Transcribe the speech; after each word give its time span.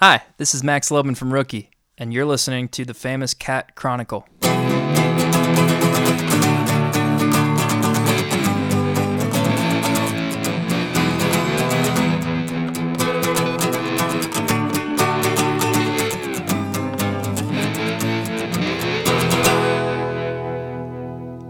Hi, 0.00 0.24
this 0.36 0.54
is 0.54 0.62
Max 0.62 0.90
Loebman 0.90 1.16
from 1.16 1.32
Rookie, 1.32 1.70
and 1.96 2.12
you're 2.12 2.26
listening 2.26 2.68
to 2.68 2.84
the 2.84 2.92
famous 2.92 3.32
Cat 3.32 3.74
Chronicle. 3.74 4.28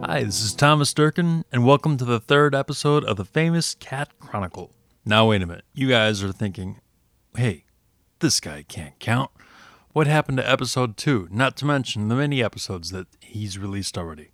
Hi, 0.05 0.23
this 0.23 0.41
is 0.41 0.55
Thomas 0.55 0.95
Durkin, 0.95 1.45
and 1.51 1.67
welcome 1.67 1.97
to 1.97 2.05
the 2.05 2.21
third 2.21 2.55
episode 2.55 3.03
of 3.03 3.17
the 3.17 3.25
famous 3.25 3.75
Cat 3.75 4.17
Chronicle. 4.21 4.71
Now, 5.05 5.31
wait 5.31 5.43
a 5.43 5.47
minute. 5.47 5.65
You 5.75 5.89
guys 5.89 6.23
are 6.23 6.31
thinking, 6.31 6.81
hey, 7.37 7.65
this 8.21 8.41
guy 8.41 8.65
can't 8.67 8.99
count. 8.99 9.31
What 9.93 10.07
happened 10.07 10.39
to 10.39 10.51
episode 10.51 10.97
two? 10.97 11.29
Not 11.31 11.57
to 11.59 11.65
mention 11.65 12.09
the 12.09 12.15
many 12.15 12.43
episodes 12.43 12.91
that 12.91 13.07
he's 13.21 13.59
released 13.59 13.97
already. 13.97 14.31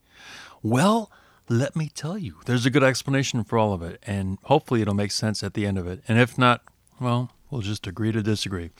Well, 0.62 1.10
let 1.48 1.76
me 1.76 1.90
tell 1.92 2.16
you, 2.16 2.36
there's 2.46 2.66
a 2.66 2.70
good 2.70 2.84
explanation 2.84 3.44
for 3.44 3.58
all 3.58 3.72
of 3.72 3.82
it, 3.82 4.02
and 4.06 4.38
hopefully 4.44 4.82
it'll 4.82 4.94
make 4.94 5.12
sense 5.12 5.42
at 5.42 5.54
the 5.54 5.66
end 5.66 5.78
of 5.78 5.86
it. 5.86 6.02
And 6.08 6.18
if 6.18 6.38
not, 6.38 6.62
well, 7.00 7.32
we'll 7.50 7.60
just 7.60 7.86
agree 7.86 8.12
to 8.12 8.22
disagree. 8.22 8.70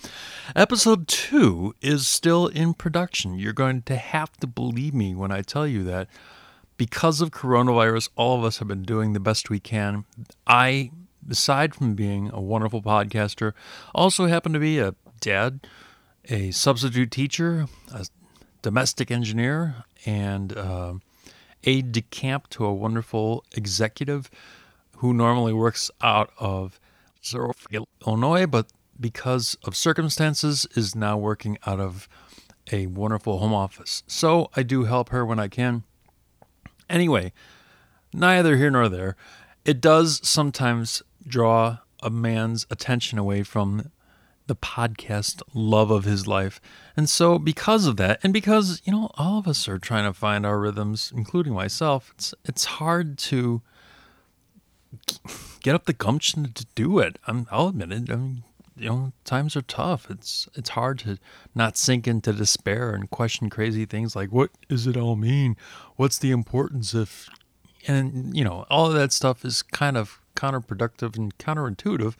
Episode 0.57 1.09
two 1.09 1.75
is 1.81 2.09
still 2.09 2.47
in 2.47 2.75
production. 2.75 3.39
You're 3.39 3.53
going 3.53 3.83
to 3.83 3.97
have 3.97 4.33
to 4.39 4.47
believe 4.47 4.95
me 4.95 5.15
when 5.15 5.31
I 5.31 5.43
tell 5.43 5.67
you 5.67 5.84
that 5.84 6.09
because 6.77 7.21
of 7.21 7.31
coronavirus, 7.31 8.09
all 8.17 8.39
of 8.39 8.45
us 8.45 8.59
have 8.59 8.69
been 8.69 8.83
doing 8.83 9.12
the 9.12 9.21
best 9.21 9.51
we 9.51 9.61
can. 9.61 10.05
I, 10.47 10.91
aside 11.31 11.75
from 11.75 11.95
being 11.95 12.31
a 12.33 12.41
wonderful 12.41 12.83
podcaster, 12.83 13.53
also 13.95 14.27
happen 14.27 14.53
to 14.53 14.59
be 14.59 14.79
a 14.79 14.95
dad, 15.23 15.67
a 16.27 16.51
substitute 16.51 17.11
teacher, 17.11 17.67
a 17.93 18.07
domestic 18.61 19.11
engineer, 19.11 19.84
and 20.05 20.56
uh, 20.56 20.95
aide 21.65 21.92
de 21.92 22.03
camp 22.03 22.48
to 22.51 22.67
a 22.67 22.75
wonderful 22.75 23.45
executive 23.53 24.31
who 24.97 25.15
normally 25.15 25.53
works 25.53 25.91
out 26.03 26.31
of 26.39 26.78
Illinois, 28.06 28.47
but 28.47 28.67
because 29.00 29.56
of 29.65 29.75
circumstances, 29.75 30.67
is 30.77 30.95
now 30.95 31.17
working 31.17 31.59
out 31.67 31.81
of 31.81 32.09
a 32.70 32.87
wonderful 32.87 33.39
home 33.39 33.55
office. 33.55 34.03
So 34.06 34.50
I 34.55 34.62
do 34.62 34.84
help 34.84 35.09
her 35.09 35.25
when 35.25 35.41
I 35.41 35.48
can. 35.48 35.83
Anyway, 36.89 37.33
neither 38.12 38.56
here 38.56 38.70
nor 38.70 38.89
there. 38.89 39.17
It 39.65 39.81
does 39.81 40.20
sometimes 40.23 41.03
draw 41.27 41.78
a 42.03 42.11
man's 42.11 42.67
attention 42.70 43.19
away 43.19 43.43
from 43.43 43.91
the 44.47 44.57
podcast 44.57 45.43
love 45.55 45.91
of 45.91 46.05
his 46.05 46.27
life. 46.27 46.61
And 46.97 47.09
so, 47.09 47.39
because 47.39 47.87
of 47.87 47.97
that, 47.97 48.21
and 48.23 48.33
because, 48.33 48.83
you 48.84 48.93
know, 48.93 49.11
all 49.15 49.39
of 49.39 49.49
us 49.49 49.69
are 49.69 49.79
trying 49.79 50.05
to 50.05 50.12
find 50.12 50.45
our 50.45 50.59
rhythms, 50.59 51.12
including 51.15 51.55
myself, 51.55 52.12
it's, 52.15 52.34
it's 52.45 52.65
hard 52.65 53.19
to 53.19 53.62
get 55.62 55.75
up 55.75 55.87
the 55.87 55.93
gumption 55.93 56.53
to 56.53 56.67
do 56.75 56.99
it. 56.99 57.19
I'm, 57.27 57.47
I'll 57.51 57.69
admit 57.69 57.93
it. 57.93 58.11
I 58.11 58.17
mean, 58.17 58.43
you 58.77 58.89
know, 58.89 59.12
times 59.25 59.57
are 59.57 59.62
tough. 59.62 60.11
It's 60.11 60.49
it's 60.55 60.71
hard 60.71 60.99
to 61.01 61.19
not 61.55 61.77
sink 61.77 62.09
into 62.09 62.33
despair 62.33 62.95
and 62.95 63.11
question 63.11 63.51
crazy 63.51 63.84
things 63.84 64.17
like 64.17 64.33
what 64.33 64.51
does 64.69 64.87
it 64.87 64.97
all 64.97 65.17
mean? 65.17 65.56
What's 65.97 66.19
the 66.19 66.31
importance 66.31 66.95
of 66.95 67.29
and 67.87 68.37
you 68.37 68.45
know, 68.45 68.67
all 68.71 68.87
of 68.87 68.95
that 68.95 69.12
stuff 69.12 69.45
is 69.45 69.62
kind 69.62 69.97
of 69.97 70.21
counterproductive 70.34 71.17
and 71.17 71.37
counterintuitive, 71.39 72.15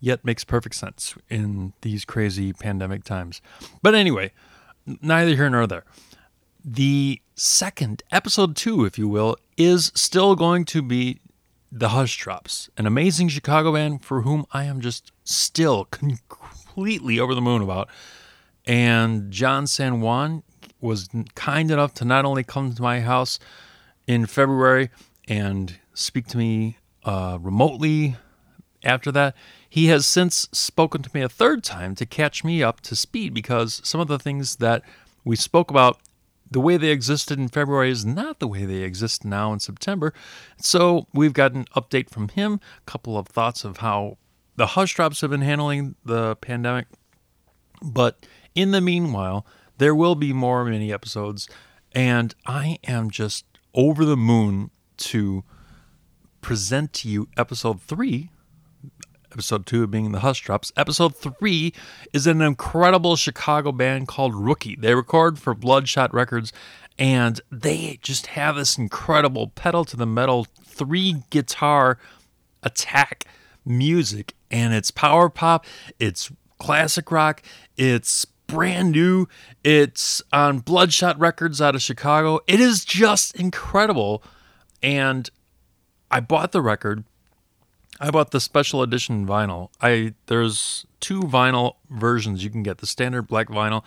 yet 0.00 0.24
makes 0.24 0.44
perfect 0.44 0.74
sense 0.74 1.14
in 1.28 1.72
these 1.82 2.04
crazy 2.04 2.52
pandemic 2.52 3.04
times. 3.04 3.40
But 3.82 3.94
anyway, 3.94 4.32
neither 5.02 5.34
here 5.34 5.50
nor 5.50 5.66
there. 5.66 5.84
The 6.64 7.20
second 7.34 8.02
episode 8.10 8.56
2, 8.56 8.84
if 8.84 8.98
you 8.98 9.08
will, 9.08 9.36
is 9.56 9.92
still 9.94 10.34
going 10.34 10.64
to 10.66 10.82
be 10.82 11.20
the 11.70 11.90
Hush 11.90 12.16
Drops, 12.16 12.70
an 12.76 12.86
amazing 12.86 13.28
Chicago 13.28 13.72
band 13.72 14.04
for 14.04 14.22
whom 14.22 14.46
I 14.52 14.64
am 14.64 14.80
just 14.80 15.12
still 15.24 15.84
completely 15.86 17.20
over 17.20 17.34
the 17.34 17.40
moon 17.40 17.62
about. 17.62 17.88
And 18.66 19.30
John 19.30 19.66
San 19.66 20.00
Juan 20.00 20.42
was 20.80 21.08
kind 21.34 21.70
enough 21.70 21.94
to 21.94 22.04
not 22.04 22.24
only 22.24 22.44
come 22.44 22.74
to 22.74 22.82
my 22.82 23.00
house 23.00 23.38
in 24.06 24.26
February 24.26 24.90
and 25.26 25.78
speak 25.94 26.26
to 26.28 26.38
me 26.38 26.78
uh, 27.04 27.38
remotely 27.40 28.16
after 28.84 29.10
that, 29.12 29.34
he 29.68 29.86
has 29.86 30.06
since 30.06 30.48
spoken 30.52 31.02
to 31.02 31.10
me 31.12 31.20
a 31.20 31.28
third 31.28 31.62
time 31.62 31.94
to 31.96 32.06
catch 32.06 32.42
me 32.42 32.62
up 32.62 32.80
to 32.80 32.96
speed 32.96 33.34
because 33.34 33.80
some 33.84 34.00
of 34.00 34.08
the 34.08 34.18
things 34.18 34.56
that 34.56 34.82
we 35.24 35.36
spoke 35.36 35.70
about 35.70 36.00
the 36.50 36.60
way 36.60 36.78
they 36.78 36.90
existed 36.90 37.38
in 37.38 37.48
February 37.48 37.90
is 37.90 38.06
not 38.06 38.38
the 38.38 38.48
way 38.48 38.64
they 38.64 38.82
exist 38.82 39.24
now 39.24 39.52
in 39.52 39.60
September. 39.60 40.14
So 40.56 41.06
we've 41.12 41.34
got 41.34 41.52
an 41.52 41.66
update 41.76 42.08
from 42.08 42.28
him, 42.28 42.60
a 42.78 42.90
couple 42.90 43.18
of 43.18 43.26
thoughts 43.28 43.64
of 43.64 43.78
how 43.78 44.16
the 44.56 44.68
hush 44.68 44.94
drops 44.94 45.20
have 45.20 45.30
been 45.30 45.42
handling 45.42 45.94
the 46.04 46.36
pandemic. 46.36 46.86
But 47.82 48.26
in 48.54 48.70
the 48.70 48.80
meanwhile, 48.80 49.46
there 49.76 49.94
will 49.94 50.14
be 50.14 50.32
more 50.32 50.64
mini 50.64 50.92
episodes, 50.92 51.48
and 51.92 52.34
I 52.46 52.78
am 52.84 53.10
just 53.10 53.44
over 53.74 54.04
the 54.04 54.16
moon 54.16 54.70
to 54.96 55.44
present 56.40 56.92
to 56.94 57.08
you 57.08 57.28
episode 57.36 57.82
three 57.82 58.30
episode 59.38 59.66
two 59.66 59.86
being 59.86 60.10
the 60.10 60.18
Hush 60.18 60.40
Drops. 60.40 60.72
Episode 60.76 61.14
three 61.14 61.72
is 62.12 62.26
an 62.26 62.42
incredible 62.42 63.14
Chicago 63.14 63.70
band 63.70 64.08
called 64.08 64.34
Rookie. 64.34 64.74
They 64.74 64.96
record 64.96 65.38
for 65.38 65.54
Bloodshot 65.54 66.12
Records, 66.12 66.52
and 66.98 67.40
they 67.48 68.00
just 68.02 68.26
have 68.26 68.56
this 68.56 68.76
incredible 68.76 69.46
pedal 69.46 69.84
to 69.84 69.96
the 69.96 70.06
metal 70.06 70.48
three 70.64 71.22
guitar 71.30 71.98
attack 72.64 73.26
music, 73.64 74.34
and 74.50 74.74
it's 74.74 74.90
power 74.90 75.28
pop, 75.28 75.64
it's 76.00 76.32
classic 76.58 77.12
rock, 77.12 77.40
it's 77.76 78.24
brand 78.48 78.90
new, 78.90 79.28
it's 79.62 80.20
on 80.32 80.58
Bloodshot 80.58 81.16
Records 81.16 81.60
out 81.60 81.76
of 81.76 81.82
Chicago. 81.82 82.40
It 82.48 82.58
is 82.58 82.84
just 82.84 83.36
incredible, 83.36 84.20
and 84.82 85.30
I 86.10 86.18
bought 86.18 86.50
the 86.50 86.60
record 86.60 87.04
I 88.00 88.10
bought 88.10 88.30
the 88.30 88.40
special 88.40 88.82
edition 88.82 89.26
vinyl. 89.26 89.70
I 89.80 90.14
there's 90.26 90.86
two 91.00 91.22
vinyl 91.22 91.76
versions 91.90 92.44
you 92.44 92.50
can 92.50 92.62
get: 92.62 92.78
the 92.78 92.86
standard 92.86 93.26
black 93.26 93.48
vinyl, 93.48 93.84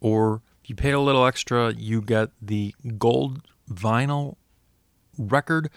or 0.00 0.42
if 0.62 0.70
you 0.70 0.76
pay 0.76 0.92
a 0.92 1.00
little 1.00 1.26
extra, 1.26 1.72
you 1.72 2.00
get 2.00 2.30
the 2.40 2.74
gold 2.98 3.42
vinyl 3.70 4.36
record. 5.18 5.70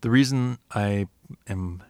The 0.00 0.10
reason 0.10 0.58
I 0.74 1.08
am 1.48 1.82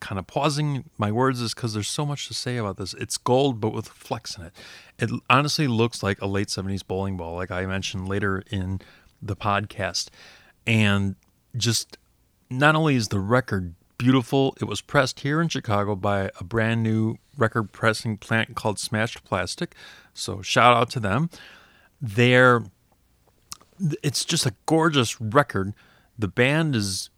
kind 0.00 0.18
of 0.18 0.26
pausing 0.26 0.88
my 0.96 1.10
words 1.10 1.40
is 1.40 1.54
because 1.54 1.74
there's 1.74 1.88
so 1.88 2.06
much 2.06 2.28
to 2.28 2.34
say 2.34 2.56
about 2.56 2.76
this. 2.76 2.94
It's 2.94 3.18
gold, 3.18 3.60
but 3.60 3.70
with 3.70 3.88
flex 3.88 4.36
in 4.36 4.44
it. 4.44 4.52
It 4.98 5.10
honestly 5.28 5.66
looks 5.66 6.02
like 6.02 6.20
a 6.20 6.26
late 6.26 6.48
70s 6.48 6.86
bowling 6.86 7.16
ball, 7.16 7.34
like 7.34 7.50
I 7.50 7.66
mentioned 7.66 8.08
later 8.08 8.42
in 8.50 8.80
the 9.20 9.36
podcast. 9.36 10.08
And 10.66 11.16
just 11.56 11.98
not 12.50 12.76
only 12.76 12.94
is 12.94 13.08
the 13.08 13.20
record 13.20 13.74
beautiful. 13.98 14.56
It 14.60 14.64
was 14.64 14.80
pressed 14.80 15.20
here 15.20 15.40
in 15.40 15.48
Chicago 15.48 15.94
by 15.94 16.30
a 16.40 16.44
brand 16.44 16.82
new 16.82 17.16
record 17.36 17.72
pressing 17.72 18.16
plant 18.16 18.54
called 18.54 18.78
Smashed 18.78 19.24
Plastic. 19.24 19.74
So 20.14 20.40
shout 20.40 20.76
out 20.76 20.90
to 20.90 21.00
them. 21.00 21.30
They're 22.00 22.62
it's 24.02 24.24
just 24.24 24.46
a 24.46 24.54
gorgeous 24.66 25.20
record. 25.20 25.72
The 26.18 26.28
band 26.28 26.74
is 26.74 27.10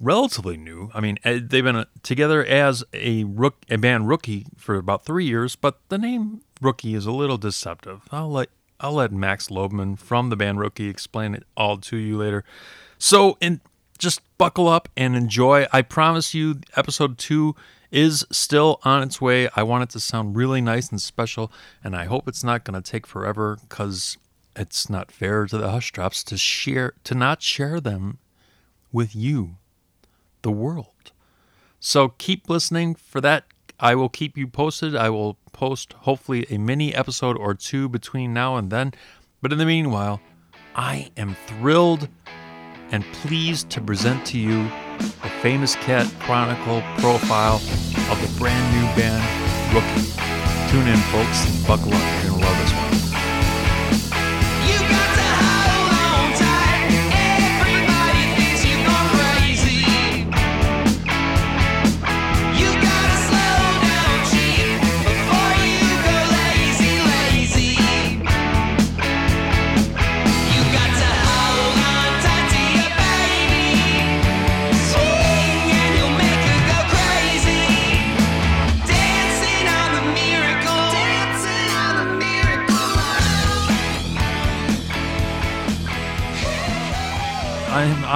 relatively 0.00 0.56
new. 0.56 0.90
I 0.94 1.00
mean, 1.00 1.18
eh, 1.24 1.40
they've 1.42 1.64
been 1.64 1.76
uh, 1.76 1.84
together 2.02 2.44
as 2.44 2.84
a 2.92 3.24
rook, 3.24 3.64
a 3.68 3.76
band 3.76 4.08
rookie 4.08 4.46
for 4.56 4.76
about 4.76 5.04
three 5.04 5.26
years, 5.26 5.56
but 5.56 5.80
the 5.88 5.98
name 5.98 6.42
Rookie 6.60 6.94
is 6.94 7.04
a 7.04 7.12
little 7.12 7.36
deceptive. 7.36 8.02
I'll 8.10 8.30
let 8.30 8.48
I'll 8.80 8.94
let 8.94 9.12
Max 9.12 9.48
Loebman 9.48 9.98
from 9.98 10.30
the 10.30 10.36
band 10.36 10.60
Rookie 10.60 10.88
explain 10.88 11.34
it 11.34 11.44
all 11.56 11.78
to 11.78 11.96
you 11.96 12.16
later. 12.16 12.44
So, 12.98 13.36
in 13.40 13.60
just 13.96 14.20
buckle 14.38 14.68
up 14.68 14.88
and 14.96 15.16
enjoy. 15.16 15.66
I 15.72 15.82
promise 15.82 16.34
you, 16.34 16.60
episode 16.76 17.18
two 17.18 17.54
is 17.90 18.26
still 18.30 18.80
on 18.84 19.02
its 19.02 19.20
way. 19.20 19.48
I 19.54 19.62
want 19.62 19.84
it 19.84 19.90
to 19.90 20.00
sound 20.00 20.36
really 20.36 20.60
nice 20.60 20.90
and 20.90 21.00
special, 21.00 21.52
and 21.82 21.94
I 21.96 22.04
hope 22.04 22.28
it's 22.28 22.44
not 22.44 22.64
going 22.64 22.80
to 22.80 22.90
take 22.90 23.06
forever 23.06 23.58
because 23.60 24.18
it's 24.54 24.88
not 24.90 25.12
fair 25.12 25.46
to 25.46 25.58
the 25.58 25.70
hush 25.70 25.92
drops 25.92 26.24
to 26.24 26.36
share 26.36 26.94
to 27.04 27.14
not 27.14 27.42
share 27.42 27.80
them 27.80 28.18
with 28.92 29.14
you, 29.14 29.56
the 30.42 30.50
world. 30.50 31.12
So 31.78 32.08
keep 32.08 32.48
listening 32.48 32.94
for 32.94 33.20
that. 33.20 33.44
I 33.78 33.94
will 33.94 34.08
keep 34.08 34.38
you 34.38 34.46
posted. 34.46 34.96
I 34.96 35.10
will 35.10 35.36
post 35.52 35.92
hopefully 35.92 36.46
a 36.50 36.58
mini 36.58 36.94
episode 36.94 37.36
or 37.36 37.54
two 37.54 37.88
between 37.88 38.32
now 38.32 38.56
and 38.56 38.70
then. 38.70 38.92
But 39.42 39.52
in 39.52 39.58
the 39.58 39.66
meanwhile, 39.66 40.20
I 40.74 41.10
am 41.16 41.36
thrilled 41.46 42.08
and 42.90 43.04
pleased 43.12 43.70
to 43.70 43.80
present 43.80 44.24
to 44.26 44.38
you 44.38 44.64
the 44.98 45.30
famous 45.42 45.74
Cat 45.76 46.10
Chronicle 46.20 46.82
profile 46.98 47.56
of 48.10 48.20
the 48.20 48.38
brand 48.38 48.64
new 48.74 48.86
band 49.00 49.22
Rookie. 49.74 50.08
Tune 50.70 50.86
in, 50.88 50.98
folks. 51.10 51.48
And 51.48 51.66
buckle 51.66 51.92
up. 51.92 52.22
You're 52.22 52.30
going 52.30 52.42
to 52.42 52.46
love 52.46 52.58
this 52.58 53.12
one. 53.12 53.15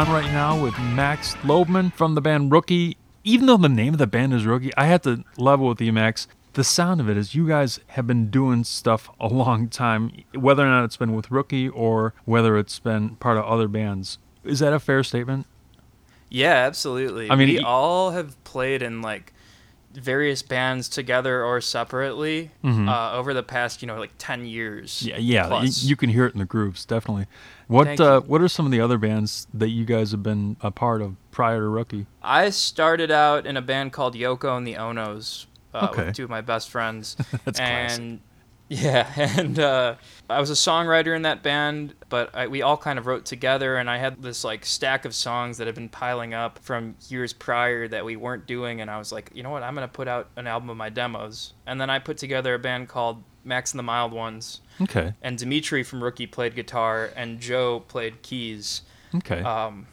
On 0.01 0.11
right 0.11 0.33
now 0.33 0.59
with 0.59 0.79
Max 0.79 1.35
Loebman 1.43 1.93
from 1.93 2.15
the 2.15 2.23
band 2.23 2.51
Rookie. 2.51 2.97
Even 3.23 3.45
though 3.45 3.59
the 3.59 3.69
name 3.69 3.93
of 3.93 3.99
the 3.99 4.07
band 4.07 4.33
is 4.33 4.47
Rookie, 4.47 4.75
I 4.75 4.87
had 4.87 5.03
to 5.03 5.25
level 5.37 5.69
with 5.69 5.79
you, 5.79 5.93
Max. 5.93 6.27
The 6.55 6.65
sound 6.65 7.03
of 7.03 7.11
it 7.11 7.19
is 7.19 7.35
you 7.35 7.47
guys 7.47 7.81
have 7.89 8.07
been 8.07 8.31
doing 8.31 8.65
stuff 8.65 9.11
a 9.21 9.27
long 9.27 9.69
time, 9.69 10.25
whether 10.35 10.65
or 10.65 10.71
not 10.71 10.85
it's 10.85 10.97
been 10.97 11.15
with 11.15 11.31
Rookie 11.31 11.69
or 11.69 12.15
whether 12.25 12.57
it's 12.57 12.79
been 12.79 13.17
part 13.17 13.37
of 13.37 13.45
other 13.45 13.69
bands. 13.69 14.19
Is 14.43 14.61
that 14.61 14.73
a 14.73 14.81
fair 14.81 15.05
statement? 15.05 15.47
Yeah, 16.31 16.55
absolutely. 16.55 17.31
I 17.31 17.35
mean, 17.35 17.49
we 17.49 17.59
all 17.59 18.13
have 18.13 18.43
played 18.43 18.81
in 18.81 19.03
like 19.03 19.35
various 19.93 20.43
bands 20.43 20.89
together 20.89 21.45
or 21.45 21.61
separately 21.61 22.51
uh, 22.65 23.13
over 23.13 23.35
the 23.35 23.43
past, 23.43 23.83
you 23.83 23.89
know, 23.89 23.99
like 23.99 24.13
ten 24.19 24.45
years. 24.47 25.01
Mm-hmm. 25.01 25.09
Yeah, 25.09 25.17
yeah. 25.19 25.47
plus. 25.49 25.83
You 25.85 25.97
can 25.97 26.11
hear 26.11 26.27
it 26.27 26.33
in 26.35 26.39
the 26.39 26.45
grooves, 26.45 26.85
definitely. 26.85 27.27
What 27.67 28.01
uh. 28.01 28.21
What 28.21 28.41
are 28.43 28.49
some 28.49 28.67
of 28.67 28.73
the 28.73 28.81
other 28.81 28.99
bands 28.99 29.47
that 29.55 29.69
you 29.71 29.85
guys 29.85 30.11
have 30.13 30.23
been 30.23 30.57
a 30.61 30.71
part 30.71 31.03
of 31.03 31.17
prior 31.31 31.61
to 31.61 31.69
Rookie? 31.69 32.07
I 32.23 32.51
started 32.51 33.11
out 33.11 33.47
in 33.47 33.57
a 33.57 33.63
band 33.63 33.93
called 33.93 34.15
Yoko 34.15 34.57
and 34.57 34.67
the 34.67 34.75
Onos 34.75 35.47
uh, 35.75 35.89
Okay. 35.91 36.07
with 36.07 36.17
two 36.17 36.25
of 36.25 36.31
my 36.31 36.41
best 36.41 36.69
friends. 36.71 37.17
That's 37.45 37.59
classic. 37.59 38.19
Yeah, 38.71 39.13
and 39.39 39.59
uh, 39.59 39.97
I 40.31 40.39
was 40.41 40.49
a 40.49 40.55
songwriter 40.55 41.15
in 41.15 41.23
that 41.23 41.43
band, 41.43 41.93
but 42.09 42.35
I, 42.35 42.47
we 42.47 42.63
all 42.63 42.77
kind 42.77 42.99
of 43.01 43.07
wrote 43.07 43.25
together, 43.27 43.77
and 43.77 43.91
I 43.91 43.99
had 43.99 44.23
this 44.23 44.45
like 44.45 44.65
stack 44.65 45.05
of 45.05 45.13
songs 45.15 45.59
that 45.59 45.67
had 45.67 45.75
been 45.75 45.89
piling 45.89 46.33
up 46.33 46.61
from 46.61 46.95
years 47.09 47.33
prior 47.33 47.89
that 47.89 48.05
we 48.05 48.15
weren't 48.15 48.47
doing, 48.47 48.81
and 48.81 48.89
I 48.89 48.97
was 48.99 49.11
like, 49.11 49.31
you 49.35 49.43
know 49.43 49.51
what, 49.51 49.65
I'm 49.65 49.75
gonna 49.75 49.89
put 49.89 50.07
out 50.07 50.29
an 50.37 50.47
album 50.47 50.71
of 50.71 50.77
my 50.77 50.89
demos, 50.89 51.53
and 51.67 51.81
then 51.81 51.91
I 51.91 51.99
put 51.99 52.17
together 52.17 52.55
a 52.55 52.59
band 52.61 52.89
called 52.89 53.23
Max 53.45 53.73
and 53.73 53.79
the 53.81 53.83
Mild 53.83 54.13
Ones, 54.13 54.61
Okay, 54.81 55.15
and 55.21 55.37
Dimitri 55.37 55.83
from 55.83 56.03
Rookie 56.03 56.29
played 56.29 56.55
guitar, 56.55 57.11
and 57.17 57.41
Joe 57.41 57.81
played 57.81 58.23
keys. 58.23 58.83
okay. 59.17 59.43
Um, 59.43 59.87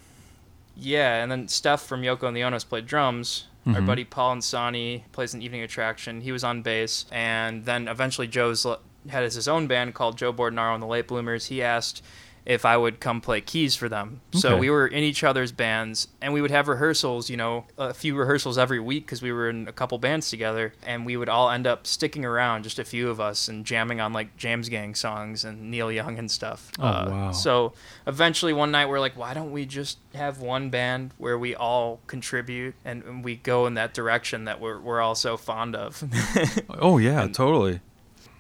yeah, 0.79 1.24
and 1.24 1.31
then 1.31 1.47
Steph 1.47 1.81
from 1.81 2.03
Yoko 2.03 2.27
and 2.27 2.38
the 2.38 2.41
Onos 2.41 2.68
played 2.68 2.85
drums. 2.85 3.47
Our 3.67 3.81
Mhm. 3.81 3.85
buddy 3.85 4.03
Paul 4.05 4.37
Ansani 4.37 5.03
plays 5.11 5.33
an 5.33 5.41
evening 5.41 5.61
attraction. 5.61 6.21
He 6.21 6.31
was 6.31 6.43
on 6.43 6.61
bass, 6.61 7.05
and 7.11 7.65
then 7.65 7.87
eventually 7.87 8.27
Joe's 8.27 8.65
had 9.09 9.23
his 9.23 9.47
own 9.47 9.67
band 9.67 9.93
called 9.93 10.17
Joe 10.17 10.31
Bordenaro 10.31 10.73
and 10.73 10.81
the 10.81 10.87
Late 10.87 11.07
Bloomers. 11.07 11.47
He 11.47 11.61
asked 11.61 12.01
if 12.47 12.63
I 12.63 12.77
would 12.77 13.01
come 13.01 13.19
play 13.19 13.41
keys 13.41 13.75
for 13.75 13.89
them. 13.89 14.21
So 14.31 14.57
we 14.57 14.69
were 14.69 14.88
in 14.88 15.03
each 15.03 15.21
other's 15.21 15.51
bands, 15.51 16.07
and 16.21 16.33
we 16.33 16.41
would 16.41 16.49
have 16.49 16.69
rehearsals. 16.69 17.29
You 17.29 17.35
know, 17.35 17.65
a 17.77 17.94
few 17.94 18.15
rehearsals 18.15 18.57
every 18.57 18.79
week 18.79 19.05
because 19.05 19.21
we 19.21 19.33
were 19.33 19.49
in 19.49 19.67
a 19.67 19.73
couple 19.73 19.97
bands 19.97 20.29
together, 20.29 20.73
and 20.85 21.05
we 21.05 21.17
would 21.17 21.27
all 21.27 21.49
end 21.49 21.67
up 21.67 21.85
sticking 21.85 22.23
around, 22.23 22.63
just 22.63 22.79
a 22.79 22.85
few 22.85 23.09
of 23.09 23.19
us, 23.19 23.49
and 23.49 23.65
jamming 23.65 23.99
on 23.99 24.13
like 24.13 24.38
James 24.38 24.69
Gang 24.69 24.95
songs 24.95 25.44
and 25.44 25.69
Neil 25.69 25.91
Young 25.91 26.17
and 26.17 26.31
stuff. 26.31 26.71
Oh, 26.79 26.88
uh, 26.88 27.07
wow. 27.09 27.31
So 27.31 27.73
eventually 28.07 28.53
one 28.53 28.71
night 28.71 28.88
we're 28.88 29.01
like, 29.01 29.17
why 29.17 29.33
don't 29.33 29.51
we 29.51 29.65
just 29.65 29.97
have 30.15 30.39
one 30.39 30.69
band 30.69 31.13
where 31.17 31.38
we 31.38 31.53
all 31.53 32.00
contribute 32.07 32.75
and, 32.85 33.03
and 33.03 33.25
we 33.25 33.35
go 33.35 33.67
in 33.67 33.73
that 33.73 33.93
direction 33.93 34.45
that 34.45 34.61
we're, 34.61 34.79
we're 34.79 35.01
all 35.01 35.15
so 35.15 35.35
fond 35.35 35.75
of. 35.75 36.01
oh 36.69 36.97
yeah, 36.97 37.27
totally. 37.27 37.81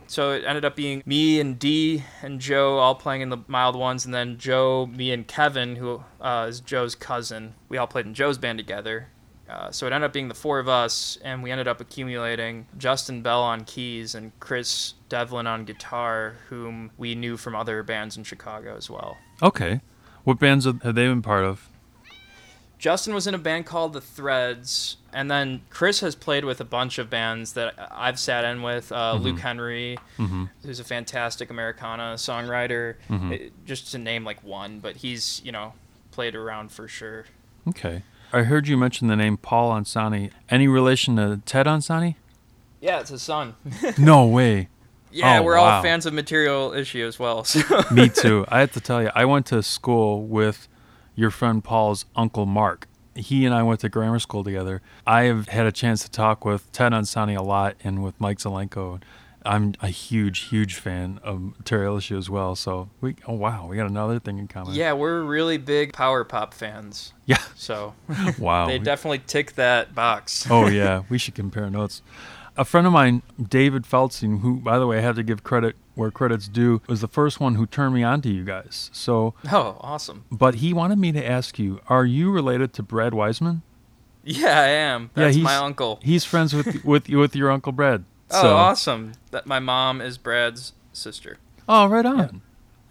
So 0.07 0.31
it 0.31 0.43
ended 0.45 0.65
up 0.65 0.75
being 0.75 1.03
me 1.05 1.39
and 1.39 1.59
D 1.59 2.03
and 2.21 2.39
Joe 2.39 2.77
all 2.77 2.95
playing 2.95 3.21
in 3.21 3.29
the 3.29 3.39
mild 3.47 3.75
ones, 3.75 4.05
and 4.05 4.13
then 4.13 4.37
Joe, 4.37 4.87
me, 4.87 5.11
and 5.11 5.27
Kevin, 5.27 5.75
who 5.75 6.03
uh, 6.19 6.47
is 6.49 6.59
Joe's 6.59 6.95
cousin. 6.95 7.53
We 7.69 7.77
all 7.77 7.87
played 7.87 8.05
in 8.05 8.13
Joe's 8.13 8.37
band 8.37 8.57
together. 8.57 9.09
Uh, 9.49 9.71
so 9.71 9.87
it 9.87 9.93
ended 9.93 10.07
up 10.07 10.13
being 10.13 10.27
the 10.27 10.35
four 10.35 10.59
of 10.59 10.67
us, 10.67 11.17
and 11.23 11.41
we 11.41 11.51
ended 11.51 11.67
up 11.67 11.79
accumulating 11.79 12.67
Justin 12.77 13.21
Bell 13.21 13.41
on 13.41 13.63
keys 13.63 14.13
and 14.13 14.37
Chris 14.41 14.95
Devlin 15.07 15.47
on 15.47 15.63
guitar, 15.63 16.35
whom 16.49 16.91
we 16.97 17.15
knew 17.15 17.37
from 17.37 17.55
other 17.55 17.81
bands 17.81 18.17
in 18.17 18.23
Chicago 18.25 18.75
as 18.75 18.89
well. 18.89 19.17
Okay, 19.41 19.79
what 20.25 20.37
bands 20.37 20.65
have 20.65 20.81
have 20.81 20.95
they 20.95 21.07
been 21.07 21.21
part 21.21 21.45
of? 21.45 21.69
Justin 22.79 23.13
was 23.15 23.25
in 23.25 23.33
a 23.33 23.37
band 23.39 23.65
called 23.65 23.93
The 23.93 24.01
Threads, 24.01 24.97
and 25.11 25.31
then 25.31 25.61
Chris 25.71 26.01
has 26.01 26.13
played 26.15 26.45
with 26.45 26.61
a 26.61 26.65
bunch 26.65 26.99
of 26.99 27.09
bands 27.09 27.53
that 27.53 27.73
I've 27.91 28.19
sat 28.19 28.45
in 28.45 28.61
with. 28.61 28.91
Uh, 28.91 29.15
Luke 29.19 29.39
Henry, 29.39 29.97
who's 30.63 30.79
a 30.79 30.83
fantastic 30.83 31.49
Americana 31.49 32.13
songwriter, 32.17 32.95
eh, 33.09 33.49
just 33.65 33.91
to 33.93 33.97
name 33.97 34.23
like 34.23 34.43
one, 34.43 34.79
but 34.79 34.97
he's 34.97 35.41
you 35.43 35.51
know 35.51 35.73
played 36.11 36.35
around 36.35 36.71
for 36.71 36.87
sure. 36.87 37.25
Okay, 37.67 38.03
I 38.31 38.43
heard 38.43 38.67
you 38.67 38.77
mention 38.77 39.07
the 39.07 39.15
name 39.15 39.37
Paul 39.37 39.71
Ansani. 39.71 40.29
Any 40.49 40.67
relation 40.67 41.15
to 41.15 41.41
Ted 41.45 41.65
Ansani? 41.65 42.15
Yeah, 42.79 42.99
it's 42.99 43.09
his 43.09 43.23
son. 43.23 43.55
no 43.97 44.27
way. 44.27 44.69
yeah, 45.11 45.39
Oh, 45.39 45.43
we're 45.43 45.57
wow. 45.57 45.77
all 45.77 45.81
fans 45.81 46.05
of 46.05 46.13
Material 46.13 46.73
Issue 46.73 47.05
as 47.07 47.17
well. 47.17 47.43
So. 47.45 47.59
Me 47.91 48.07
too. 48.07 48.45
I 48.49 48.59
have 48.59 48.71
to 48.73 48.79
tell 48.79 49.01
you, 49.01 49.09
I 49.15 49.25
went 49.25 49.47
to 49.47 49.63
school 49.63 50.21
with 50.27 50.67
your 51.17 51.31
friend 51.31 51.61
Paul's 51.61 52.05
uncle 52.15 52.45
Mark. 52.45 52.87
He 53.15 53.45
and 53.45 53.53
I 53.53 53.63
went 53.63 53.79
to 53.81 53.89
grammar 53.89 54.19
school 54.19 54.43
together. 54.43 54.81
I 55.05 55.23
have 55.23 55.49
had 55.49 55.65
a 55.65 55.71
chance 55.71 56.03
to 56.03 56.09
talk 56.11 56.45
with 56.45 56.71
Ted 56.71 56.91
Ansani 56.93 57.35
a 57.37 57.41
lot 57.41 57.75
and 57.83 58.01
with 58.03 58.17
Mike 58.21 58.37
Zelenko. 58.37 59.01
I'm 59.43 59.73
a 59.81 59.87
huge, 59.87 60.49
huge 60.49 60.75
fan 60.75 61.19
of 61.23 61.41
Material 61.57 61.97
Issue 61.97 62.17
as 62.17 62.29
well. 62.29 62.55
So 62.55 62.89
we, 63.01 63.15
oh 63.27 63.33
wow, 63.33 63.65
we 63.65 63.75
got 63.77 63.89
another 63.89 64.19
thing 64.19 64.37
in 64.37 64.47
common. 64.47 64.75
yeah, 64.75 64.93
we're 64.93 65.21
really 65.23 65.57
big 65.57 65.93
power 65.93 66.23
pop 66.23 66.53
fans. 66.53 67.13
Yeah. 67.25 67.41
So 67.55 67.95
Wow. 68.39 68.67
they 68.67 68.77
definitely 68.77 69.21
tick 69.25 69.53
that 69.53 69.95
box. 69.95 70.45
oh 70.51 70.67
yeah, 70.67 71.03
we 71.09 71.17
should 71.17 71.33
compare 71.35 71.69
notes. 71.69 72.01
A 72.55 72.65
friend 72.65 72.85
of 72.85 72.93
mine, 72.93 73.21
David 73.41 73.83
Feldstein, 73.83 74.41
who 74.41 74.57
by 74.57 74.77
the 74.77 74.85
way 74.85 74.97
I 74.97 75.01
have 75.01 75.15
to 75.15 75.23
give 75.23 75.43
credit 75.43 75.75
where 75.97 76.11
credit's 76.11 76.47
due, 76.47 76.81
was 76.87 77.01
the 77.01 77.07
first 77.07 77.39
one 77.39 77.55
who 77.55 77.65
turned 77.65 77.93
me 77.95 78.03
on 78.03 78.21
to 78.21 78.29
you 78.29 78.43
guys. 78.45 78.89
So, 78.93 79.33
Oh, 79.51 79.77
awesome. 79.81 80.23
but 80.31 80.55
he 80.55 80.73
wanted 80.73 80.97
me 80.99 81.11
to 81.11 81.25
ask 81.29 81.59
you, 81.59 81.81
are 81.89 82.05
you 82.05 82.31
related 82.31 82.71
to 82.73 82.83
Brad 82.83 83.13
Wiseman? 83.13 83.63
Yeah, 84.23 84.59
I 84.59 84.67
am. 84.67 85.09
Yeah, 85.15 85.29
he's- 85.29 85.43
my 85.43 85.55
uncle. 85.55 85.99
He's 86.03 86.23
friends 86.23 86.53
with 86.53 86.83
with 86.85 87.09
with 87.09 87.35
your 87.35 87.49
uncle 87.51 87.71
Brad. 87.71 88.03
Oh, 88.31 88.41
So, 88.41 88.55
awesome! 88.55 89.13
That 89.31 89.45
my 89.47 89.59
mom 89.59 90.01
is 90.01 90.17
Brad's 90.17 90.73
sister. 90.93 91.37
oh, 91.69 91.87
right 91.87 92.05
on. 92.05 92.41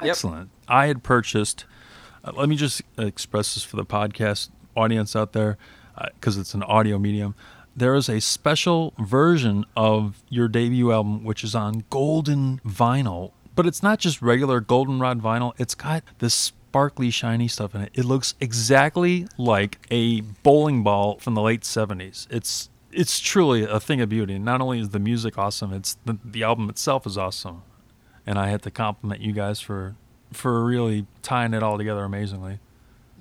Yep. 0.01 0.11
Excellent. 0.11 0.51
I 0.69 0.87
had 0.87 1.03
purchased. 1.03 1.65
Uh, 2.25 2.33
let 2.35 2.49
me 2.49 2.57
just 2.57 2.83
express 2.99 3.55
this 3.55 3.63
for 3.65 3.77
the 3.77 3.85
podcast 3.85 4.49
audience 4.75 5.15
out 5.15 5.33
there, 5.33 5.57
because 6.15 6.37
it's 6.39 6.55
an 6.55 6.63
audio 6.63 6.99
medium. 6.99 7.35
There 7.76 7.95
is 7.95 8.09
a 8.09 8.21
special 8.21 8.95
version 8.99 9.64
of 9.76 10.23
your 10.28 10.49
debut 10.49 10.92
album, 10.92 11.25
which 11.25 11.45
is 11.45 11.54
on 11.54 11.85
golden 11.90 12.61
vinyl, 12.66 13.33
but 13.54 13.66
it's 13.66 13.83
not 13.83 13.99
just 13.99 14.23
regular 14.23 14.61
goldenrod 14.61 15.21
vinyl. 15.21 15.52
It's 15.59 15.75
got 15.75 16.02
this 16.18 16.35
sparkly, 16.35 17.11
shiny 17.11 17.49
stuff 17.49 17.75
in 17.75 17.83
it. 17.83 17.90
It 17.95 18.04
looks 18.04 18.35
exactly 18.40 19.26
like 19.38 19.78
a 19.90 20.23
bowling 20.42 20.83
ball 20.83 21.18
from 21.18 21.35
the 21.35 21.42
late 21.42 21.62
'70s. 21.62 22.26
It's 22.30 22.71
it's 22.92 23.21
truly 23.21 23.64
a 23.64 23.78
thing 23.78 24.00
of 24.00 24.09
beauty. 24.09 24.38
Not 24.38 24.62
only 24.62 24.80
is 24.80 24.88
the 24.88 24.99
music 24.99 25.37
awesome, 25.37 25.73
it's 25.73 25.99
the, 26.06 26.18
the 26.25 26.42
album 26.42 26.71
itself 26.71 27.06
is 27.06 27.18
awesome 27.18 27.62
and 28.26 28.38
I 28.38 28.49
had 28.49 28.62
to 28.62 28.71
compliment 28.71 29.21
you 29.21 29.33
guys 29.33 29.61
for 29.61 29.95
for 30.33 30.64
really 30.64 31.06
tying 31.23 31.54
it 31.54 31.62
all 31.62 31.78
together 31.78 32.04
amazingly. 32.04 32.59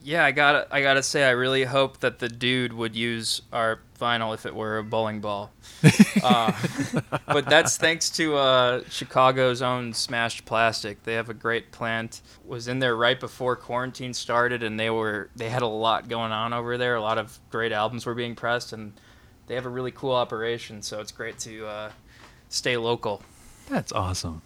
Yeah, 0.05 0.23
I 0.23 0.33
got 0.33 0.67
I 0.69 0.83
gotta 0.83 1.01
say, 1.01 1.23
I 1.23 1.31
really 1.31 1.63
hope 1.63 2.01
that 2.01 2.19
the 2.19 2.29
dude 2.29 2.73
would 2.73 2.95
use 2.95 3.41
our 3.51 3.79
vinyl 3.99 4.35
if 4.35 4.45
it 4.45 4.53
were 4.53 4.77
a 4.77 4.83
bowling 4.83 5.19
ball. 5.19 5.51
uh, 6.23 6.51
but 7.25 7.49
that's 7.49 7.75
thanks 7.77 8.11
to 8.11 8.35
uh, 8.35 8.83
Chicago's 8.87 9.63
own 9.63 9.93
Smashed 9.93 10.45
Plastic. 10.45 11.01
They 11.01 11.15
have 11.15 11.29
a 11.29 11.33
great 11.33 11.71
plant. 11.71 12.21
Was 12.45 12.67
in 12.67 12.77
there 12.77 12.95
right 12.95 13.19
before 13.19 13.55
quarantine 13.55 14.13
started, 14.13 14.61
and 14.61 14.79
they 14.79 14.91
were 14.91 15.31
they 15.35 15.49
had 15.49 15.63
a 15.63 15.67
lot 15.67 16.07
going 16.07 16.31
on 16.31 16.53
over 16.53 16.77
there. 16.77 16.93
A 16.93 17.01
lot 17.01 17.17
of 17.17 17.39
great 17.49 17.71
albums 17.71 18.05
were 18.05 18.13
being 18.13 18.35
pressed, 18.35 18.73
and 18.73 18.93
they 19.47 19.55
have 19.55 19.65
a 19.65 19.69
really 19.69 19.91
cool 19.91 20.13
operation. 20.13 20.83
So 20.83 21.01
it's 21.01 21.11
great 21.11 21.39
to 21.39 21.65
uh, 21.65 21.91
stay 22.49 22.77
local. 22.77 23.23
That's 23.69 23.91
awesome. 23.91 24.43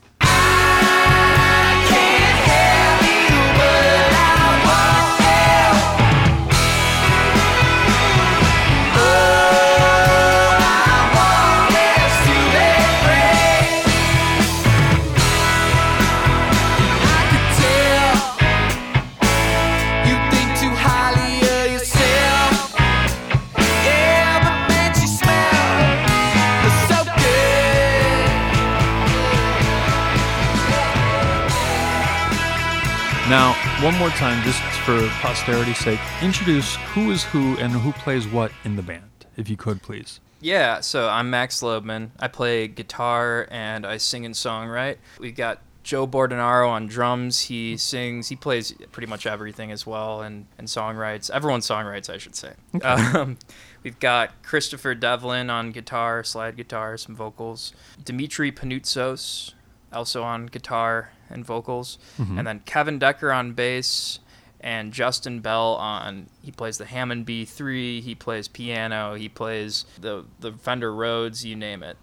Time, 34.20 34.44
just 34.44 34.62
for 34.82 35.08
posterity's 35.22 35.78
sake, 35.78 36.00
introduce 36.22 36.76
who 36.94 37.10
is 37.10 37.24
who 37.24 37.56
and 37.56 37.72
who 37.72 37.94
plays 37.94 38.28
what 38.28 38.52
in 38.66 38.76
the 38.76 38.82
band, 38.82 39.26
if 39.38 39.50
you 39.50 39.56
could, 39.56 39.82
please. 39.82 40.20
Yeah, 40.42 40.82
so 40.82 41.08
I'm 41.08 41.30
Max 41.30 41.62
Loebman. 41.62 42.10
I 42.20 42.28
play 42.28 42.68
guitar 42.68 43.48
and 43.50 43.86
I 43.86 43.96
sing 43.96 44.26
and 44.26 44.36
songwrite. 44.36 44.98
We've 45.22 45.38
got 45.38 45.62
Joe 45.84 46.06
Bordenaro 46.06 46.68
on 46.68 46.88
drums. 46.88 47.44
He 47.44 47.78
sings, 47.78 48.28
he 48.28 48.36
plays 48.36 48.74
pretty 48.92 49.08
much 49.08 49.26
everything 49.26 49.72
as 49.72 49.88
well 49.88 50.22
and, 50.22 50.48
and 50.58 50.68
songwrites. 50.68 51.32
Everyone 51.32 51.62
songwrites, 51.62 52.10
I 52.14 52.18
should 52.18 52.36
say. 52.36 52.56
Um, 52.84 53.38
we've 53.84 54.00
got 54.00 54.44
Christopher 54.44 54.96
Devlin 54.96 55.50
on 55.50 55.72
guitar, 55.72 56.26
slide 56.26 56.58
guitar, 56.58 56.98
some 56.98 57.16
vocals. 57.16 57.72
Dimitri 58.04 58.52
Panutzos 58.52 59.54
also 59.94 60.24
on 60.24 60.48
guitar 60.48 61.12
and 61.30 61.46
vocals. 61.46 61.98
Mm-hmm. 62.18 62.38
And 62.38 62.48
then 62.48 62.60
Kevin 62.66 63.00
Decker 63.00 63.32
on 63.32 63.54
bass 63.54 64.20
and 64.62 64.92
Justin 64.92 65.40
Bell 65.40 65.76
on 65.76 66.28
he 66.44 66.52
plays 66.52 66.78
the 66.78 66.86
Hammond 66.86 67.26
B3, 67.26 68.02
he 68.02 68.16
plays 68.16 68.48
piano, 68.48 69.16
he 69.16 69.30
plays 69.30 69.86
the 70.00 70.26
the 70.40 70.52
Fender 70.54 70.94
Rhodes, 70.94 71.46
you 71.46 71.56
name 71.56 71.84
it. 71.84 71.98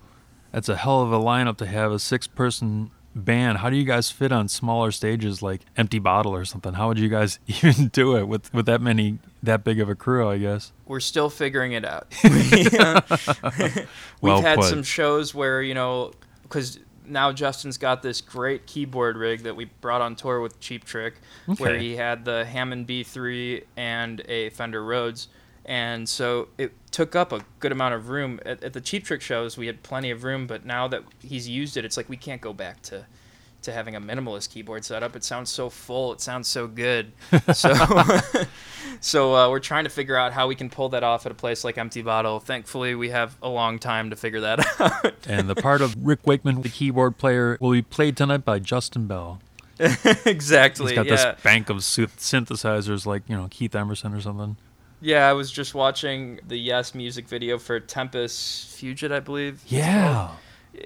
That's 0.52 0.68
a 0.68 0.76
hell 0.76 1.02
of 1.02 1.12
a 1.12 1.18
lineup 1.18 1.58
to 1.58 1.66
have 1.66 1.92
a 1.92 1.98
six 1.98 2.26
person 2.26 2.90
band. 3.16 3.58
How 3.58 3.70
do 3.70 3.76
you 3.76 3.84
guys 3.84 4.10
fit 4.10 4.30
on 4.30 4.48
smaller 4.48 4.90
stages 4.92 5.42
like 5.42 5.62
Empty 5.76 5.98
Bottle 5.98 6.34
or 6.34 6.44
something? 6.44 6.74
How 6.74 6.88
would 6.88 6.98
you 6.98 7.08
guys 7.08 7.38
even 7.46 7.88
do 7.88 8.16
it 8.16 8.28
with, 8.28 8.52
with 8.54 8.66
that 8.66 8.80
many, 8.80 9.18
that 9.42 9.64
big 9.64 9.80
of 9.80 9.88
a 9.88 9.94
crew, 9.94 10.28
I 10.28 10.38
guess? 10.38 10.72
We're 10.86 11.00
still 11.00 11.30
figuring 11.30 11.72
it 11.72 11.84
out. 11.84 12.06
We, 12.22 12.30
We've 13.58 13.88
Well 14.20 14.42
had 14.42 14.58
put. 14.58 14.66
some 14.66 14.82
shows 14.82 15.34
where, 15.34 15.62
you 15.62 15.74
know, 15.74 16.12
because 16.42 16.78
now 17.08 17.32
Justin's 17.32 17.78
got 17.78 18.02
this 18.02 18.20
great 18.20 18.66
keyboard 18.66 19.16
rig 19.16 19.42
that 19.42 19.56
we 19.56 19.66
brought 19.80 20.00
on 20.00 20.16
tour 20.16 20.40
with 20.40 20.60
Cheap 20.60 20.84
Trick, 20.84 21.14
where 21.58 21.78
he 21.78 21.96
had 21.96 22.24
the 22.24 22.44
Hammond 22.44 22.86
B3 22.86 23.64
and 23.76 24.22
a 24.28 24.50
Fender 24.50 24.84
Rhodes. 24.84 25.28
And 25.64 26.08
so 26.08 26.48
it 26.58 26.72
took 26.92 27.16
up 27.16 27.32
a 27.32 27.40
good 27.58 27.72
amount 27.72 27.94
of 27.94 28.08
room. 28.08 28.38
At, 28.46 28.62
at 28.62 28.72
the 28.72 28.80
Cheap 28.80 29.04
Trick 29.04 29.20
shows, 29.20 29.58
we 29.58 29.66
had 29.66 29.82
plenty 29.82 30.10
of 30.10 30.22
room, 30.22 30.46
but 30.46 30.64
now 30.64 30.86
that 30.88 31.02
he's 31.20 31.48
used 31.48 31.76
it, 31.76 31.84
it's 31.84 31.96
like 31.96 32.08
we 32.08 32.16
can't 32.16 32.40
go 32.40 32.52
back 32.52 32.82
to, 32.82 33.06
to 33.66 33.72
having 33.72 33.94
a 33.94 34.00
minimalist 34.00 34.50
keyboard 34.50 34.84
setup. 34.84 35.14
It 35.14 35.22
sounds 35.22 35.50
so 35.50 35.68
full, 35.68 36.12
it 36.12 36.20
sounds 36.20 36.48
so 36.48 36.66
good. 36.66 37.12
So, 37.52 37.72
so 39.00 39.34
uh, 39.34 39.50
we're 39.50 39.60
trying 39.60 39.84
to 39.84 39.90
figure 39.90 40.16
out 40.16 40.32
how 40.32 40.48
we 40.48 40.54
can 40.54 40.68
pull 40.68 40.88
that 40.90 41.02
off 41.02 41.26
at 41.26 41.32
a 41.32 41.34
place 41.34 41.64
like 41.64 41.78
Empty 41.78 42.02
Bottle. 42.02 42.40
Thankfully, 42.40 42.94
we 42.94 43.10
have 43.10 43.36
a 43.40 43.48
long 43.48 43.78
time 43.78 44.10
to 44.10 44.16
figure 44.16 44.40
that 44.40 44.80
out. 44.80 45.14
And 45.28 45.48
the 45.48 45.54
part 45.54 45.80
of 45.80 45.94
Rick 46.04 46.26
Wakeman, 46.26 46.62
the 46.62 46.68
keyboard 46.68 47.18
player, 47.18 47.56
will 47.60 47.72
be 47.72 47.82
played 47.82 48.16
tonight 48.16 48.44
by 48.44 48.58
Justin 48.58 49.06
Bell. 49.06 49.40
exactly. 49.78 50.88
He's 50.88 50.96
got 50.96 51.06
yeah. 51.06 51.32
this 51.32 51.42
bank 51.42 51.70
of 51.70 51.78
synthesizers 51.78 53.06
like, 53.06 53.22
you 53.28 53.36
know, 53.36 53.48
Keith 53.50 53.74
Emerson 53.74 54.12
or 54.12 54.20
something. 54.20 54.56
Yeah, 55.00 55.28
I 55.28 55.34
was 55.34 55.50
just 55.50 55.74
watching 55.74 56.40
the 56.46 56.58
Yes 56.58 56.94
music 56.94 57.28
video 57.28 57.58
for 57.58 57.78
Tempus 57.80 58.76
Fugit, 58.76 59.12
I 59.12 59.20
believe. 59.20 59.62
Yeah. 59.66 60.30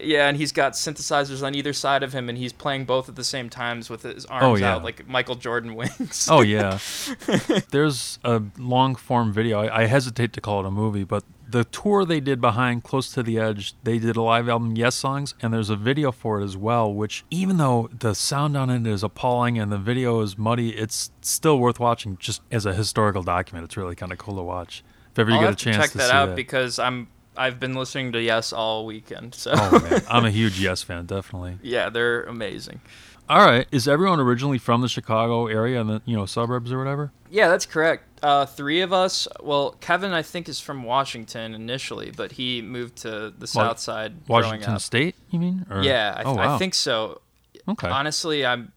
Yeah, 0.01 0.29
and 0.29 0.37
he's 0.37 0.53
got 0.53 0.75
synthesizers 0.75 1.43
on 1.45 1.55
either 1.55 1.73
side 1.73 2.03
of 2.03 2.13
him, 2.13 2.29
and 2.29 2.37
he's 2.39 2.53
playing 2.53 2.85
both 2.85 3.09
at 3.09 3.17
the 3.17 3.25
same 3.25 3.49
times 3.51 3.89
with 3.91 4.03
his 4.03 4.25
arms 4.27 4.45
Oh, 4.45 4.55
yeah. 4.55 4.75
out 4.75 4.85
like 4.85 5.09
Michael 5.09 5.35
Jordan 5.35 5.75
wings. 5.77 6.29
Oh 6.31 6.43
yeah. 6.43 6.79
There's 7.71 8.19
a 8.25 8.43
long 8.59 8.95
form 8.95 9.33
video. 9.33 9.61
I, 9.61 9.83
I 9.83 9.87
hesitate 9.87 10.33
to 10.35 10.41
call 10.41 10.61
it 10.61 10.67
a 10.67 10.71
movie, 10.71 11.05
but 11.05 11.25
the 11.49 11.65
tour 11.65 12.05
they 12.05 12.21
did 12.21 12.41
behind 12.41 12.85
Close 12.85 13.13
to 13.13 13.23
the 13.25 13.39
Edge, 13.39 13.75
they 13.83 13.99
did 13.99 14.17
a 14.17 14.23
live 14.23 14.49
album, 14.49 14.77
Yes 14.77 14.95
Songs, 14.95 15.35
and 15.43 15.53
there's 15.53 15.71
a 15.71 15.77
video 15.77 16.13
for 16.13 16.41
it 16.41 16.45
as 16.45 16.57
well, 16.57 16.93
which 16.93 17.25
even 17.31 17.57
though 17.57 17.89
the 17.99 18.15
sound 18.15 18.57
on 18.57 18.71
it 18.71 18.87
is 18.87 19.03
appalling 19.03 19.59
and 19.59 19.73
the 19.73 19.79
video 19.79 20.21
is 20.21 20.39
muddy, 20.39 20.71
it's 20.77 21.11
still 21.23 21.59
worth 21.59 21.81
watching 21.81 22.17
just 22.19 22.43
as 22.53 22.67
a 22.67 22.73
historical 22.75 23.23
document. 23.25 23.65
It's 23.65 23.77
really 23.77 23.97
kind 23.97 24.13
of 24.13 24.19
cool 24.19 24.37
to 24.37 24.43
watch. 24.43 24.85
If 25.11 25.19
ever 25.19 25.31
you 25.31 25.37
I'll 25.39 25.43
get 25.43 25.53
a 25.53 25.57
chance 25.57 25.77
to 25.77 25.83
check 25.83 25.91
to 25.93 25.99
that 25.99 26.11
out 26.13 26.27
that. 26.27 26.37
because 26.37 26.79
I'm 26.79 27.09
I've 27.41 27.59
been 27.59 27.75
listening 27.75 28.13
to 28.13 28.21
Yes 28.23 28.53
all 28.53 28.85
weekend. 28.87 29.35
So 29.35 29.53
oh 29.55 29.81
man, 29.81 30.03
I'm 30.11 30.25
a 30.25 30.31
huge 30.31 30.61
Yes 30.61 30.83
fan, 30.83 31.07
definitely. 31.07 31.59
yeah, 31.63 31.89
they're 31.89 32.23
amazing. 32.25 32.81
All 33.29 33.45
right, 33.47 33.67
is 33.71 33.87
everyone 33.87 34.19
originally 34.19 34.59
from 34.59 34.81
the 34.81 34.89
Chicago 34.89 35.47
area 35.47 35.81
and 35.81 35.89
the 35.89 36.03
you 36.05 36.17
know 36.17 36.27
suburbs 36.27 36.73
or 36.73 36.79
whatever? 36.79 37.13
Yeah, 37.31 37.49
that's 37.49 37.65
correct. 37.65 38.05
Uh, 38.25 38.45
three 38.45 38.81
of 38.81 38.93
us. 38.93 39.27
Well, 39.41 39.77
Kevin, 39.81 40.13
I 40.13 40.23
think, 40.23 40.49
is 40.49 40.61
from 40.61 40.83
Washington 40.83 41.55
initially, 41.55 42.11
but 42.11 42.33
he 42.33 42.61
moved 42.61 42.97
to 42.99 43.33
the 43.39 43.47
South 43.47 43.79
Side 43.79 44.15
Washington 44.29 44.75
up. 44.75 44.81
State, 44.81 45.15
you 45.31 45.39
mean? 45.39 45.65
Or- 45.71 45.83
Yeah, 45.83 46.13
I, 46.17 46.23
oh, 46.25 46.35
wow. 46.35 46.55
I 46.55 46.59
think 46.59 46.75
so. 46.75 47.21
Okay. 47.69 47.89
Honestly, 47.89 48.45
I'm. 48.45 48.73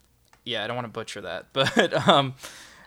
Yeah, 0.45 0.63
I 0.63 0.67
don't 0.67 0.75
want 0.75 0.85
to 0.85 0.91
butcher 0.93 1.21
that, 1.21 1.47
but 1.53 2.07
um, 2.07 2.35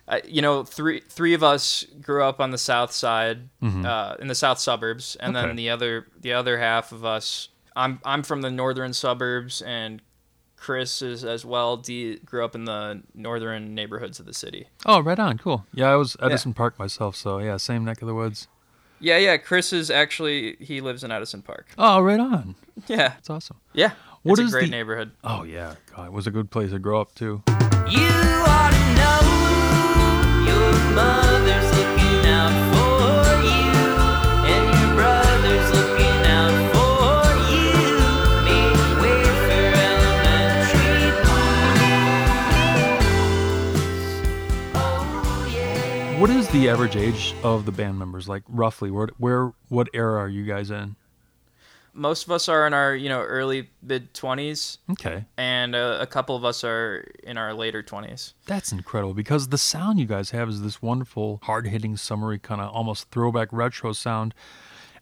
I, 0.08 0.22
you 0.24 0.40
know, 0.42 0.62
three 0.64 1.00
three 1.08 1.34
of 1.34 1.42
us 1.42 1.84
grew 2.00 2.22
up 2.22 2.40
on 2.40 2.50
the 2.52 2.58
South 2.58 2.92
Side, 2.92 3.48
uh, 3.62 4.14
in 4.20 4.28
the 4.28 4.34
South 4.34 4.58
suburbs, 4.58 5.16
and 5.18 5.34
Mm-hmm. 5.34 5.36
Okay. 5.38 5.46
then 5.48 5.56
the 5.56 5.70
other 5.70 6.06
the 6.20 6.32
other 6.32 6.58
half 6.58 6.92
of 6.92 7.04
us. 7.04 7.48
I'm 7.74 8.00
I'm 8.04 8.22
from 8.22 8.42
the 8.42 8.50
northern 8.50 8.92
suburbs, 8.92 9.60
and 9.62 10.00
Chris 10.56 11.02
is 11.02 11.24
as 11.24 11.44
well. 11.44 11.76
D 11.76 12.18
grew 12.24 12.44
up 12.44 12.54
in 12.54 12.64
the 12.64 13.02
northern 13.14 13.74
neighborhoods 13.74 14.18
of 14.20 14.26
the 14.26 14.32
city. 14.32 14.68
Oh, 14.86 15.00
right 15.00 15.18
on. 15.18 15.38
Cool. 15.38 15.66
Yeah, 15.74 15.90
I 15.92 15.96
was 15.96 16.16
Edison 16.22 16.54
Park 16.54 16.78
myself, 16.78 17.16
so 17.16 17.38
yeah, 17.38 17.56
same 17.58 17.84
neck 17.84 18.00
of 18.00 18.06
the 18.08 18.14
woods. 18.14 18.48
Yeah, 18.98 19.18
yeah. 19.18 19.36
Chris 19.36 19.72
is 19.74 19.90
actually 19.90 20.56
he 20.60 20.80
lives 20.80 21.04
in 21.04 21.10
Edison 21.10 21.42
Park. 21.42 21.74
Oh, 21.76 22.00
right 22.00 22.20
on. 22.20 22.54
Yeah, 22.86 23.14
it's 23.18 23.28
awesome. 23.28 23.58
yeah. 23.74 23.90
What 24.22 24.38
it's 24.38 24.48
is 24.48 24.54
a 24.54 24.58
great 24.58 24.64
the- 24.66 24.70
neighborhood. 24.70 25.10
Oh 25.24 25.42
yeah, 25.42 25.74
God, 25.94 26.06
it 26.06 26.12
was 26.12 26.26
a 26.26 26.30
good 26.30 26.50
place 26.50 26.70
to 26.70 26.78
grow 26.78 27.00
up 27.00 27.14
too. 27.14 27.42
You 27.48 28.08
ought 28.08 28.70
to 28.72 28.94
know 28.94 29.45
What 46.26 46.30
is 46.30 46.48
the 46.48 46.70
average 46.70 46.96
age 46.96 47.36
of 47.44 47.66
the 47.66 47.72
band 47.72 47.98
members? 47.98 48.26
Like 48.26 48.42
roughly, 48.48 48.90
where, 48.90 49.08
where, 49.18 49.52
what 49.68 49.88
era 49.92 50.18
are 50.18 50.28
you 50.28 50.44
guys 50.44 50.72
in? 50.72 50.96
Most 51.96 52.24
of 52.26 52.30
us 52.30 52.48
are 52.48 52.66
in 52.66 52.74
our 52.74 52.94
you 52.94 53.08
know 53.08 53.20
early 53.22 53.70
mid 53.82 54.12
twenties, 54.14 54.78
Okay, 54.90 55.24
and 55.36 55.74
uh, 55.74 55.98
a 56.00 56.06
couple 56.06 56.36
of 56.36 56.44
us 56.44 56.62
are 56.62 57.08
in 57.22 57.36
our 57.38 57.54
later 57.54 57.82
twenties. 57.82 58.34
that's 58.46 58.70
incredible 58.70 59.14
because 59.14 59.48
the 59.48 59.58
sound 59.58 59.98
you 59.98 60.06
guys 60.06 60.30
have 60.30 60.48
is 60.48 60.60
this 60.62 60.82
wonderful, 60.82 61.40
hard-hitting, 61.44 61.96
summery 61.96 62.38
kind 62.38 62.60
of 62.60 62.70
almost 62.70 63.10
throwback 63.10 63.48
retro 63.50 63.92
sound. 63.92 64.34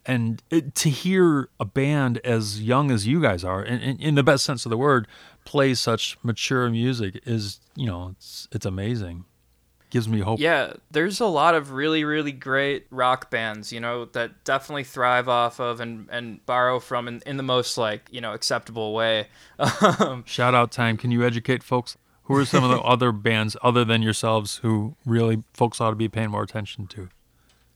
And 0.07 0.43
it, 0.51 0.75
to 0.77 0.91
hear 0.91 1.49
a 1.59 1.65
band 1.65 2.19
as 2.25 2.61
young 2.63 2.91
as 2.91 3.07
you 3.07 3.23
guys 3.23 3.43
are, 3.43 3.63
in, 3.65 3.81
in, 3.81 3.97
in 3.99 4.15
the 4.17 4.23
best 4.23 4.45
sense 4.45 4.67
of 4.67 4.71
the 4.71 4.77
word, 4.77 5.09
play 5.47 5.73
such 5.73 6.19
mature 6.23 6.69
music 6.69 7.21
is, 7.25 7.59
you 7.75 7.87
know, 7.87 8.09
it's, 8.17 8.47
it's 8.53 8.67
amazing. 8.67 9.25
Gives 9.95 10.09
me 10.09 10.19
hope. 10.19 10.41
Yeah, 10.41 10.73
there's 10.91 11.21
a 11.21 11.27
lot 11.27 11.55
of 11.55 11.71
really, 11.71 12.03
really 12.03 12.33
great 12.33 12.89
rock 12.91 13.31
bands, 13.31 13.73
you 13.73 13.79
know, 13.79 14.07
that 14.07 14.43
definitely 14.43 14.83
thrive 14.83 15.29
off 15.29 15.61
of 15.61 15.79
and, 15.79 16.09
and 16.11 16.45
borrow 16.47 16.81
from 16.81 17.07
in, 17.07 17.23
in 17.25 17.37
the 17.37 17.45
most 17.45 17.79
like, 17.79 18.09
you 18.11 18.21
know, 18.21 18.33
acceptable 18.33 18.93
way. 18.93 19.29
Um, 20.01 20.25
Shout 20.27 20.53
out 20.53 20.73
time. 20.73 20.97
Can 20.97 21.13
you 21.13 21.25
educate 21.25 21.63
folks? 21.63 21.97
Who 22.25 22.35
are 22.35 22.45
some 22.45 22.65
of 22.65 22.71
the 22.71 22.81
other 22.83 23.13
bands 23.13 23.57
other 23.63 23.85
than 23.85 24.03
yourselves 24.03 24.57
who 24.57 24.97
really 25.07 25.45
folks 25.53 25.81
ought 25.81 25.91
to 25.91 25.95
be 25.97 26.09
paying 26.09 26.31
more 26.33 26.43
attention 26.43 26.89
to? 26.89 27.09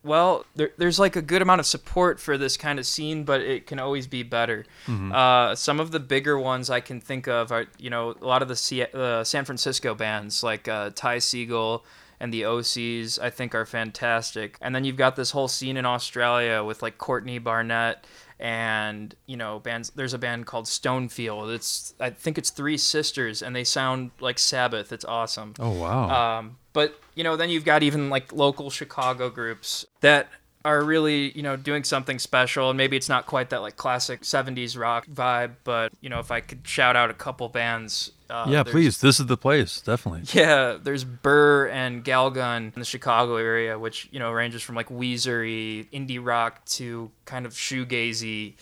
well, 0.03 0.47
there, 0.57 0.71
there's 0.79 0.99
like 0.99 1.17
a 1.17 1.23
good 1.23 1.43
amount 1.43 1.61
of 1.61 1.67
support 1.67 2.19
for 2.19 2.39
this 2.39 2.57
kind 2.57 2.79
of 2.79 2.87
scene, 2.87 3.25
but 3.25 3.43
it 3.43 3.67
can 3.67 3.79
always 3.79 4.07
be 4.07 4.23
better. 4.23 4.65
Uh, 4.89 5.55
some 5.55 5.79
of 5.81 5.91
the 5.91 6.01
bigger 6.01 6.39
ones 6.39 6.71
I 6.71 6.81
can 6.81 7.01
think 7.01 7.29
of 7.29 7.53
are, 7.53 7.67
you 7.79 7.91
know, 7.91 8.15
a 8.21 8.25
lot 8.25 8.41
of 8.41 8.49
the 8.49 8.57
C- 8.57 8.87
uh, 8.95 9.23
San 9.23 9.45
Francisco 9.45 9.95
bands 9.95 10.43
like 10.43 10.67
uh, 10.67 10.91
Ty 10.95 11.19
Segall 11.19 11.83
and 12.21 12.33
the 12.33 12.43
OCs, 12.43 13.19
I 13.21 13.31
think 13.31 13.55
are 13.55 13.67
fantastic. 13.67 14.59
And 14.61 14.75
then 14.75 14.85
you've 14.85 14.97
got 14.97 15.17
this 15.17 15.31
whole 15.31 15.49
scene 15.49 15.77
in 15.77 15.87
Australia 15.87 16.65
with 16.65 16.83
like 16.83 16.99
Courtney 16.99 17.39
Barnett 17.39 18.07
and 18.41 19.17
you 19.27 19.37
know 19.37 19.59
bands 19.59 19.91
there's 19.97 20.15
a 20.15 20.19
band 20.19 20.47
called 20.47 20.65
stonefield 20.65 21.53
it's 21.53 21.93
i 21.99 22.09
think 22.09 22.39
it's 22.39 22.51
three 22.51 22.77
sisters 22.77 23.43
and 23.43 23.57
they 23.57 23.65
sound 23.65 24.13
like 24.21 24.39
sabbath 24.39 24.93
it's 24.93 25.05
awesome 25.05 25.53
Oh 25.59 25.73
wow. 25.73 26.39
um, 26.39 26.57
but 26.73 27.01
you 27.17 27.25
know, 27.25 27.35
then 27.35 27.51
you've 27.51 27.65
got 27.65 27.83
even 27.83 28.11
like 28.11 28.33
local 28.33 28.71
Chicago 28.71 29.29
groups 29.29 29.85
that 30.03 30.29
are 30.65 30.85
really 30.85 31.33
you 31.37 31.43
know 31.43 31.57
doing 31.57 31.83
something 31.83 32.21
special, 32.21 32.71
and 32.71 32.77
maybe 32.77 32.97
it's 32.97 33.09
not 33.09 33.27
quite 33.27 33.51
that 33.51 33.63
like 33.63 33.77
classic 33.77 34.23
'70s 34.23 34.79
rock 34.79 35.05
vibe, 35.09 35.57
but 35.65 35.93
you 36.01 36.09
know, 36.09 36.21
if 36.21 36.31
I 36.31 36.41
could 36.41 36.61
shout 36.65 36.95
out 36.95 37.11
a 37.11 37.15
couple 37.15 37.49
bands, 37.49 38.13
uh, 38.31 38.47
yeah, 38.49 38.63
please. 38.63 39.01
This 39.01 39.19
is 39.21 39.27
the 39.27 39.37
place, 39.37 39.81
definitely. 39.81 40.23
Yeah, 40.39 40.77
there's 40.83 41.05
Burr 41.05 41.69
and 41.69 42.05
Galgun 42.05 42.75
in 42.75 42.79
the 42.81 42.85
Chicago 42.85 43.37
area, 43.37 43.79
which 43.79 44.09
you 44.13 44.19
know 44.19 44.31
ranges 44.33 44.63
from 44.63 44.75
like 44.75 44.89
Weezery, 44.89 45.89
indie 45.93 46.25
rock 46.25 46.65
to 46.67 47.11
kind 47.25 47.47
of 47.47 47.53
shoegazy, 47.55 48.55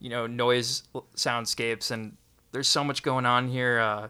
you 0.00 0.10
know, 0.10 0.26
noise 0.26 0.82
soundscapes, 1.16 1.90
and 1.90 2.16
there's 2.52 2.68
so 2.68 2.84
much 2.84 3.02
going 3.02 3.26
on 3.26 3.48
here. 3.48 3.78
Uh, 3.80 4.08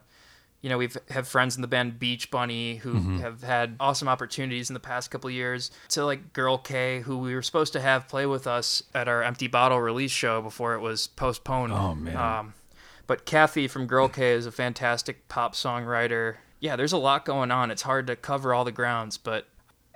you 0.60 0.70
know, 0.70 0.78
we've 0.78 0.96
have 1.10 1.28
friends 1.28 1.56
in 1.56 1.62
the 1.62 1.68
band 1.68 1.98
Beach 1.98 2.30
Bunny 2.30 2.76
who 2.76 2.94
Mm-hmm. 2.94 3.18
have 3.18 3.42
had 3.42 3.76
awesome 3.80 4.08
opportunities 4.08 4.70
in 4.70 4.74
the 4.74 4.80
past 4.80 5.10
couple 5.10 5.28
years. 5.30 5.70
To 5.90 6.06
like 6.06 6.32
Girl 6.32 6.56
K, 6.56 7.00
who 7.00 7.18
we 7.18 7.34
were 7.34 7.42
supposed 7.42 7.74
to 7.74 7.80
have 7.82 8.08
play 8.08 8.24
with 8.24 8.46
us 8.46 8.82
at 8.94 9.06
our 9.06 9.22
Empty 9.22 9.46
Bottle 9.46 9.78
release 9.80 10.10
show 10.10 10.40
before 10.40 10.72
it 10.74 10.80
was 10.80 11.06
postponed. 11.06 11.72
Oh, 11.74 11.94
man. 11.94 12.16
Um, 12.16 12.54
but 13.06 13.24
Kathy 13.26 13.68
from 13.68 13.86
Girl 13.86 14.08
K 14.08 14.32
is 14.32 14.46
a 14.46 14.52
fantastic 14.52 15.28
pop 15.28 15.54
songwriter. 15.54 16.36
Yeah, 16.60 16.76
there's 16.76 16.92
a 16.92 16.98
lot 16.98 17.24
going 17.24 17.50
on. 17.50 17.70
It's 17.70 17.82
hard 17.82 18.06
to 18.06 18.16
cover 18.16 18.54
all 18.54 18.64
the 18.64 18.72
grounds, 18.72 19.18
but 19.18 19.46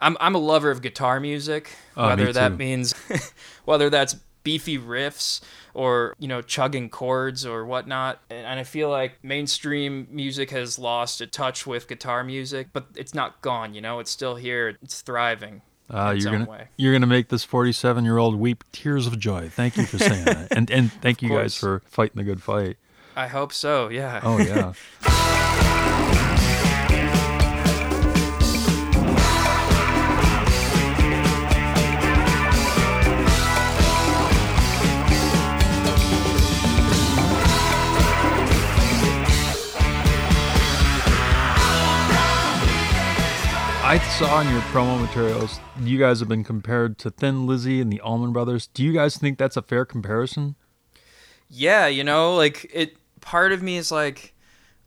I'm 0.00 0.17
I'm 0.21 0.35
a 0.35 0.38
lover 0.38 0.71
of 0.71 0.83
guitar 0.83 1.19
music, 1.21 1.71
Oh, 1.97 2.03
me 2.03 2.09
whether 2.11 2.33
that 2.33 2.49
too. 2.50 2.57
means 2.57 2.95
whether 3.65 3.88
that's 3.91 4.17
beefy 4.45 4.79
riffs 4.79 5.41
or 5.75 6.15
you 6.19 6.29
know 6.29 6.41
chugging 6.41 6.88
chords 6.88 7.45
or 7.45 7.65
whatnot. 7.67 8.21
And, 8.31 8.47
and 8.47 8.61
I 8.61 8.65
feel 8.65 8.88
like 8.91 9.23
mainstream 9.25 10.07
music 10.11 10.50
has 10.50 10.79
lost 10.79 11.21
a 11.21 11.27
touch 11.27 11.67
with 11.67 11.88
guitar 11.88 12.23
music, 12.25 12.69
but 12.73 12.87
it's 12.97 13.15
not 13.15 13.41
gone. 13.43 13.75
You 13.75 13.81
know, 13.81 13.99
it's 13.99 14.11
still 14.11 14.37
here. 14.37 14.77
It's 14.83 15.00
thriving. 15.00 15.62
Uh, 15.91 16.15
you're 16.19 16.31
gonna 16.33 16.45
way. 16.45 16.69
you're 16.77 16.93
gonna 16.93 17.07
make 17.07 17.29
this 17.29 17.45
47 17.45 18.05
year 18.05 18.19
old 18.19 18.37
weep 18.38 18.62
tears 18.73 19.07
of 19.07 19.19
joy. 19.19 19.49
Thank 19.49 19.79
you 19.79 19.87
for 19.87 19.97
saying 19.99 20.27
that, 20.27 20.49
and 20.50 20.71
and 20.71 20.93
thank 20.93 21.23
you 21.23 21.31
guys 21.31 21.55
for 21.57 21.81
fighting 21.87 22.17
the 22.17 22.25
good 22.25 22.43
fight. 22.43 22.77
I 23.18 23.26
hope 23.26 23.52
so. 23.52 23.88
Yeah. 23.88 24.20
Oh 24.22 24.38
yeah. 24.38 24.75
I 43.82 43.98
saw 44.16 44.42
in 44.42 44.48
your 44.50 44.60
promo 44.60 45.00
materials 45.00 45.58
you 45.80 45.98
guys 45.98 46.20
have 46.20 46.28
been 46.28 46.44
compared 46.44 46.98
to 46.98 47.10
Thin 47.10 47.48
Lizzy 47.48 47.80
and 47.80 47.92
the 47.92 48.00
Allman 48.00 48.32
Brothers. 48.32 48.68
Do 48.68 48.84
you 48.84 48.92
guys 48.92 49.16
think 49.16 49.38
that's 49.38 49.56
a 49.56 49.62
fair 49.62 49.84
comparison? 49.84 50.54
yeah, 51.50 51.87
you 51.87 52.04
know, 52.04 52.34
like 52.37 52.70
it. 52.72 52.96
Part 53.28 53.52
of 53.52 53.62
me 53.62 53.76
is 53.76 53.92
like, 53.92 54.32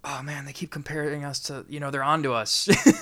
oh 0.04 0.24
man, 0.24 0.46
they 0.46 0.54
keep 0.54 0.72
comparing 0.72 1.24
us 1.24 1.40
to, 1.42 1.64
you 1.70 1.80
know, 1.80 1.92
they're 1.92 2.02
onto 2.02 2.34
us. 2.34 2.68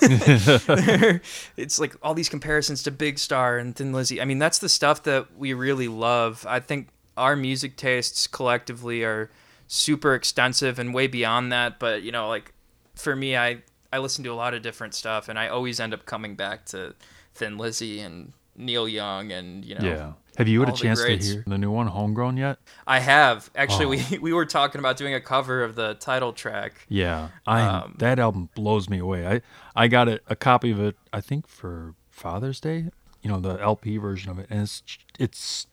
it's 1.56 1.78
like 1.78 1.96
all 2.02 2.12
these 2.12 2.28
comparisons 2.28 2.82
to 2.82 2.90
Big 2.90 3.18
Star 3.18 3.56
and 3.56 3.74
Thin 3.74 3.90
Lizzy. 3.94 4.20
I 4.20 4.26
mean, 4.26 4.38
that's 4.38 4.58
the 4.58 4.68
stuff 4.68 5.02
that 5.04 5.34
we 5.38 5.54
really 5.54 5.88
love. 5.88 6.44
I 6.46 6.60
think 6.60 6.88
our 7.16 7.36
music 7.36 7.76
tastes 7.76 8.26
collectively 8.26 9.02
are 9.02 9.30
super 9.66 10.14
extensive 10.14 10.78
and 10.78 10.92
way 10.92 11.06
beyond 11.06 11.52
that. 11.52 11.78
But 11.78 12.02
you 12.02 12.12
know, 12.12 12.28
like 12.28 12.52
for 12.94 13.16
me, 13.16 13.34
I 13.34 13.62
I 13.90 13.98
listen 13.98 14.22
to 14.24 14.30
a 14.30 14.34
lot 14.34 14.52
of 14.52 14.60
different 14.60 14.94
stuff, 14.94 15.30
and 15.30 15.38
I 15.38 15.48
always 15.48 15.80
end 15.80 15.94
up 15.94 16.04
coming 16.04 16.34
back 16.34 16.66
to 16.66 16.94
Thin 17.34 17.56
Lizzy 17.56 18.00
and 18.00 18.34
Neil 18.56 18.86
Young, 18.86 19.32
and 19.32 19.64
you 19.64 19.74
know, 19.74 19.86
Yeah. 19.86 20.12
Have 20.40 20.48
you 20.48 20.60
had 20.60 20.70
a 20.70 20.72
chance 20.72 21.02
to 21.02 21.16
hear 21.18 21.44
the 21.46 21.58
new 21.58 21.70
one, 21.70 21.86
Homegrown, 21.86 22.38
yet? 22.38 22.58
I 22.86 23.00
have 23.00 23.50
actually. 23.54 23.84
Oh. 23.84 23.88
We 24.10 24.18
we 24.22 24.32
were 24.32 24.46
talking 24.46 24.78
about 24.78 24.96
doing 24.96 25.12
a 25.12 25.20
cover 25.20 25.62
of 25.62 25.74
the 25.74 25.94
title 25.94 26.32
track. 26.32 26.86
Yeah, 26.88 27.28
I 27.46 27.60
Um, 27.60 27.96
that 27.98 28.18
album 28.18 28.48
blows 28.54 28.88
me 28.88 28.98
away. 28.98 29.26
I 29.26 29.42
I 29.76 29.88
got 29.88 30.08
a, 30.08 30.18
a 30.28 30.36
copy 30.36 30.70
of 30.70 30.80
it. 30.80 30.96
I 31.12 31.20
think 31.20 31.46
for 31.46 31.94
Father's 32.08 32.58
Day. 32.58 32.86
You 33.20 33.30
know 33.30 33.38
the 33.38 33.60
LP 33.60 33.98
version 33.98 34.30
of 34.30 34.38
it, 34.38 34.46
and 34.48 34.62
it's 34.62 34.82
it's 35.18 35.66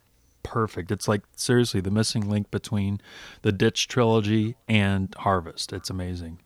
perfect. 0.44 0.92
It's 0.92 1.08
like 1.08 1.22
seriously 1.38 1.80
the 1.80 1.92
missing 1.92 2.30
link 2.30 2.52
between 2.52 3.00
the 3.44 3.54
Ditch 3.54 3.88
trilogy 3.88 4.58
and 4.68 5.16
Harvest. 5.20 5.72
It's 5.72 5.90
amazing. 5.90 6.40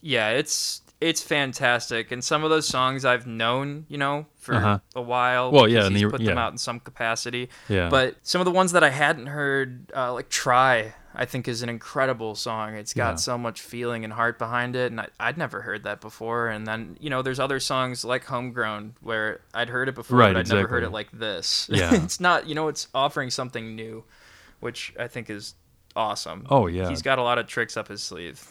Yeah, 0.00 0.30
it's 0.30 0.82
it's 1.04 1.22
fantastic, 1.22 2.10
and 2.12 2.24
some 2.24 2.44
of 2.44 2.50
those 2.50 2.66
songs 2.66 3.04
I've 3.04 3.26
known, 3.26 3.84
you 3.88 3.98
know, 3.98 4.24
for 4.38 4.54
Uh-huh. 4.54 4.78
a 4.96 5.02
while. 5.02 5.52
Well, 5.52 5.68
yeah, 5.68 5.84
and 5.86 5.94
the- 5.94 6.08
put 6.08 6.24
them 6.24 6.38
out 6.38 6.52
in 6.52 6.58
some 6.58 6.80
capacity. 6.80 7.50
Yeah. 7.68 7.90
But 7.90 8.16
some 8.22 8.40
of 8.40 8.46
the 8.46 8.50
ones 8.50 8.72
that 8.72 8.82
I 8.82 8.88
hadn't 8.90 9.26
heard, 9.26 9.92
uh, 9.94 10.12
like 10.14 10.28
"Try," 10.30 10.94
I 11.14 11.26
think 11.26 11.46
is 11.46 11.62
an 11.62 11.68
incredible 11.68 12.34
song. 12.34 12.74
It's 12.74 12.94
got 12.94 13.10
Yeah. 13.10 13.16
so 13.16 13.36
much 13.36 13.60
feeling 13.60 14.02
and 14.04 14.12
heart 14.14 14.38
behind 14.38 14.76
it, 14.76 14.90
and 14.92 15.00
I, 15.00 15.08
I'd 15.20 15.36
never 15.36 15.60
heard 15.62 15.82
that 15.84 16.00
before. 16.00 16.48
And 16.48 16.66
then 16.66 16.96
you 17.00 17.10
know, 17.10 17.20
there's 17.22 17.38
other 17.40 17.60
songs 17.60 18.04
like 18.04 18.24
"Homegrown" 18.24 18.94
where 19.00 19.40
I'd 19.52 19.68
heard 19.68 19.88
it 19.90 19.94
before, 19.94 20.18
Right, 20.18 20.32
but 20.32 20.40
I'd 20.40 20.48
never 20.48 20.68
heard 20.68 20.84
it 20.84 20.90
like 20.90 21.10
this. 21.12 21.68
Yeah. 21.72 21.94
it's 21.94 22.18
not, 22.18 22.46
you 22.48 22.54
know, 22.54 22.68
it's 22.68 22.88
offering 22.94 23.30
something 23.30 23.76
new, 23.76 24.04
which 24.60 24.94
I 24.98 25.06
think 25.08 25.28
is 25.28 25.54
awesome. 25.94 26.46
Oh, 26.50 26.66
yeah. 26.66 26.88
he's 26.88 27.02
got 27.02 27.18
a 27.18 27.22
lot 27.22 27.38
of 27.38 27.46
tricks 27.46 27.76
up 27.76 27.88
his 27.88 28.02
sleeve. 28.02 28.42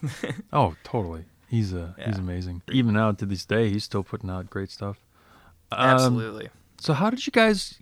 Oh, 0.54 0.76
totally. 0.84 1.26
He's 1.54 1.72
a 1.72 1.94
he's 2.04 2.18
amazing. 2.18 2.64
Even 2.72 2.96
now 2.96 3.12
to 3.12 3.28
this 3.28 3.46
day, 3.46 3.70
he's 3.70 3.84
still 3.84 4.02
putting 4.02 4.28
out 4.28 4.50
great 4.50 4.72
stuff. 4.72 4.98
Um, 5.72 5.88
Absolutely. 5.88 6.50
So 6.80 6.94
how 6.94 7.12
did 7.12 7.28
you 7.28 7.32
guys 7.32 7.78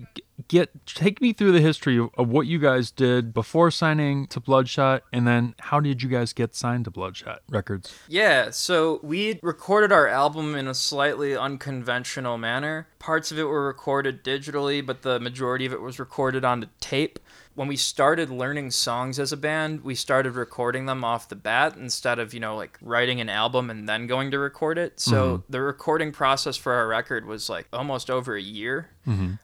get? 0.50 0.86
Take 0.86 1.22
me 1.22 1.32
through 1.32 1.54
the 1.54 1.62
history 1.62 1.98
of, 1.98 2.10
of 2.18 2.28
what 2.28 2.48
you 2.48 2.60
guys 2.60 2.92
did 2.92 3.34
before 3.34 3.72
signing 3.72 4.28
to 4.28 4.42
Bloodshot, 4.42 5.04
and 5.14 5.26
then 5.26 5.56
how 5.58 5.80
did 5.80 6.04
you 6.04 6.10
guys 6.10 6.34
get 6.34 6.54
signed 6.54 6.84
to 6.84 6.92
Bloodshot 6.92 7.44
Records? 7.48 7.98
Yeah, 8.10 8.50
so 8.50 9.00
we 9.04 9.40
recorded 9.42 9.94
our 9.94 10.06
album 10.06 10.54
in 10.54 10.68
a 10.68 10.74
slightly 10.74 11.34
unconventional 11.34 12.38
manner. 12.38 12.90
Parts 13.00 13.32
of 13.32 13.40
it 13.40 13.46
were 13.46 13.66
recorded 13.66 14.22
digitally, 14.22 14.86
but 14.86 15.02
the 15.02 15.18
majority 15.22 15.66
of 15.66 15.72
it 15.72 15.80
was 15.80 15.98
recorded 15.98 16.44
onto 16.44 16.68
tape. 16.82 17.20
When 17.54 17.68
we 17.68 17.76
started 17.76 18.30
learning 18.30 18.72
songs 18.72 19.20
as 19.20 19.32
a 19.34 19.38
band, 19.38 19.82
we 19.84 19.94
started 19.94 20.36
recording 20.36 20.86
them 20.86 21.04
off 21.04 21.28
the 21.28 21.36
bat 21.36 21.76
instead 21.76 22.18
of, 22.18 22.34
you 22.34 22.40
know, 22.40 22.56
like 22.56 22.78
writing 22.82 23.20
an 23.20 23.30
album 23.30 23.70
and 23.70 23.88
then 23.90 24.08
going 24.08 24.32
to 24.32 24.40
record 24.40 24.78
it. 24.78 25.00
So 25.00 25.44
the 25.50 25.62
recording 25.62 26.12
process 26.14 26.56
for 26.56 26.74
our 26.74 26.88
record 26.88 27.26
was 27.26 27.50
like 27.50 27.68
almost 27.74 28.10
over 28.10 28.36
a 28.36 28.42
year. 28.42 28.90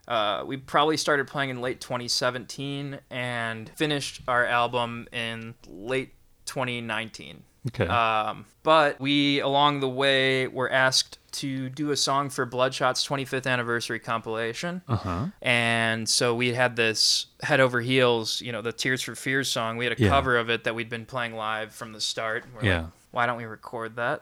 Uh, 0.08 0.44
we 0.46 0.56
probably 0.56 0.96
started 0.96 1.26
playing 1.26 1.50
in 1.50 1.60
late 1.60 1.80
2017 1.80 2.98
and 3.10 3.70
finished 3.76 4.22
our 4.26 4.46
album 4.46 5.06
in 5.12 5.54
late 5.66 6.14
2019. 6.46 7.42
Okay. 7.68 7.86
Um, 7.86 8.44
but 8.62 9.00
we, 9.00 9.40
along 9.40 9.80
the 9.80 9.88
way, 9.88 10.46
were 10.46 10.70
asked 10.70 11.18
to 11.32 11.68
do 11.68 11.90
a 11.90 11.96
song 11.96 12.30
for 12.30 12.46
Bloodshot's 12.46 13.06
25th 13.06 13.46
anniversary 13.46 13.98
compilation. 13.98 14.82
Uh 14.88 14.96
huh. 14.96 15.26
And 15.42 16.08
so 16.08 16.34
we 16.34 16.54
had 16.54 16.74
this 16.76 17.26
head 17.42 17.60
over 17.60 17.80
heels, 17.80 18.40
you 18.40 18.50
know, 18.52 18.62
the 18.62 18.72
Tears 18.72 19.02
for 19.02 19.14
Fears 19.14 19.50
song. 19.50 19.76
We 19.76 19.84
had 19.84 19.98
a 19.98 20.02
Yeah. 20.02 20.08
cover 20.08 20.36
of 20.36 20.50
it 20.50 20.64
that 20.64 20.74
we'd 20.74 20.88
been 20.90 21.06
playing 21.06 21.34
live 21.34 21.74
from 21.74 21.92
the 21.92 22.00
start. 22.00 22.44
We're 22.54 22.64
Yeah. 22.64 22.78
like, 22.80 22.86
why 23.10 23.26
don't 23.26 23.36
we 23.36 23.44
record 23.44 23.96
that? 23.96 24.20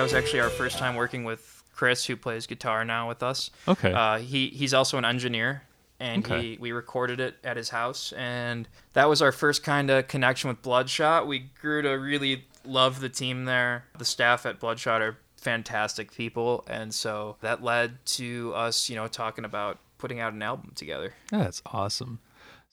That 0.00 0.04
was 0.04 0.14
actually 0.14 0.40
our 0.40 0.48
first 0.48 0.78
time 0.78 0.94
working 0.94 1.24
with 1.24 1.62
Chris, 1.74 2.06
who 2.06 2.16
plays 2.16 2.46
guitar 2.46 2.86
now 2.86 3.06
with 3.06 3.22
us. 3.22 3.50
Okay. 3.68 3.92
Uh, 3.92 4.16
he 4.18 4.48
he's 4.48 4.72
also 4.72 4.96
an 4.96 5.04
engineer, 5.04 5.62
and 5.98 6.24
Okay. 6.24 6.40
he 6.52 6.56
we 6.58 6.72
recorded 6.72 7.20
it 7.20 7.36
at 7.44 7.58
his 7.58 7.68
house, 7.68 8.12
and 8.12 8.66
that 8.94 9.10
was 9.10 9.20
our 9.20 9.30
first 9.30 9.62
kind 9.62 9.90
of 9.90 10.08
connection 10.08 10.48
with 10.48 10.62
Bloodshot. 10.62 11.26
We 11.26 11.50
grew 11.60 11.82
to 11.82 11.90
really 11.90 12.46
love 12.64 13.00
the 13.00 13.10
team 13.10 13.44
there. 13.44 13.84
The 13.98 14.06
staff 14.06 14.46
at 14.46 14.58
Bloodshot 14.58 15.02
are 15.02 15.18
fantastic 15.36 16.12
people, 16.14 16.64
and 16.66 16.94
so 16.94 17.36
that 17.42 17.62
led 17.62 18.04
to 18.06 18.52
us, 18.54 18.88
you 18.88 18.96
know, 18.96 19.06
talking 19.06 19.44
about 19.44 19.78
putting 19.98 20.18
out 20.18 20.32
an 20.32 20.40
album 20.42 20.72
together. 20.74 21.12
That's 21.30 21.60
awesome. 21.66 22.20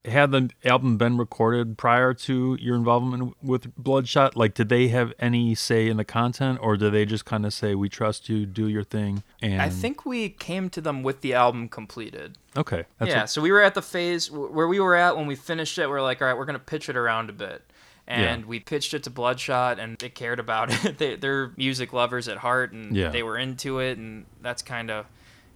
Had 0.08 0.32
the 0.32 0.50
album 0.64 0.98
been 0.98 1.18
recorded 1.18 1.78
prior 1.78 2.14
to 2.14 2.58
your 2.62 2.76
involvement 2.76 3.36
with 3.44 3.76
Bloodshot? 3.76 4.36
Like, 4.36 4.54
did 4.54 4.70
they 4.70 4.88
have 4.88 5.14
any 5.20 5.54
say 5.54 5.88
in 5.88 5.98
the 5.98 6.06
content, 6.06 6.60
or 6.62 6.78
did 6.78 6.94
they 6.94 7.06
just 7.06 7.26
kind 7.26 7.46
of 7.46 7.54
say, 7.54 7.76
"We 7.76 7.90
trust 7.90 8.30
you, 8.30 8.46
do 8.46 8.68
your 8.68 8.84
thing"? 8.84 9.24
And 9.42 9.62
I 9.62 9.70
think 9.70 10.06
we 10.06 10.30
came 10.30 10.70
to 10.72 10.82
them 10.82 11.04
with 11.04 11.22
the 11.22 11.34
album 11.34 11.68
completed. 11.70 12.38
okay, 12.56 12.86
that's 12.98 13.12
yeah, 13.12 13.20
what- 13.22 13.30
so 13.30 13.42
we 13.42 13.52
were 13.52 13.62
at 13.62 13.74
the 13.76 13.82
phase 13.82 14.32
where 14.32 14.68
we 14.68 14.80
were 14.80 14.96
at 14.96 15.18
when 15.18 15.28
we 15.28 15.36
finished 15.36 15.78
it. 15.78 15.88
We 15.88 15.94
are 15.94 16.02
like, 16.02 16.22
all 16.22 16.28
right, 16.28 16.38
we're 16.38 16.46
gonna 16.46 16.58
pitch 16.60 16.88
it 16.90 16.96
around 16.96 17.30
a 17.30 17.34
bit, 17.34 17.62
and 18.08 18.46
we 18.46 18.60
pitched 18.62 18.94
it 18.94 19.04
to 19.04 19.10
Bloodshot, 19.10 19.78
and 19.78 19.98
they 19.98 20.10
cared 20.10 20.40
about 20.40 20.70
it. 20.86 20.98
they, 21.00 21.16
they're 21.18 21.52
music 21.58 21.92
lovers 21.92 22.28
at 22.30 22.38
heart, 22.38 22.72
and 22.72 22.96
Yeah. 22.96 23.10
they 23.10 23.24
were 23.24 23.38
into 23.38 23.80
it, 23.80 23.98
and 23.98 24.26
that's 24.42 24.62
kind 24.62 24.90
of, 24.90 25.06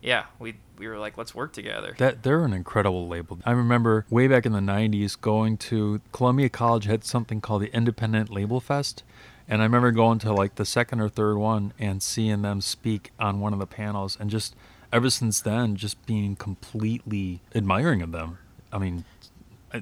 yeah, 0.01 0.25
we 0.39 0.55
we 0.81 0.87
were 0.87 0.97
like, 0.97 1.15
let's 1.17 1.35
work 1.35 1.53
together. 1.53 1.93
That 1.99 2.23
they're 2.23 2.43
an 2.43 2.53
incredible 2.53 3.07
label. 3.07 3.37
I 3.45 3.51
remember 3.51 4.05
way 4.09 4.27
back 4.27 4.45
in 4.47 4.51
the 4.51 4.59
'90s 4.59 5.19
going 5.21 5.57
to 5.57 6.01
Columbia 6.11 6.49
College 6.49 6.85
had 6.85 7.03
something 7.05 7.39
called 7.39 7.61
the 7.61 7.71
Independent 7.73 8.31
Label 8.31 8.59
Fest, 8.59 9.03
And 9.47 9.61
I 9.61 9.65
remember 9.65 9.91
going 9.91 10.17
to 10.19 10.33
like 10.33 10.55
the 10.55 10.65
second 10.65 10.99
or 10.99 11.07
third 11.09 11.37
one 11.37 11.73
and 11.77 12.01
seeing 12.01 12.41
them 12.41 12.61
speak 12.61 13.11
on 13.19 13.39
one 13.39 13.53
of 13.53 13.59
the 13.59 13.67
panels, 13.67 14.17
and 14.19 14.29
just 14.31 14.55
ever 14.91 15.09
since 15.11 15.39
then, 15.39 15.75
just 15.75 16.03
being 16.07 16.35
completely 16.35 17.41
admiring 17.53 18.01
of 18.01 18.11
them. 18.11 18.39
I 18.73 18.77
mean, 18.79 19.05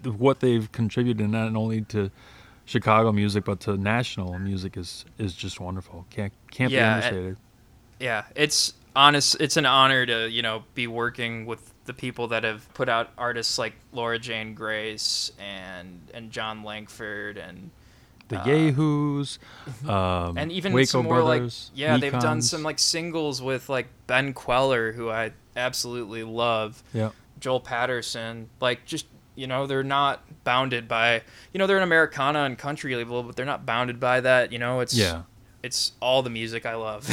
what 0.04 0.42
they've 0.42 0.70
contributed 0.72 1.30
not 1.30 1.56
only 1.56 1.82
to 1.82 2.12
Chicago 2.66 3.12
music 3.12 3.46
but 3.46 3.60
to 3.62 3.78
national 3.78 4.38
music 4.38 4.76
is 4.78 5.06
is 5.18 5.34
just 5.34 5.60
wonderful. 5.62 6.06
Can't 6.10 6.34
can't 6.52 6.72
Yeah, 6.72 6.80
be 7.00 7.06
understated. 7.06 7.38
yeah, 8.00 8.24
it's 8.36 8.74
honest. 8.96 9.38
It's 9.40 9.58
an 9.58 9.66
honor 9.66 10.06
to 10.06 10.30
you 10.30 10.42
know 10.42 10.64
be 10.74 10.88
working 10.88 11.46
with 11.46 11.74
the 11.86 11.94
people 11.94 12.28
that 12.28 12.44
have 12.44 12.72
put 12.74 12.88
out 12.90 13.10
artists 13.18 13.58
like 13.58 13.74
Laura 13.92 14.20
Jane 14.20 14.54
Grace 14.54 15.32
and 15.40 16.02
and 16.14 16.32
Jon 16.32 16.64
Langford 16.64 17.38
and 17.38 17.72
The 18.28 18.42
uh, 18.42 18.46
Yahoos, 18.46 19.40
um, 19.88 20.38
and 20.38 20.52
even 20.52 20.74
Waco 20.74 20.86
some 20.86 21.06
more 21.06 21.22
Brothers, 21.22 21.72
like 21.74 21.80
yeah 21.80 21.98
they've 21.98 22.12
done 22.20 22.42
some 22.42 22.62
like 22.64 22.78
singles 22.80 23.42
with 23.42 23.70
like 23.70 23.88
Ben 24.08 24.34
Kweller 24.34 24.92
who 24.92 25.10
I 25.10 25.32
absolutely 25.56 26.24
love 26.24 26.84
yeah. 26.94 27.10
Joel 27.40 27.60
Paterson 27.60 28.50
like 28.62 28.86
just 28.86 29.08
you 29.36 29.48
know 29.48 29.66
they're 29.66 29.84
not 29.84 30.22
bounded 30.44 30.88
by 30.88 31.22
you 31.54 31.58
know 31.58 31.66
they're 31.66 31.78
an 31.78 31.84
Americana 31.84 32.44
and 32.44 32.58
country 32.58 32.96
label 32.96 33.24
but 33.24 33.36
they're 33.36 33.46
not 33.46 33.66
bounded 33.66 34.00
by 34.00 34.22
that 34.22 34.52
you 34.52 34.60
know 34.60 34.80
it's 34.80 34.94
Yeah. 34.94 35.24
it's 35.64 35.94
all 36.02 36.22
the 36.22 36.30
music 36.30 36.66
I 36.66 36.76
love 36.76 37.10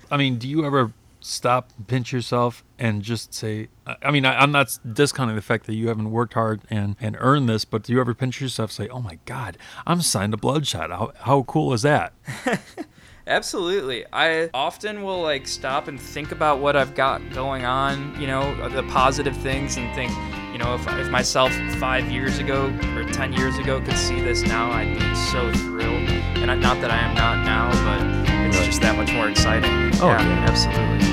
I 0.10 0.16
mean, 0.18 0.36
do 0.36 0.46
you 0.48 0.66
ever 0.66 0.92
stop, 1.24 1.72
pinch 1.86 2.12
yourself, 2.12 2.64
and 2.78 3.02
just 3.02 3.32
say, 3.32 3.68
I 4.02 4.10
mean, 4.10 4.24
I, 4.24 4.38
I'm 4.38 4.52
not 4.52 4.78
discounting 4.92 5.36
the 5.36 5.42
fact 5.42 5.66
that 5.66 5.74
you 5.74 5.88
haven't 5.88 6.10
worked 6.10 6.34
hard 6.34 6.62
and, 6.70 6.96
and 7.00 7.16
earned 7.18 7.48
this, 7.48 7.64
but 7.64 7.84
do 7.84 7.92
you 7.92 8.00
ever 8.00 8.14
pinch 8.14 8.40
yourself 8.40 8.72
say, 8.72 8.88
oh 8.88 9.00
my 9.00 9.18
God, 9.24 9.56
I'm 9.86 10.02
signed 10.02 10.32
to 10.32 10.36
Bloodshot? 10.36 10.90
How, 10.90 11.12
how 11.20 11.42
cool 11.42 11.72
is 11.72 11.82
that? 11.82 12.12
Absolutely. 13.26 14.04
I 14.12 14.50
often 14.52 15.04
will 15.04 15.22
like 15.22 15.46
stop 15.46 15.86
and 15.86 16.00
think 16.00 16.32
about 16.32 16.58
what 16.58 16.74
I've 16.74 16.94
got 16.94 17.30
going 17.30 17.64
on, 17.64 18.20
you 18.20 18.26
know, 18.26 18.68
the 18.68 18.82
positive 18.84 19.36
things 19.36 19.76
and 19.76 19.94
think, 19.94 20.10
you 20.52 20.58
know, 20.58 20.74
if, 20.74 20.86
if 20.98 21.08
myself 21.08 21.52
five 21.78 22.10
years 22.10 22.38
ago 22.38 22.66
or 22.96 23.04
10 23.04 23.32
years 23.32 23.58
ago 23.58 23.80
could 23.80 23.96
see 23.96 24.20
this 24.20 24.42
now, 24.42 24.72
I'd 24.72 24.98
be 24.98 25.14
so 25.14 25.52
thrilled. 25.52 26.08
And 26.42 26.50
I, 26.50 26.56
not 26.56 26.80
that 26.80 26.90
I 26.90 26.98
am 26.98 27.14
not 27.14 27.44
now, 27.44 28.24
but. 28.24 28.31
Just 28.72 28.80
that 28.80 28.96
much 28.96 29.12
more 29.12 29.28
exciting. 29.28 29.70
Oh, 30.00 30.08
yeah, 30.08 30.22
yeah. 30.22 30.48
absolutely. 30.48 31.04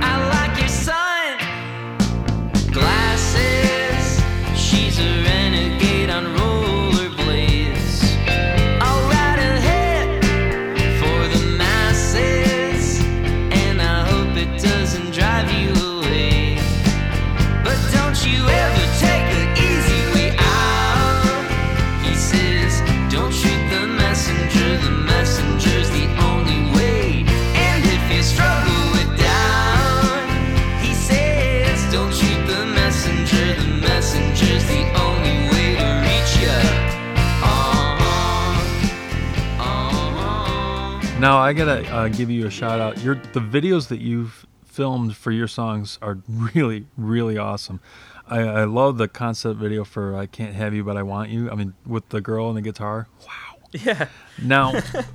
I 0.00 0.14
like 0.30 0.54
your 0.60 0.68
son. 0.68 1.38
Glasses. 2.70 4.22
She's 4.54 5.00
a 5.00 5.22
renegade 5.24 6.10
on 6.10 6.24
rollerblades. 6.36 6.73
Now, 41.24 41.38
I 41.38 41.54
got 41.54 41.64
to 41.64 41.90
uh, 41.90 42.08
give 42.08 42.28
you 42.28 42.46
a 42.46 42.50
shout 42.50 42.80
out. 42.80 43.00
Your, 43.00 43.14
the 43.14 43.40
videos 43.40 43.88
that 43.88 44.02
you've 44.02 44.44
filmed 44.66 45.16
for 45.16 45.30
your 45.30 45.48
songs 45.48 45.98
are 46.02 46.18
really, 46.28 46.84
really 46.98 47.38
awesome. 47.38 47.80
I, 48.26 48.40
I 48.40 48.64
love 48.64 48.98
the 48.98 49.08
concept 49.08 49.58
video 49.58 49.84
for 49.84 50.14
I 50.14 50.26
Can't 50.26 50.54
Have 50.54 50.74
You, 50.74 50.84
But 50.84 50.98
I 50.98 51.02
Want 51.02 51.30
You. 51.30 51.50
I 51.50 51.54
mean, 51.54 51.72
with 51.86 52.10
the 52.10 52.20
girl 52.20 52.48
and 52.48 52.58
the 52.58 52.60
guitar. 52.60 53.08
Wow. 53.26 53.56
Yeah. 53.72 54.08
Now, 54.42 54.74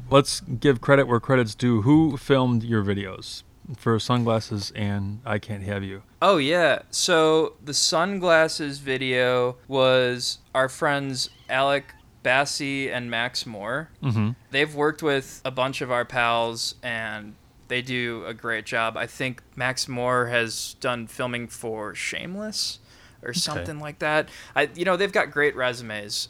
let's 0.09 0.39
give 0.39 0.81
credit 0.81 1.07
where 1.07 1.19
credit's 1.19 1.53
due. 1.53 1.83
Who 1.83 2.17
filmed 2.17 2.63
your 2.63 2.83
videos 2.83 3.43
for 3.77 3.99
Sunglasses 3.99 4.71
and 4.75 5.19
I 5.25 5.37
Can't 5.37 5.61
Have 5.61 5.83
You? 5.83 6.01
Oh 6.23 6.37
yeah. 6.37 6.79
So 6.89 7.53
the 7.63 7.73
sunglasses 7.75 8.79
video 8.79 9.57
was 9.67 10.39
our 10.55 10.69
friends 10.69 11.29
Alec 11.49 11.93
Bassi 12.23 12.91
and 12.91 13.09
Max 13.09 13.45
Moore. 13.45 13.89
Mm-hmm. 14.03 14.31
They've 14.51 14.73
worked 14.73 15.01
with 15.01 15.41
a 15.45 15.51
bunch 15.51 15.81
of 15.81 15.91
our 15.91 16.05
pals 16.05 16.75
and 16.83 17.35
they 17.67 17.81
do 17.81 18.23
a 18.25 18.33
great 18.33 18.65
job. 18.65 18.97
I 18.97 19.05
think 19.07 19.41
Max 19.55 19.87
Moore 19.87 20.27
has 20.27 20.75
done 20.79 21.07
filming 21.07 21.47
for 21.47 21.93
Shameless 21.95 22.79
or 23.21 23.33
something 23.33 23.79
like 23.79 23.99
that. 23.99 24.29
I 24.55 24.69
you 24.75 24.85
know, 24.85 24.97
they've 24.97 25.11
got 25.11 25.31
great 25.31 25.55
resumes. 25.55 26.29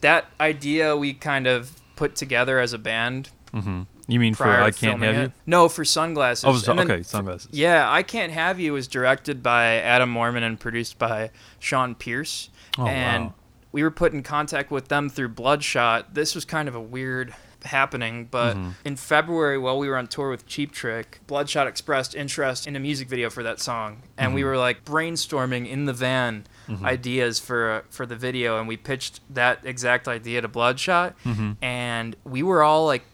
That 0.00 0.26
idea 0.40 0.96
we 0.96 1.14
kind 1.14 1.46
of 1.46 1.80
put 1.94 2.16
together 2.16 2.58
as 2.58 2.72
a 2.72 2.78
band 2.78 3.30
Mm-hmm. 3.52 3.82
You 4.08 4.20
mean 4.20 4.34
for 4.34 4.48
I 4.48 4.70
Can't 4.70 5.02
Have 5.02 5.14
it. 5.14 5.20
You? 5.20 5.32
No, 5.46 5.68
for 5.68 5.84
sunglasses. 5.84 6.44
Oh, 6.44 6.56
so, 6.56 6.78
okay, 6.78 7.02
Sunglasses. 7.02 7.48
yeah, 7.52 7.90
I 7.90 8.02
Can't 8.02 8.32
Have 8.32 8.58
You 8.58 8.72
was 8.72 8.88
directed 8.88 9.42
by 9.42 9.76
Adam 9.76 10.10
Mormon 10.10 10.42
and 10.42 10.58
produced 10.58 10.98
by 10.98 11.30
Sean 11.58 11.94
Pierce. 11.94 12.50
Oh, 12.78 12.86
and 12.86 13.26
wow. 13.26 13.34
We 13.72 13.82
were 13.82 13.90
put 13.90 14.12
in 14.12 14.22
contact 14.22 14.70
with 14.70 14.88
them 14.88 15.08
through 15.08 15.30
Bloodshot. 15.30 16.14
This 16.14 16.34
was 16.34 16.44
kind 16.44 16.68
of 16.68 16.74
a 16.74 16.80
weird 16.80 17.34
happening, 17.64 18.26
but 18.30 18.56
Mm-hmm. 18.56 18.70
in 18.84 18.96
February, 18.96 19.56
while 19.56 19.78
we 19.78 19.88
were 19.88 19.96
on 19.96 20.08
tour 20.08 20.30
with 20.30 20.46
Cheap 20.46 20.72
Trick, 20.72 21.20
Bloodshot 21.28 21.66
expressed 21.68 22.14
interest 22.14 22.66
in 22.66 22.74
a 22.76 22.80
music 22.80 23.08
video 23.08 23.30
for 23.30 23.42
that 23.44 23.60
song, 23.60 24.02
and 24.18 24.28
Mm-hmm. 24.28 24.34
we 24.34 24.44
were 24.44 24.58
like 24.58 24.84
brainstorming 24.84 25.68
in 25.68 25.84
the 25.84 25.92
van 25.92 26.44
ideas 26.82 27.38
for 27.38 27.84
for 27.90 28.04
the 28.06 28.16
video, 28.16 28.58
and 28.58 28.66
we 28.68 28.76
pitched 28.76 29.20
that 29.30 29.60
exact 29.64 30.08
idea 30.08 30.40
to 30.40 30.48
Bloodshot, 30.48 31.14
Mm-hmm. 31.24 31.52
and 31.62 32.16
we 32.24 32.42
were 32.42 32.62
all 32.62 32.84
like, 32.86 33.04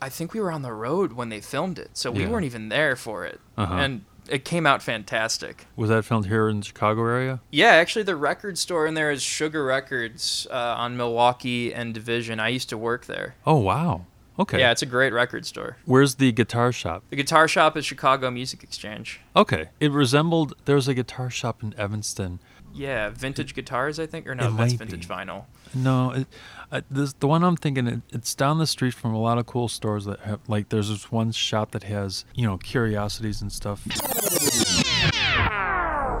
I 0.00 0.08
think 0.10 0.32
we 0.34 0.40
were 0.40 0.52
on 0.52 0.62
the 0.62 0.72
road 0.72 1.12
when 1.14 1.28
they 1.30 1.40
filmed 1.40 1.78
it, 1.78 1.90
so 1.94 2.10
we 2.10 2.22
Yeah. 2.22 2.28
weren't 2.30 2.44
even 2.46 2.68
there 2.68 2.96
for 2.96 3.24
it, 3.24 3.40
Uh-huh. 3.56 3.74
and 3.74 4.04
it 4.28 4.44
came 4.44 4.66
out 4.66 4.82
fantastic. 4.82 5.66
Was 5.76 5.90
that 5.90 6.04
filmed 6.04 6.26
here 6.26 6.48
in 6.48 6.60
the 6.60 6.64
Chicago 6.64 7.02
area? 7.02 7.40
Yeah, 7.50 7.68
actually, 7.68 8.04
the 8.04 8.16
record 8.16 8.58
store 8.58 8.86
in 8.86 8.94
there 8.94 9.10
is 9.10 9.22
Sugar 9.22 9.64
Records 9.64 10.46
uh, 10.50 10.54
on 10.54 10.96
Milwaukee 10.96 11.72
and 11.74 11.92
Division. 11.94 12.40
I 12.40 12.48
used 12.48 12.68
to 12.70 12.78
work 12.78 13.06
there. 13.06 13.34
Oh, 13.46 13.56
wow. 13.58 14.06
Okay. 14.38 14.58
Yeah, 14.58 14.72
it's 14.72 14.82
a 14.82 14.86
great 14.86 15.12
record 15.12 15.46
store. 15.46 15.76
Where's 15.84 16.16
the 16.16 16.32
guitar 16.32 16.72
shop? 16.72 17.04
The 17.10 17.16
guitar 17.16 17.46
shop 17.46 17.76
is 17.76 17.86
Chicago 17.86 18.30
Music 18.30 18.64
Exchange. 18.64 19.20
Okay. 19.36 19.68
It 19.78 19.92
resembled, 19.92 20.54
there 20.64 20.74
was 20.74 20.88
a 20.88 20.94
guitar 20.94 21.30
shop 21.30 21.62
in 21.62 21.72
Evanston. 21.78 22.40
Yeah, 22.74 23.10
vintage 23.10 23.54
guitars, 23.54 24.00
I 24.00 24.06
think, 24.06 24.26
or 24.26 24.34
no, 24.34 24.50
that's 24.50 24.72
vintage 24.72 25.08
be. 25.08 25.14
vinyl. 25.14 25.44
No, 25.74 26.10
it, 26.10 26.26
uh, 26.72 26.80
this, 26.90 27.12
the 27.14 27.28
one 27.28 27.44
I'm 27.44 27.56
thinking, 27.56 27.86
it, 27.86 28.00
it's 28.12 28.34
down 28.34 28.58
the 28.58 28.66
street 28.66 28.94
from 28.94 29.14
a 29.14 29.20
lot 29.20 29.38
of 29.38 29.46
cool 29.46 29.68
stores 29.68 30.04
that 30.06 30.20
have, 30.20 30.40
like, 30.48 30.70
there's 30.70 30.88
this 30.88 31.12
one 31.12 31.30
shop 31.32 31.70
that 31.70 31.84
has, 31.84 32.24
you 32.34 32.46
know, 32.46 32.58
curiosities 32.58 33.40
and 33.40 33.52
stuff. 33.52 33.86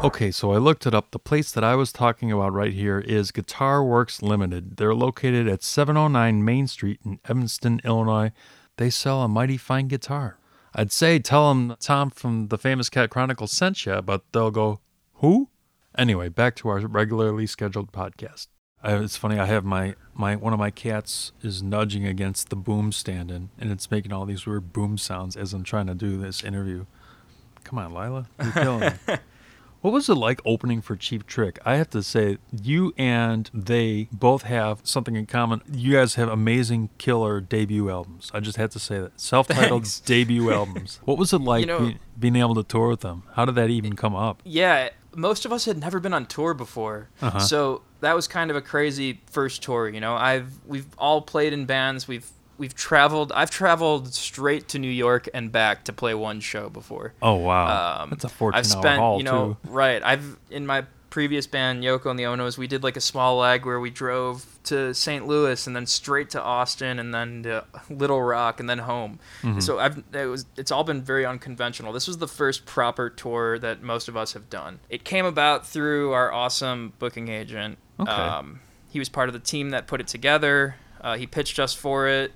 Okay, 0.04 0.30
so 0.30 0.52
I 0.52 0.58
looked 0.58 0.86
it 0.86 0.94
up. 0.94 1.12
The 1.12 1.18
place 1.18 1.50
that 1.52 1.64
I 1.64 1.74
was 1.76 1.90
talking 1.90 2.30
about 2.30 2.52
right 2.52 2.72
here 2.72 2.98
is 2.98 3.30
Guitar 3.30 3.82
Works 3.82 4.20
Limited. 4.20 4.76
They're 4.76 4.94
located 4.94 5.48
at 5.48 5.62
709 5.62 6.44
Main 6.44 6.66
Street 6.66 7.00
in 7.04 7.20
Evanston, 7.26 7.80
Illinois. 7.84 8.30
They 8.76 8.90
sell 8.90 9.22
a 9.22 9.28
mighty 9.28 9.56
fine 9.56 9.88
guitar. 9.88 10.38
I'd 10.74 10.92
say 10.92 11.18
tell 11.18 11.48
them 11.48 11.76
Tom 11.80 12.10
from 12.10 12.48
the 12.48 12.58
Famous 12.58 12.90
Cat 12.90 13.08
Chronicles 13.08 13.52
sent 13.52 13.86
you, 13.86 14.02
but 14.02 14.24
they'll 14.32 14.50
go, 14.50 14.80
who? 15.14 15.48
Anyway, 15.96 16.28
back 16.28 16.56
to 16.56 16.68
our 16.68 16.80
regularly 16.80 17.46
scheduled 17.46 17.92
podcast. 17.92 18.48
I, 18.82 18.96
it's 18.96 19.16
funny. 19.16 19.38
I 19.38 19.46
have 19.46 19.64
my 19.64 19.94
my 20.14 20.36
one 20.36 20.52
of 20.52 20.58
my 20.58 20.70
cats 20.70 21.32
is 21.42 21.62
nudging 21.62 22.06
against 22.06 22.50
the 22.50 22.56
boom 22.56 22.92
stand, 22.92 23.30
and, 23.30 23.48
and 23.58 23.70
it's 23.70 23.90
making 23.90 24.12
all 24.12 24.26
these 24.26 24.46
weird 24.46 24.72
boom 24.72 24.98
sounds 24.98 25.36
as 25.36 25.52
I'm 25.54 25.62
trying 25.64 25.86
to 25.86 25.94
do 25.94 26.16
this 26.18 26.42
interview. 26.44 26.84
Come 27.62 27.78
on, 27.78 27.94
Lila, 27.94 28.26
you're 28.42 28.52
killing 28.52 28.80
me. 29.08 29.14
What 29.80 29.92
was 29.92 30.08
it 30.08 30.14
like 30.14 30.40
opening 30.46 30.80
for 30.80 30.96
Cheap 30.96 31.26
Trick? 31.26 31.58
I 31.62 31.76
have 31.76 31.90
to 31.90 32.02
say, 32.02 32.38
you 32.50 32.94
and 32.96 33.50
they 33.52 34.08
both 34.10 34.44
have 34.44 34.80
something 34.82 35.14
in 35.14 35.26
common. 35.26 35.60
You 35.70 35.92
guys 35.92 36.14
have 36.14 36.30
amazing, 36.30 36.88
killer 36.96 37.38
debut 37.42 37.90
albums. 37.90 38.30
I 38.32 38.40
just 38.40 38.56
had 38.56 38.70
to 38.70 38.78
say 38.78 38.98
that. 39.00 39.20
Self-titled 39.20 39.82
Thanks. 39.82 40.00
debut 40.00 40.50
albums. 40.50 41.00
What 41.04 41.18
was 41.18 41.34
it 41.34 41.42
like 41.42 41.60
You 41.60 41.66
know- 41.66 41.78
be- 41.80 41.98
being 42.18 42.36
able 42.36 42.54
to 42.54 42.62
tour 42.62 42.88
with 42.88 43.00
them? 43.00 43.24
How 43.34 43.44
did 43.44 43.56
that 43.56 43.68
even 43.68 43.94
come 43.94 44.14
up? 44.16 44.40
Yeah, 44.42 44.88
most 45.16 45.44
of 45.44 45.52
us 45.52 45.64
had 45.64 45.78
never 45.78 46.00
been 46.00 46.14
on 46.14 46.26
tour 46.26 46.54
before, 46.54 47.08
Uh-huh. 47.22 47.38
so 47.38 47.82
that 48.00 48.14
was 48.14 48.26
kind 48.28 48.50
of 48.50 48.56
a 48.56 48.60
crazy 48.62 49.20
first 49.30 49.62
tour. 49.62 49.88
You 49.88 50.00
know, 50.00 50.14
I've 50.14 50.50
we've 50.66 50.86
all 50.98 51.22
played 51.22 51.52
in 51.52 51.64
bands. 51.66 52.06
We've 52.08 52.28
we've 52.58 52.74
traveled. 52.74 53.32
I've 53.32 53.50
traveled 53.50 54.14
straight 54.14 54.68
to 54.68 54.78
New 54.78 54.90
York 54.90 55.28
and 55.34 55.50
back 55.50 55.84
to 55.84 55.92
play 55.92 56.14
one 56.14 56.40
show 56.40 56.68
before. 56.68 57.12
Oh 57.22 57.34
wow, 57.34 58.02
Um, 58.02 58.10
that's 58.10 58.24
a 58.24 58.28
14-hour 58.28 58.54
I've 58.54 58.66
spent, 58.66 58.98
haul 59.00 59.18
you 59.18 59.24
know, 59.24 59.56
too. 59.64 59.70
right. 59.70 60.02
I've 60.02 60.36
in 60.50 60.64
my 60.66 60.84
previous 61.14 61.46
band, 61.46 61.84
Yoko 61.84 62.10
and 62.10 62.18
the 62.18 62.24
Onos, 62.24 62.58
we 62.58 62.66
did 62.66 62.82
like 62.82 62.96
a 62.96 63.00
small 63.00 63.36
leg 63.36 63.64
where 63.64 63.78
we 63.78 63.88
drove 63.88 64.58
to 64.64 64.92
St. 64.92 65.24
Louis 65.24 65.64
and 65.64 65.76
then 65.76 65.86
straight 65.86 66.28
to 66.30 66.42
Austin 66.42 66.98
and 66.98 67.14
then 67.14 67.44
to 67.44 67.64
Little 67.88 68.20
Rock 68.20 68.58
and 68.58 68.68
then 68.68 68.80
home. 68.80 69.20
So 69.60 69.78
I've 69.78 70.02
it 70.12 70.26
was 70.26 70.44
it's 70.56 70.72
all 70.72 70.82
been 70.82 71.02
very 71.02 71.24
unconventional. 71.24 71.92
This 71.92 72.08
was 72.08 72.18
the 72.18 72.26
first 72.26 72.66
proper 72.66 73.08
tour 73.08 73.60
that 73.60 73.80
most 73.80 74.08
of 74.08 74.16
us 74.16 74.32
have 74.32 74.50
done. 74.50 74.80
It 74.90 75.04
came 75.04 75.24
about 75.24 75.64
through 75.64 76.10
our 76.10 76.32
awesome 76.32 76.94
booking 76.98 77.28
agent. 77.28 77.78
Okay. 78.00 78.10
Um, 78.10 78.58
he 78.90 78.98
was 78.98 79.08
part 79.08 79.28
of 79.28 79.34
the 79.34 79.38
team 79.38 79.70
that 79.70 79.86
put 79.86 80.00
it 80.00 80.08
together. 80.08 80.74
Uh, 81.00 81.16
he 81.16 81.28
pitched 81.28 81.60
us 81.60 81.74
for 81.74 82.08
it. 82.08 82.32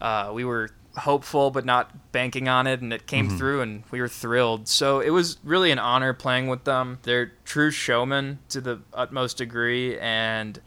Uh, 0.00 0.30
we 0.32 0.46
were 0.46 0.70
hopeful 0.96 1.50
but 1.50 1.64
not 1.64 2.12
banking 2.12 2.48
on 2.48 2.66
it 2.66 2.80
and 2.80 2.92
it 2.92 3.06
came 3.06 3.26
mm-hmm. 3.28 3.36
through 3.36 3.60
and 3.60 3.82
we 3.90 4.00
were 4.00 4.08
thrilled 4.08 4.68
so 4.68 5.00
it 5.00 5.10
was 5.10 5.38
really 5.42 5.70
an 5.72 5.78
honor 5.78 6.12
playing 6.12 6.46
with 6.46 6.64
them 6.64 6.98
they're 7.02 7.32
true 7.44 7.70
showmen 7.70 8.38
to 8.48 8.60
the 8.60 8.78
utmost 8.92 9.36
degree 9.38 9.98
and 9.98 10.60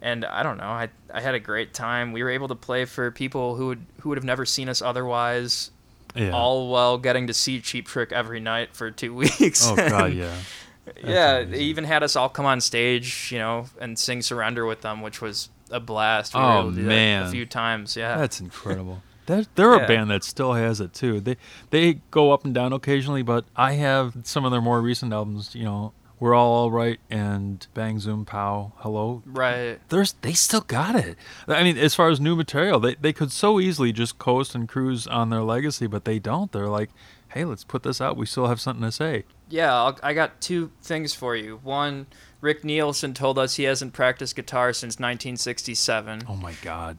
and 0.00 0.24
i 0.24 0.42
don't 0.42 0.56
know 0.56 0.64
i, 0.64 0.88
I 1.12 1.20
had 1.20 1.34
a 1.34 1.40
great 1.40 1.74
time 1.74 2.12
we 2.12 2.22
were 2.22 2.30
able 2.30 2.48
to 2.48 2.54
play 2.54 2.86
for 2.86 3.10
people 3.10 3.56
who 3.56 3.66
would 3.68 3.84
who 4.00 4.08
would 4.08 4.16
have 4.18 4.24
never 4.24 4.46
seen 4.46 4.68
us 4.70 4.80
otherwise 4.80 5.70
Yeah. 6.14 6.30
all 6.30 6.68
while 6.70 6.96
getting 6.96 7.26
to 7.26 7.34
see 7.34 7.60
cheap 7.60 7.86
trick 7.86 8.10
every 8.10 8.40
night 8.40 8.74
for 8.74 8.90
two 8.90 9.14
weeks 9.22 9.66
oh 9.66 9.76
god, 9.76 10.14
yeah. 10.14 10.34
yeah, 11.04 11.36
amazing. 11.36 11.50
they 11.52 11.58
even 11.60 11.84
had 11.84 12.02
us 12.02 12.14
all 12.14 12.28
come 12.28 12.44
on 12.44 12.60
stage, 12.60 13.30
you 13.32 13.38
know, 13.38 13.64
and 13.80 13.98
sing 13.98 14.20
"Surrender" 14.20 14.66
with 14.66 14.82
them, 14.82 15.00
which 15.00 15.22
was 15.22 15.48
a 15.70 15.80
blast. 15.80 16.34
We 16.34 16.40
were 16.40 16.46
Oh, 16.46 16.60
able 16.60 16.70
to 16.72 16.76
do 16.76 16.82
that 16.82 16.88
man. 16.88 17.22
a 17.26 17.30
few 17.30 17.46
times. 17.46 17.96
Yeah, 17.96 18.18
That's 18.18 18.38
incredible. 18.38 19.02
They're, 19.26 19.44
they're 19.54 19.76
Yeah. 19.76 19.84
a 19.84 19.88
band 19.88 20.10
that 20.10 20.24
still 20.24 20.52
has 20.54 20.80
it 20.80 20.92
too. 20.92 21.20
They 21.20 21.36
they 21.70 21.94
go 22.10 22.32
up 22.32 22.44
and 22.44 22.54
down 22.54 22.72
occasionally, 22.72 23.22
but 23.22 23.44
I 23.56 23.72
have 23.74 24.14
some 24.24 24.44
of 24.44 24.50
their 24.50 24.60
more 24.60 24.80
recent 24.80 25.12
albums. 25.12 25.54
You 25.54 25.64
know, 25.64 25.92
we're 26.20 26.34
all 26.34 26.52
all 26.52 26.70
right 26.70 27.00
and 27.10 27.66
Bang 27.74 27.98
Zoom 27.98 28.24
Pow 28.24 28.72
Hello. 28.76 29.22
right. 29.26 29.78
There's 29.88 30.12
they 30.22 30.32
still 30.32 30.60
got 30.62 30.94
it. 30.94 31.16
I 31.48 31.62
mean, 31.64 31.76
as 31.76 31.94
far 31.94 32.08
as 32.10 32.20
new 32.20 32.36
material, 32.36 32.78
they 32.80 32.94
they 32.94 33.12
could 33.12 33.32
so 33.32 33.58
easily 33.60 33.92
just 33.92 34.18
coast 34.18 34.54
and 34.54 34.68
cruise 34.68 35.06
on 35.06 35.30
their 35.30 35.42
legacy, 35.42 35.86
but 35.86 36.04
they 36.04 36.18
don't. 36.18 36.52
They're 36.52 36.68
like, 36.68 36.90
hey, 37.28 37.44
let's 37.44 37.64
put 37.64 37.82
this 37.82 38.00
out. 38.00 38.16
We 38.16 38.26
still 38.26 38.46
have 38.46 38.60
something 38.60 38.84
to 38.84 38.92
say. 38.92 39.24
Yeah, 39.48 39.74
I'll, 39.74 39.98
I 40.02 40.14
got 40.14 40.40
two 40.40 40.70
things 40.82 41.14
for 41.14 41.36
you. 41.36 41.60
One, 41.62 42.06
Rick 42.44 42.62
Nielsen 42.62 43.14
told 43.14 43.38
us 43.38 43.56
he 43.56 43.62
hasn't 43.62 43.94
practiced 43.94 44.36
guitar 44.36 44.74
since 44.74 44.96
1967, 44.96 46.24
Oh 46.28 46.36
my 46.36 46.52
god. 46.60 46.98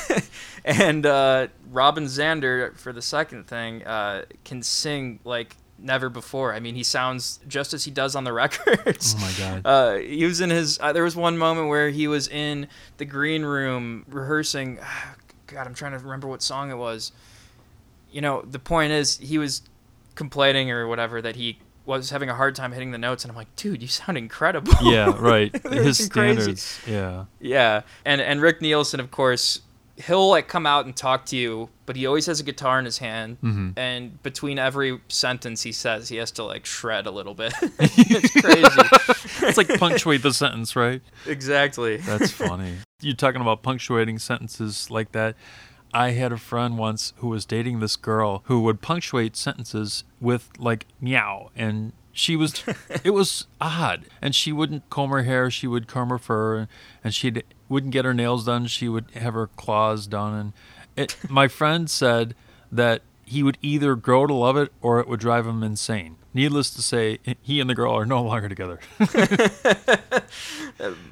and 0.64 1.06
uh, 1.06 1.46
Robin 1.70 2.06
Zander, 2.06 2.76
for 2.76 2.92
the 2.92 3.00
second 3.00 3.46
thing, 3.46 3.84
uh, 3.84 4.24
can 4.44 4.60
sing 4.60 5.20
like 5.24 5.54
never 5.78 6.08
before. 6.08 6.52
I 6.52 6.58
mean, 6.58 6.74
he 6.74 6.82
sounds 6.82 7.38
just 7.46 7.72
as 7.72 7.84
he 7.84 7.92
does 7.92 8.16
on 8.16 8.24
the 8.24 8.32
records. 8.32 9.14
Oh 9.16 9.20
my 9.20 9.32
god. 9.38 9.62
Uh, 9.64 9.94
he 9.98 10.24
was 10.24 10.40
in 10.40 10.50
his. 10.50 10.80
Uh, 10.80 10.92
there 10.92 11.04
was 11.04 11.14
one 11.14 11.38
moment 11.38 11.68
where 11.68 11.90
he 11.90 12.08
was 12.08 12.26
in 12.26 12.66
the 12.96 13.04
green 13.04 13.44
room 13.44 14.04
rehearsing. 14.08 14.80
God, 15.46 15.64
I'm 15.68 15.74
trying 15.74 15.92
to 15.92 15.98
remember 15.98 16.26
what 16.26 16.42
song 16.42 16.72
it 16.72 16.76
was. 16.76 17.12
You 18.10 18.20
know, 18.20 18.42
the 18.42 18.58
point 18.58 18.92
is 18.92 19.18
he 19.18 19.38
was 19.38 19.62
complaining 20.16 20.72
or 20.72 20.88
whatever 20.88 21.22
that 21.22 21.36
he 21.36 21.60
was 21.84 22.10
having 22.10 22.28
a 22.28 22.34
hard 22.34 22.54
time 22.54 22.72
hitting 22.72 22.90
the 22.92 22.98
notes, 22.98 23.24
and 23.24 23.30
I'm 23.30 23.36
like, 23.36 23.54
dude, 23.56 23.82
you 23.82 23.88
sound 23.88 24.16
incredible. 24.18 24.72
yeah, 24.82 25.12
right. 25.18 25.52
His 25.52 25.62
crazy- 25.72 26.04
standards. 26.04 26.80
Yeah. 26.86 27.24
Yeah, 27.40 27.82
and 28.04 28.20
and 28.20 28.40
Rick 28.40 28.60
Nielsen, 28.62 29.00
of 29.00 29.10
course, 29.10 29.60
he'll 29.96 30.28
like 30.28 30.48
come 30.48 30.66
out 30.66 30.86
and 30.86 30.96
talk 30.96 31.26
to 31.26 31.36
you, 31.36 31.68
but 31.86 31.96
he 31.96 32.06
always 32.06 32.26
has 32.26 32.40
a 32.40 32.42
guitar 32.44 32.78
in 32.78 32.84
his 32.84 32.98
hand, 32.98 33.36
Mhm. 33.42 33.74
and 33.76 34.22
between 34.22 34.58
every 34.58 35.00
sentence 35.08 35.62
he 35.62 35.72
says, 35.72 36.08
he 36.08 36.16
has 36.16 36.30
to 36.32 36.44
like 36.44 36.64
shred 36.66 37.06
a 37.06 37.10
little 37.10 37.34
bit. 37.34 37.52
it's 37.78 38.40
crazy. 38.40 39.46
It's 39.46 39.58
like 39.58 39.68
punctuate 39.78 40.22
the 40.22 40.32
sentence, 40.32 40.76
right? 40.76 41.02
exactly. 41.26 41.96
That's 41.98 42.30
funny. 42.30 42.76
You're 43.00 43.16
talking 43.16 43.40
about 43.40 43.62
punctuating 43.64 44.18
sentences 44.20 44.88
like 44.90 45.10
that. 45.12 45.34
I 45.94 46.10
had 46.10 46.32
a 46.32 46.38
friend 46.38 46.78
once 46.78 47.12
who 47.16 47.28
was 47.28 47.44
dating 47.44 47.80
this 47.80 47.96
girl 47.96 48.42
who 48.46 48.60
would 48.62 48.80
punctuate 48.80 49.36
sentences 49.36 50.04
with 50.20 50.50
like 50.58 50.86
meow 51.00 51.50
and 51.54 51.92
she 52.12 52.36
was 52.36 52.62
it 53.04 53.10
was 53.10 53.46
odd. 53.60 54.04
And 54.20 54.34
she 54.34 54.52
wouldn't 54.52 54.88
comb 54.90 55.10
her 55.10 55.22
hair 55.22 55.50
she 55.50 55.66
would 55.66 55.86
comb 55.86 56.08
her 56.08 56.18
fur 56.18 56.68
and 57.04 57.14
she 57.14 57.32
wouldn't 57.68 57.92
get 57.92 58.04
her 58.04 58.14
nails 58.14 58.46
done 58.46 58.66
she 58.66 58.88
would 58.88 59.10
have 59.14 59.34
her 59.34 59.48
claws 59.48 60.06
done 60.06 60.34
and 60.34 60.52
it, 60.94 61.16
my 61.30 61.48
friend 61.48 61.90
said 61.90 62.34
that 62.70 63.02
he 63.24 63.42
would 63.42 63.58
either 63.62 63.94
grow 63.96 64.26
to 64.26 64.34
love 64.34 64.56
it 64.56 64.72
or 64.80 65.00
it 65.00 65.08
would 65.08 65.20
drive 65.20 65.46
him 65.46 65.62
insane 65.62 66.16
needless 66.34 66.70
to 66.70 66.80
say 66.82 67.18
he 67.42 67.60
and 67.60 67.68
the 67.68 67.74
girl 67.74 67.92
are 67.94 68.06
no 68.06 68.22
longer 68.22 68.48
together 68.48 68.78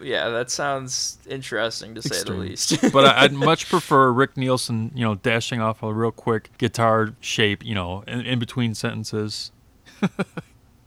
Yeah, 0.03 0.31
that 0.31 0.51
sounds 0.51 1.19
interesting 1.29 1.95
to 1.95 2.03
say 2.03 2.17
Extreme. 2.17 2.39
the 2.41 2.45
least. 2.47 2.81
but 2.93 3.05
I- 3.05 3.25
I'd 3.25 3.33
much 3.33 3.69
prefer 3.69 4.11
Rick 4.11 4.37
Nielsen, 4.37 4.91
you 4.95 5.05
know, 5.05 5.15
dashing 5.17 5.61
off 5.61 5.83
a 5.83 5.93
real 5.93 6.11
quick 6.11 6.51
guitar 6.59 7.15
shape, 7.21 7.65
you 7.65 7.75
know, 7.75 8.03
in, 8.09 8.21
in 8.23 8.39
between 8.39 8.75
sentences. 8.75 9.53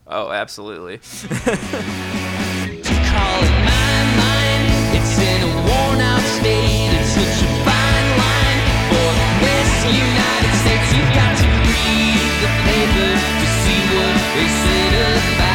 oh, 0.06 0.30
absolutely. 0.32 0.98
call 0.98 1.28
my 3.42 4.04
mind. 4.18 4.96
It's 4.96 5.18
in 5.18 5.42
a 5.42 5.46
worn 5.62 6.00
out 6.00 6.20
state. 6.20 6.83
You've 10.94 11.12
got 11.12 11.36
to 11.36 11.48
read 11.48 12.20
the 12.42 12.50
papers 12.62 13.22
to 13.40 13.46
see 13.62 13.80
what 13.94 14.20
they 14.36 14.48
said 14.62 15.34
about 15.34 15.53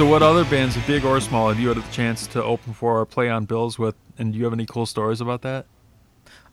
So, 0.00 0.06
what 0.06 0.22
other 0.22 0.46
bands, 0.46 0.78
big 0.86 1.04
or 1.04 1.20
small, 1.20 1.50
have 1.50 1.60
you 1.60 1.68
had 1.68 1.76
a 1.76 1.82
chance 1.92 2.26
to 2.28 2.42
open 2.42 2.72
for 2.72 3.00
or 3.00 3.04
play 3.04 3.28
on 3.28 3.44
bills 3.44 3.78
with? 3.78 3.94
And 4.16 4.32
do 4.32 4.38
you 4.38 4.44
have 4.44 4.52
any 4.54 4.64
cool 4.64 4.86
stories 4.86 5.20
about 5.20 5.42
that? 5.42 5.66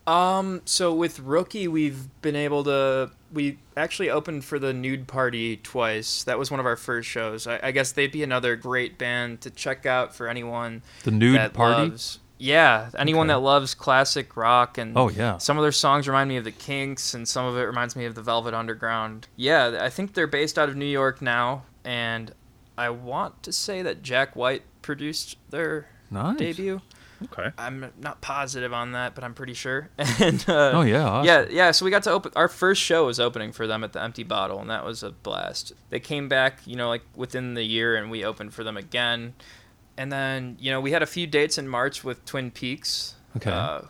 Um, 0.05 0.63
so 0.65 0.93
with 0.93 1.21
Rookie, 1.21 1.65
we've 1.69 2.09
been 2.21 2.35
able 2.35 2.65
to. 2.65 3.09
We 3.31 3.57
actually 3.77 4.09
opened 4.09 4.43
for 4.43 4.59
the 4.59 4.73
Nude 4.73 5.07
Party 5.07 5.55
twice. 5.55 6.25
That 6.25 6.37
was 6.37 6.51
one 6.51 6.59
of 6.59 6.65
our 6.65 6.75
first 6.75 7.07
shows. 7.07 7.47
I, 7.47 7.57
I 7.63 7.71
guess 7.71 7.93
they'd 7.93 8.11
be 8.11 8.21
another 8.21 8.57
great 8.57 8.97
band 8.97 9.39
to 9.39 9.49
check 9.49 9.85
out 9.85 10.13
for 10.13 10.27
anyone 10.27 10.81
The 11.05 11.11
Nude 11.11 11.37
that 11.37 11.53
Party? 11.53 11.89
loves. 11.91 12.19
Yeah, 12.37 12.89
anyone 12.97 13.27
Okay. 13.29 13.35
that 13.35 13.45
loves 13.45 13.73
classic 13.73 14.35
rock 14.35 14.77
and 14.77 14.97
Oh, 14.97 15.07
yeah. 15.07 15.37
some 15.37 15.57
of 15.57 15.61
their 15.63 15.71
songs 15.71 16.05
remind 16.05 16.27
me 16.27 16.35
of 16.35 16.43
the 16.43 16.51
Kinks 16.51 17.13
and 17.13 17.25
some 17.25 17.45
of 17.45 17.55
it 17.55 17.61
reminds 17.63 17.95
me 17.95 18.03
of 18.03 18.13
the 18.13 18.21
Velvet 18.21 18.53
Underground. 18.53 19.29
Yeah, 19.37 19.77
I 19.79 19.87
think 19.87 20.15
they're 20.15 20.27
based 20.27 20.59
out 20.59 20.67
of 20.67 20.75
New 20.75 20.85
York 20.85 21.21
now, 21.21 21.63
and 21.85 22.33
I 22.77 22.89
want 22.89 23.43
to 23.43 23.51
say 23.51 23.81
that 23.81 24.01
Jack 24.03 24.35
White 24.35 24.63
produced 24.81 25.37
their 25.49 25.87
Nice. 26.11 26.37
debut. 26.37 26.81
Okay. 27.23 27.49
I'm 27.57 27.91
not 27.99 28.21
positive 28.21 28.71
on 28.73 28.91
that, 28.91 29.15
but 29.15 29.23
I'm 29.23 29.33
pretty 29.33 29.55
sure. 29.55 29.89
And 29.97 30.45
uh, 30.47 30.71
Oh, 30.75 30.81
yeah, 30.81 31.03
awesome. 31.07 31.25
yeah, 31.27 31.45
yeah. 31.49 31.71
So 31.71 31.83
we 31.83 31.89
got 31.89 32.03
to 32.03 32.11
open. 32.11 32.31
Our 32.35 32.47
first 32.47 32.79
show 32.81 33.07
was 33.07 33.19
opening 33.19 33.51
for 33.51 33.65
them 33.65 33.83
at 33.83 33.93
the 33.93 34.01
Empty 34.03 34.21
Bottle, 34.23 34.59
and 34.59 34.69
that 34.69 34.85
was 34.85 35.01
a 35.01 35.09
blast. 35.11 35.73
They 35.89 35.99
came 35.99 36.29
back, 36.29 36.59
you 36.65 36.75
know, 36.75 36.87
like 36.89 37.01
within 37.15 37.55
the 37.55 37.63
year, 37.63 37.95
and 37.95 38.11
we 38.11 38.23
opened 38.23 38.53
for 38.53 38.63
them 38.63 38.77
again. 38.77 39.33
And 39.97 40.11
then, 40.11 40.57
you 40.59 40.69
know, 40.69 40.79
we 40.79 40.91
had 40.91 41.01
a 41.01 41.07
few 41.07 41.25
dates 41.25 41.57
in 41.57 41.67
March 41.67 42.03
with 42.03 42.23
Twin 42.25 42.51
Peaks. 42.51 43.15
Okay. 43.35 43.49
Uh, 43.49 43.81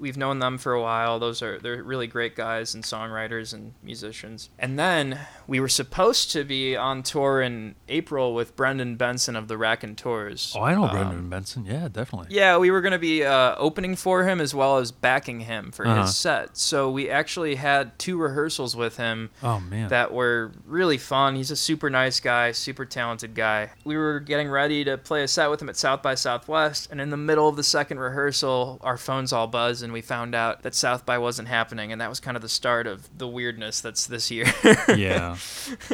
we've 0.00 0.16
known 0.16 0.38
them 0.38 0.58
for 0.58 0.72
a 0.72 0.80
while. 0.82 1.18
Those 1.18 1.42
are 1.42 1.58
they're 1.58 1.82
really 1.82 2.06
great 2.06 2.34
guys 2.34 2.74
and 2.74 2.82
songwriters 2.82 3.52
and 3.54 3.74
musicians. 3.82 4.50
And 4.58 4.78
then 4.78 5.18
we 5.46 5.60
were 5.60 5.68
supposed 5.68 6.30
to 6.32 6.44
be 6.44 6.76
on 6.76 7.02
tour 7.02 7.40
in 7.42 7.74
April 7.88 8.34
with 8.34 8.56
Brendan 8.56 8.96
Benson 8.96 9.36
of 9.36 9.48
the 9.48 9.56
Raconteurs. 9.58 10.54
Oh, 10.56 10.62
I 10.62 10.74
know 10.74 10.84
Um, 10.84 10.90
Brendan 10.90 11.28
Benson. 11.28 11.64
Yeah, 11.66 11.88
definitely. 11.88 12.28
yeah, 12.34 12.56
we 12.56 12.70
were 12.70 12.80
going 12.80 12.92
to 12.92 12.98
be 12.98 13.24
uh, 13.24 13.54
opening 13.58 13.96
for 13.96 14.24
him 14.24 14.40
as 14.40 14.54
well 14.54 14.78
as 14.78 14.92
backing 14.92 15.40
him 15.40 15.70
for 15.72 15.86
Uh-huh. 15.86 16.02
his 16.02 16.16
set. 16.16 16.56
So 16.56 16.90
we 16.90 17.10
actually 17.10 17.56
had 17.56 17.98
two 17.98 18.16
rehearsals 18.18 18.74
with 18.76 18.96
him 18.96 19.30
Oh, 19.42 19.60
man. 19.60 19.88
that 19.88 20.12
were 20.12 20.52
really 20.64 20.98
fun. 20.98 21.34
He's 21.36 21.50
a 21.50 21.56
super 21.56 21.90
nice 21.90 22.20
guy, 22.20 22.52
super 22.52 22.84
talented 22.84 23.34
guy. 23.34 23.70
We 23.84 23.96
were 23.96 24.20
getting 24.20 24.48
ready 24.48 24.84
to 24.84 24.96
play 24.98 25.22
a 25.22 25.28
set 25.28 25.50
with 25.50 25.60
him 25.60 25.68
at 25.68 25.76
South 25.76 26.02
by 26.02 26.14
Southwest, 26.14 26.88
and 26.90 27.00
in 27.00 27.10
the 27.10 27.16
middle 27.16 27.48
of 27.48 27.56
the 27.56 27.62
second 27.64 27.98
rehearsal, 27.98 28.78
our 28.82 28.96
phones 28.96 29.32
all 29.32 29.46
buzzed, 29.46 29.82
and 29.82 29.89
we 29.92 30.00
found 30.00 30.34
out 30.34 30.62
that 30.62 30.74
South 30.74 31.04
by 31.06 31.18
wasn't 31.18 31.48
happening, 31.48 31.92
and 31.92 32.00
that 32.00 32.08
was 32.08 32.20
kind 32.20 32.36
of 32.36 32.42
the 32.42 32.48
start 32.48 32.86
of 32.86 33.08
the 33.18 33.26
weirdness 33.28 33.80
that's 33.80 34.06
this 34.06 34.30
year. 34.30 34.46
yeah. 34.96 35.36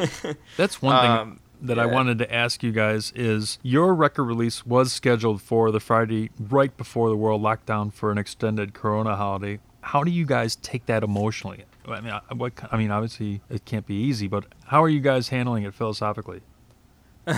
That's 0.57 0.81
one 0.81 1.01
thing 1.01 1.11
Um, 1.11 1.39
that 1.61 1.79
I 1.79 1.85
wanted 1.87 2.17
to 2.19 2.33
ask 2.33 2.61
you 2.63 2.71
guys 2.71 3.11
is 3.15 3.57
your 3.63 3.93
record 3.95 4.25
release 4.25 4.65
was 4.65 4.91
scheduled 4.93 5.41
for 5.41 5.71
the 5.71 5.79
Friday 5.79 6.29
right 6.39 6.75
before 6.77 7.09
the 7.09 7.15
world 7.15 7.41
locked 7.41 7.65
down 7.65 7.89
for 7.91 8.11
an 8.11 8.17
extended 8.17 8.73
Corona 8.73 9.15
holiday. 9.15 9.59
how 9.81 10.03
do 10.03 10.11
you 10.11 10.25
guys 10.25 10.55
take 10.57 10.85
that 10.87 11.01
emotionally? 11.03 11.63
I 11.87 12.01
mean, 12.01 12.11
I- 12.11 12.33
what? 12.33 12.53
I 12.71 12.77
mean, 12.77 12.91
obviously 12.91 13.41
it 13.49 13.63
can't 13.65 13.85
be 13.87 13.95
easy, 13.95 14.27
but 14.27 14.43
how 14.65 14.83
are 14.83 14.89
you 14.89 14.99
guys 14.99 15.29
handling 15.29 15.63
it 15.63 15.73
philosophically? 15.73 16.41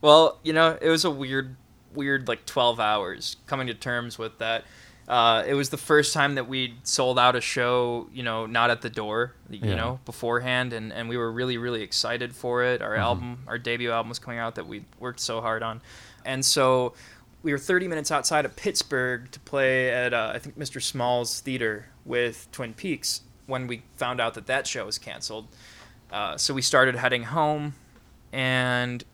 Well, 0.00 0.38
you 0.44 0.52
know, 0.52 0.78
it 0.80 0.88
was 0.90 1.04
a 1.04 1.10
weird, 1.10 1.56
weird 1.92 2.28
like 2.28 2.46
12 2.46 2.78
hours 2.78 3.36
coming 3.46 3.66
to 3.66 3.74
terms 3.74 4.16
with 4.16 4.38
that. 4.38 4.62
Uh, 5.08 5.42
it 5.46 5.54
was 5.54 5.70
the 5.70 5.78
first 5.78 6.12
time 6.12 6.34
that 6.34 6.46
we'd 6.48 6.86
sold 6.86 7.18
out 7.18 7.34
a 7.34 7.40
show, 7.40 8.08
you 8.12 8.22
know, 8.22 8.44
not 8.44 8.68
at 8.70 8.82
the 8.82 8.90
door, 8.90 9.32
you 9.48 9.60
Yeah. 9.70 9.74
know, 9.74 10.00
beforehand, 10.04 10.74
and, 10.74 10.92
and 10.92 11.08
we 11.08 11.16
were 11.16 11.32
really, 11.32 11.56
really 11.56 11.80
excited 11.82 12.34
for 12.36 12.62
it. 12.62 12.82
Our 12.82 12.94
album, 12.94 13.38
our 13.46 13.56
debut 13.58 13.90
album 13.90 14.10
was 14.10 14.18
coming 14.18 14.38
out 14.38 14.54
that 14.56 14.66
we 14.66 14.84
worked 15.00 15.20
so 15.20 15.40
hard 15.40 15.62
on. 15.62 15.80
And 16.26 16.44
so 16.44 16.92
we 17.42 17.52
were 17.52 17.58
30 17.58 17.88
minutes 17.88 18.10
outside 18.10 18.44
of 18.44 18.54
Pittsburgh 18.54 19.30
to 19.30 19.40
play 19.40 19.90
at, 19.90 20.12
uh, 20.12 20.32
I 20.34 20.38
think, 20.40 20.58
Mr. 20.58 20.82
Small's 20.82 21.40
Theater 21.40 21.86
with 22.04 22.46
Twin 22.52 22.74
Peaks 22.74 23.22
when 23.46 23.66
we 23.66 23.84
found 23.96 24.20
out 24.20 24.34
that 24.34 24.46
that 24.46 24.66
show 24.66 24.84
was 24.84 24.98
canceled. 24.98 25.46
Uh, 26.12 26.36
so 26.36 26.52
we 26.52 26.60
started 26.60 26.96
heading 26.96 27.22
home, 27.22 27.72
and 28.30 29.04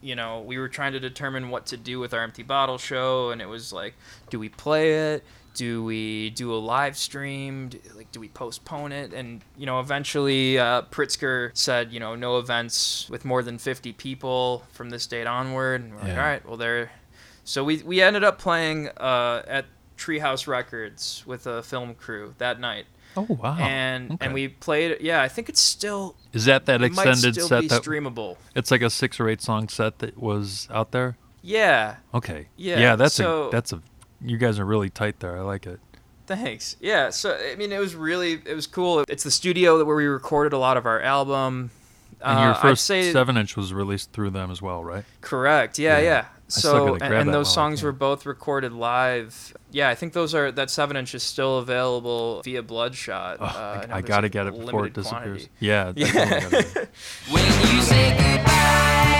you 0.00 0.14
know, 0.14 0.40
we 0.40 0.58
were 0.58 0.68
trying 0.68 0.92
to 0.92 1.00
determine 1.00 1.50
what 1.50 1.66
to 1.66 1.76
do 1.76 1.98
with 1.98 2.14
our 2.14 2.22
empty 2.22 2.42
bottle 2.42 2.78
show, 2.78 3.30
and 3.30 3.40
it 3.40 3.46
was 3.46 3.72
like, 3.72 3.94
do 4.30 4.38
we 4.38 4.48
play 4.48 5.14
it? 5.14 5.24
Do 5.54 5.82
we 5.82 6.30
do 6.30 6.52
a 6.54 6.56
live 6.56 6.98
stream? 6.98 7.68
Do, 7.70 7.80
like, 7.94 8.12
do 8.12 8.20
we 8.20 8.28
postpone 8.28 8.92
it? 8.92 9.14
And 9.14 9.42
you 9.56 9.64
know, 9.64 9.80
eventually, 9.80 10.58
uh, 10.58 10.82
Pritzker 10.82 11.50
said, 11.56 11.92
you 11.92 12.00
know, 12.00 12.14
no 12.14 12.38
events 12.38 13.08
with 13.08 13.24
more 13.24 13.42
than 13.42 13.56
50 13.56 13.92
people 13.94 14.64
from 14.72 14.90
this 14.90 15.06
date 15.06 15.26
onward. 15.26 15.82
And 15.82 15.94
we're 15.94 16.02
like, 16.02 16.12
all 16.12 16.18
right, 16.18 16.46
well, 16.46 16.56
there. 16.58 16.90
So 17.44 17.64
we 17.64 17.82
we 17.82 18.02
ended 18.02 18.22
up 18.22 18.38
playing 18.38 18.88
uh, 18.98 19.42
at 19.46 19.66
Treehouse 19.96 20.46
Records 20.46 21.22
with 21.26 21.46
a 21.46 21.62
film 21.62 21.94
crew 21.94 22.34
that 22.38 22.60
night, 22.60 22.86
Oh 23.16 23.26
wow! 23.28 23.56
and 23.58 24.12
Okay. 24.12 24.24
and 24.26 24.34
we 24.34 24.48
played. 24.48 24.98
Yeah, 25.00 25.22
I 25.22 25.28
think 25.28 25.48
it's 25.48 25.60
still 25.60 26.16
is 26.32 26.44
that 26.44 26.66
that 26.66 26.82
extended 26.82 27.34
still 27.34 27.48
set 27.48 27.60
be 27.62 27.68
that 27.68 27.82
streamable. 27.82 28.36
it's 28.54 28.70
like 28.70 28.82
a 28.82 28.90
six 28.90 29.18
or 29.18 29.28
eight 29.28 29.40
song 29.40 29.68
set 29.68 29.98
that 30.00 30.18
was 30.18 30.68
out 30.70 30.90
there? 30.92 31.16
Yeah, 31.42 31.96
Okay. 32.12 32.48
Yeah, 32.56 32.78
Yeah, 32.80 32.96
that's 32.96 33.14
so- 33.14 33.48
a 33.48 33.50
that's 33.50 33.72
a. 33.72 33.80
You 34.20 34.36
guys 34.36 34.58
are 34.58 34.64
really 34.64 34.90
tight 34.90 35.20
there. 35.20 35.36
I 35.36 35.42
like 35.42 35.66
it. 35.66 35.78
Thanks. 36.26 36.76
Yeah. 36.80 37.10
So 37.10 37.38
I 37.52 37.54
mean, 37.56 37.70
it 37.72 37.78
was 37.78 37.94
really 37.94 38.40
it 38.44 38.54
was 38.54 38.66
cool. 38.66 39.04
It's 39.08 39.22
the 39.22 39.30
studio 39.30 39.78
that 39.78 39.84
where 39.84 39.94
we 39.96 40.06
recorded 40.06 40.52
a 40.52 40.58
lot 40.58 40.76
of 40.76 40.84
our 40.86 41.00
album. 41.00 41.70
And 42.20 42.38
Uh, 42.38 42.42
your 42.42 42.54
I'd 42.54 42.60
first 42.62 42.86
say 42.86 43.12
seven 43.12 43.36
inch 43.36 43.56
was 43.56 43.72
released 43.74 44.10
through 44.12 44.30
them 44.30 44.50
as 44.50 44.60
well, 44.62 44.82
right? 44.82 45.04
correct. 45.20 45.78
Yeah, 45.78 45.98
Yeah. 45.98 46.04
yeah. 46.04 46.24
Still 46.48 46.70
So 46.70 46.94
and, 46.94 47.14
and 47.14 47.34
those 47.34 47.52
songs 47.52 47.82
were 47.82 47.92
both 47.92 48.26
recorded 48.26 48.72
live. 48.72 49.56
Yeah, 49.70 49.88
I 49.88 49.94
think 49.94 50.12
those 50.12 50.34
are 50.34 50.52
that 50.52 50.70
seven 50.70 50.96
inch 50.96 51.14
is 51.14 51.22
still 51.22 51.58
available 51.58 52.42
via 52.42 52.62
Bloodshot. 52.62 53.38
Oh, 53.40 53.44
uh, 53.44 53.86
I, 53.90 53.98
I 53.98 54.02
gotta 54.02 54.22
like, 54.22 54.32
get 54.32 54.46
it 54.46 54.58
before 54.58 54.86
it 54.86 54.92
disappears. 54.92 55.48
quantity. 55.48 55.50
Yeah. 55.60 55.92
Yeah. 57.86 59.12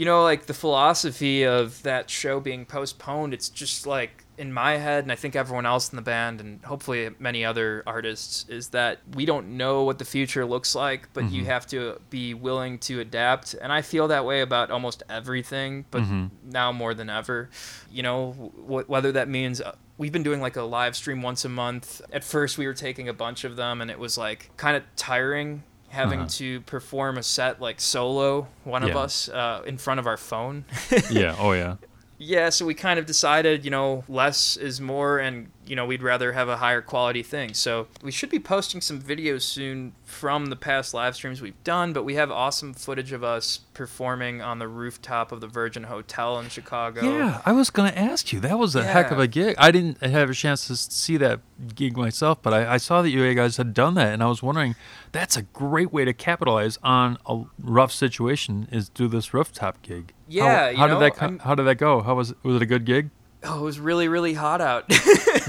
You 0.00 0.06
know 0.06 0.22
like 0.22 0.46
the 0.46 0.54
philosophy 0.54 1.44
of 1.44 1.82
that 1.82 2.08
show 2.08 2.40
being 2.40 2.64
postponed 2.64 3.34
it's 3.34 3.50
just 3.50 3.86
like 3.86 4.24
in 4.38 4.50
my 4.50 4.78
head 4.78 5.04
and 5.04 5.12
i 5.12 5.14
think 5.14 5.36
everyone 5.36 5.66
else 5.66 5.90
in 5.92 5.96
the 5.96 6.02
band 6.02 6.40
and 6.40 6.64
hopefully 6.64 7.10
many 7.18 7.44
other 7.44 7.82
artists 7.86 8.48
is 8.48 8.68
that 8.68 8.98
we 9.14 9.26
don't 9.26 9.46
know 9.46 9.84
what 9.84 9.98
the 9.98 10.04
future 10.06 10.46
looks 10.46 10.74
like 10.74 11.12
but 11.12 11.30
you 11.30 11.44
have 11.44 11.66
to 11.66 12.00
be 12.08 12.32
willing 12.32 12.78
to 12.78 12.98
adapt 13.00 13.52
and 13.60 13.70
i 13.70 13.82
feel 13.82 14.08
that 14.08 14.24
way 14.24 14.40
about 14.40 14.70
almost 14.70 15.02
everything 15.10 15.84
but 15.90 16.02
now 16.44 16.72
more 16.72 16.94
than 16.94 17.10
ever. 17.10 17.50
You 17.90 18.02
know 18.02 18.32
wh- 18.32 18.88
whether 18.88 19.12
that 19.12 19.28
means 19.28 19.60
uh, 19.60 19.74
we've 19.98 20.12
been 20.12 20.22
doing 20.22 20.40
like 20.40 20.56
a 20.56 20.62
live 20.62 20.96
stream 20.96 21.20
once 21.22 21.44
a 21.44 21.48
month. 21.48 22.00
At 22.12 22.24
first 22.24 22.58
we 22.58 22.66
were 22.66 22.74
taking 22.74 23.08
a 23.08 23.12
bunch 23.12 23.44
of 23.44 23.56
them 23.56 23.80
and 23.80 23.90
it 23.90 23.98
was 23.98 24.16
like 24.16 24.50
kind 24.56 24.76
of 24.76 24.82
tiring 24.96 25.62
having 25.90 26.20
Uh-huh. 26.20 26.28
to 26.28 26.60
perform 26.62 27.18
a 27.18 27.22
set 27.22 27.60
like 27.60 27.80
solo 27.80 28.46
one 28.64 28.82
of 28.82 28.90
us 28.96 29.28
uh, 29.28 29.62
in 29.66 29.76
front 29.78 30.00
of 30.00 30.06
our 30.06 30.16
phone 30.16 30.64
yeah. 31.10 31.36
Oh 31.38 31.52
yeah. 31.52 31.76
Yeah 32.20 32.50
so 32.50 32.66
we 32.66 32.74
kind 32.74 32.98
of 32.98 33.06
decided 33.06 33.64
you 33.64 33.70
know 33.70 34.04
less 34.08 34.56
is 34.56 34.80
more 34.80 35.18
and 35.18 35.50
you 35.64 35.74
know 35.74 35.86
we'd 35.86 36.02
rather 36.02 36.32
have 36.32 36.48
a 36.48 36.58
higher 36.58 36.82
quality 36.82 37.22
thing 37.22 37.54
so 37.54 37.86
we 38.02 38.10
should 38.10 38.28
be 38.28 38.38
posting 38.38 38.80
some 38.80 39.00
videos 39.00 39.42
soon 39.42 39.92
from 40.04 40.46
the 40.46 40.56
past 40.56 40.92
live 40.92 41.14
streams 41.14 41.40
we've 41.40 41.64
done 41.64 41.92
but 41.94 42.04
we 42.04 42.14
have 42.14 42.30
awesome 42.30 42.74
footage 42.74 43.12
of 43.12 43.24
us 43.24 43.60
performing 43.72 44.42
on 44.42 44.58
the 44.58 44.68
rooftop 44.68 45.32
of 45.32 45.40
the 45.40 45.46
virgin 45.46 45.84
hotel 45.84 46.38
in 46.38 46.48
chicago 46.48 47.00
Yeah, 47.02 47.40
I 47.46 47.52
was 47.52 47.70
gonna 47.70 47.92
ask 47.96 48.32
you. 48.32 48.40
That 48.40 48.58
was 48.58 48.76
a 48.76 48.84
heck 48.84 49.10
of 49.10 49.18
a 49.18 49.26
gig. 49.26 49.54
I 49.58 49.70
didn't 49.70 50.02
have 50.02 50.28
a 50.28 50.34
chance 50.34 50.66
to 50.66 50.76
see 50.76 51.16
that 51.16 51.40
gig 51.74 51.96
myself, 51.96 52.42
but 52.42 52.52
I, 52.52 52.74
I 52.74 52.76
saw 52.76 53.00
that 53.00 53.10
you 53.10 53.34
guys 53.34 53.56
had 53.56 53.72
done 53.72 53.94
that, 53.94 54.12
and 54.12 54.22
I 54.22 54.26
was 54.26 54.42
wondering, 54.42 54.74
that's 55.12 55.36
a 55.36 55.42
great 55.42 55.92
way 55.92 56.04
to 56.04 56.12
capitalize 56.12 56.78
on 56.82 57.16
a 57.26 57.44
rough 57.58 57.92
situation. 57.92 58.68
Is 58.70 58.88
do 58.88 59.08
this 59.08 59.32
rooftop 59.32 59.80
gig. 59.82 60.12
Yeah, 60.30 60.70
How, 60.72 60.76
how 60.76 60.86
know, 60.86 61.00
did 61.00 61.12
that? 61.12 61.16
co- 61.18 61.38
How 61.44 61.54
did 61.54 61.64
that 61.64 61.74
go? 61.76 62.00
How 62.02 62.14
was 62.14 62.30
it? 62.30 62.36
Was 62.42 62.56
it 62.56 62.62
a 62.62 62.66
good 62.66 62.84
gig? 62.84 63.10
oh, 63.42 63.60
it 63.60 63.62
was 63.62 63.80
really 63.80 64.06
really 64.08 64.34
hot 64.34 64.60
out. 64.60 64.84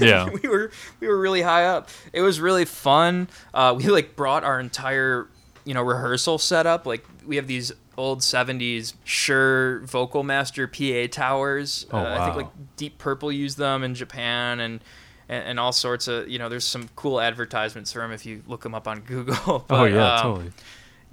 Yeah. 0.00 0.28
we 0.30 0.48
were 0.48 0.70
we 1.00 1.06
were 1.06 1.20
really 1.20 1.42
high 1.42 1.66
up. 1.66 1.88
It 2.12 2.22
was 2.22 2.40
really 2.40 2.64
fun. 2.64 3.28
Uh, 3.52 3.74
we 3.76 3.84
like 3.84 4.16
brought 4.16 4.42
our 4.42 4.58
entire 4.58 5.28
you 5.64 5.74
know 5.74 5.82
rehearsal 5.82 6.38
setup. 6.38 6.86
Like 6.86 7.04
we 7.26 7.36
have 7.36 7.46
these 7.46 7.72
old 7.98 8.20
70s 8.20 8.94
Shure 9.04 9.80
Vocal 9.80 10.22
Master 10.22 10.66
PA 10.66 11.06
towers. 11.10 11.86
Oh, 11.92 11.98
uh, 11.98 12.16
I 12.18 12.24
think 12.24 12.36
like 12.36 12.76
Deep 12.76 12.96
Purple 12.98 13.30
used 13.30 13.58
them 13.58 13.82
in 13.84 13.94
Japan 13.94 14.60
and. 14.60 14.80
And, 15.28 15.44
and 15.50 15.60
all 15.60 15.72
sorts 15.72 16.08
of, 16.08 16.28
you 16.28 16.38
know, 16.38 16.50
there's 16.50 16.66
some 16.66 16.90
cool 16.94 17.18
advertisements 17.18 17.92
for 17.92 18.00
them 18.00 18.10
if 18.12 18.26
you 18.26 18.42
look 18.48 18.62
them 18.64 18.74
up 18.74 18.86
on 18.86 19.00
Google. 19.00 19.64
oh 19.70 19.84
yeah, 19.84 20.16
um, 20.16 20.22
totally. 20.22 20.52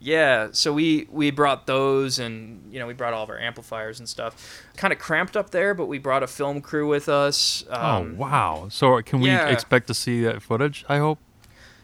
Yeah, 0.01 0.49
so 0.53 0.71
we 0.71 1.07
we 1.11 1.29
brought 1.29 1.67
those, 1.67 2.19
and 2.19 2.71
you 2.71 2.79
know 2.79 2.87
we 2.87 2.93
brought 2.93 3.13
all 3.13 3.23
of 3.23 3.29
our 3.29 3.37
amplifiers 3.37 3.99
and 3.99 4.07
stuff. 4.07 4.63
Kind 4.77 4.93
of 4.93 4.99
cramped 4.99 5.35
up 5.35 5.49
there, 5.49 5.73
but 5.73 5.87
we 5.87 5.97
brought 5.99 6.23
a 6.23 6.27
film 6.27 6.61
crew 6.61 6.87
with 6.87 7.09
us. 7.09 7.65
Um, 7.69 8.15
oh 8.17 8.21
wow. 8.21 8.67
So 8.71 9.01
can 9.01 9.19
we 9.19 9.27
yeah. 9.27 9.47
expect 9.47 9.87
to 9.87 9.93
see 9.93 10.23
that 10.23 10.41
footage? 10.41 10.85
I 10.87 10.99
hope. 10.99 11.19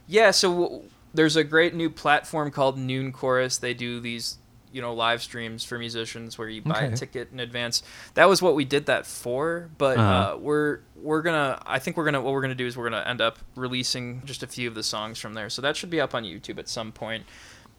Yeah, 0.07 0.31
so 0.31 0.61
w- 0.61 0.83
there's 1.13 1.35
a 1.35 1.43
great 1.43 1.73
new 1.75 1.89
platform 1.89 2.51
called 2.51 2.77
Noonchorus. 2.77 3.59
They 3.59 3.73
do 3.73 3.99
these, 3.99 4.37
you 4.71 4.81
know, 4.81 4.93
live 4.93 5.21
streams 5.21 5.63
for 5.65 5.77
musicians 5.79 6.37
where 6.37 6.47
you 6.47 6.61
buy 6.61 6.83
Okay. 6.85 6.93
a 6.93 6.95
ticket 6.95 7.29
in 7.33 7.39
advance. 7.41 7.83
That 8.13 8.29
was 8.29 8.41
what 8.41 8.55
we 8.55 8.63
did 8.65 8.85
that 8.85 9.05
for, 9.05 9.69
but 9.77 9.97
Uh-huh. 9.97 10.35
uh, 10.35 10.37
we're 10.37 10.79
we're 11.01 11.21
gonna. 11.21 11.61
I 11.65 11.79
think 11.79 11.97
we're 11.97 12.05
gonna. 12.05 12.21
What 12.21 12.31
we're 12.33 12.41
gonna 12.41 12.55
do 12.55 12.65
is 12.65 12.77
we're 12.77 12.89
gonna 12.89 13.03
end 13.05 13.19
up 13.19 13.39
releasing 13.55 14.21
just 14.25 14.41
a 14.41 14.47
few 14.47 14.69
of 14.69 14.75
the 14.75 14.83
songs 14.83 15.19
from 15.19 15.33
there. 15.33 15.49
So 15.49 15.61
that 15.63 15.75
should 15.75 15.89
be 15.89 15.99
up 15.99 16.15
on 16.15 16.23
YouTube 16.23 16.59
at 16.59 16.69
some 16.69 16.93
point. 16.93 17.25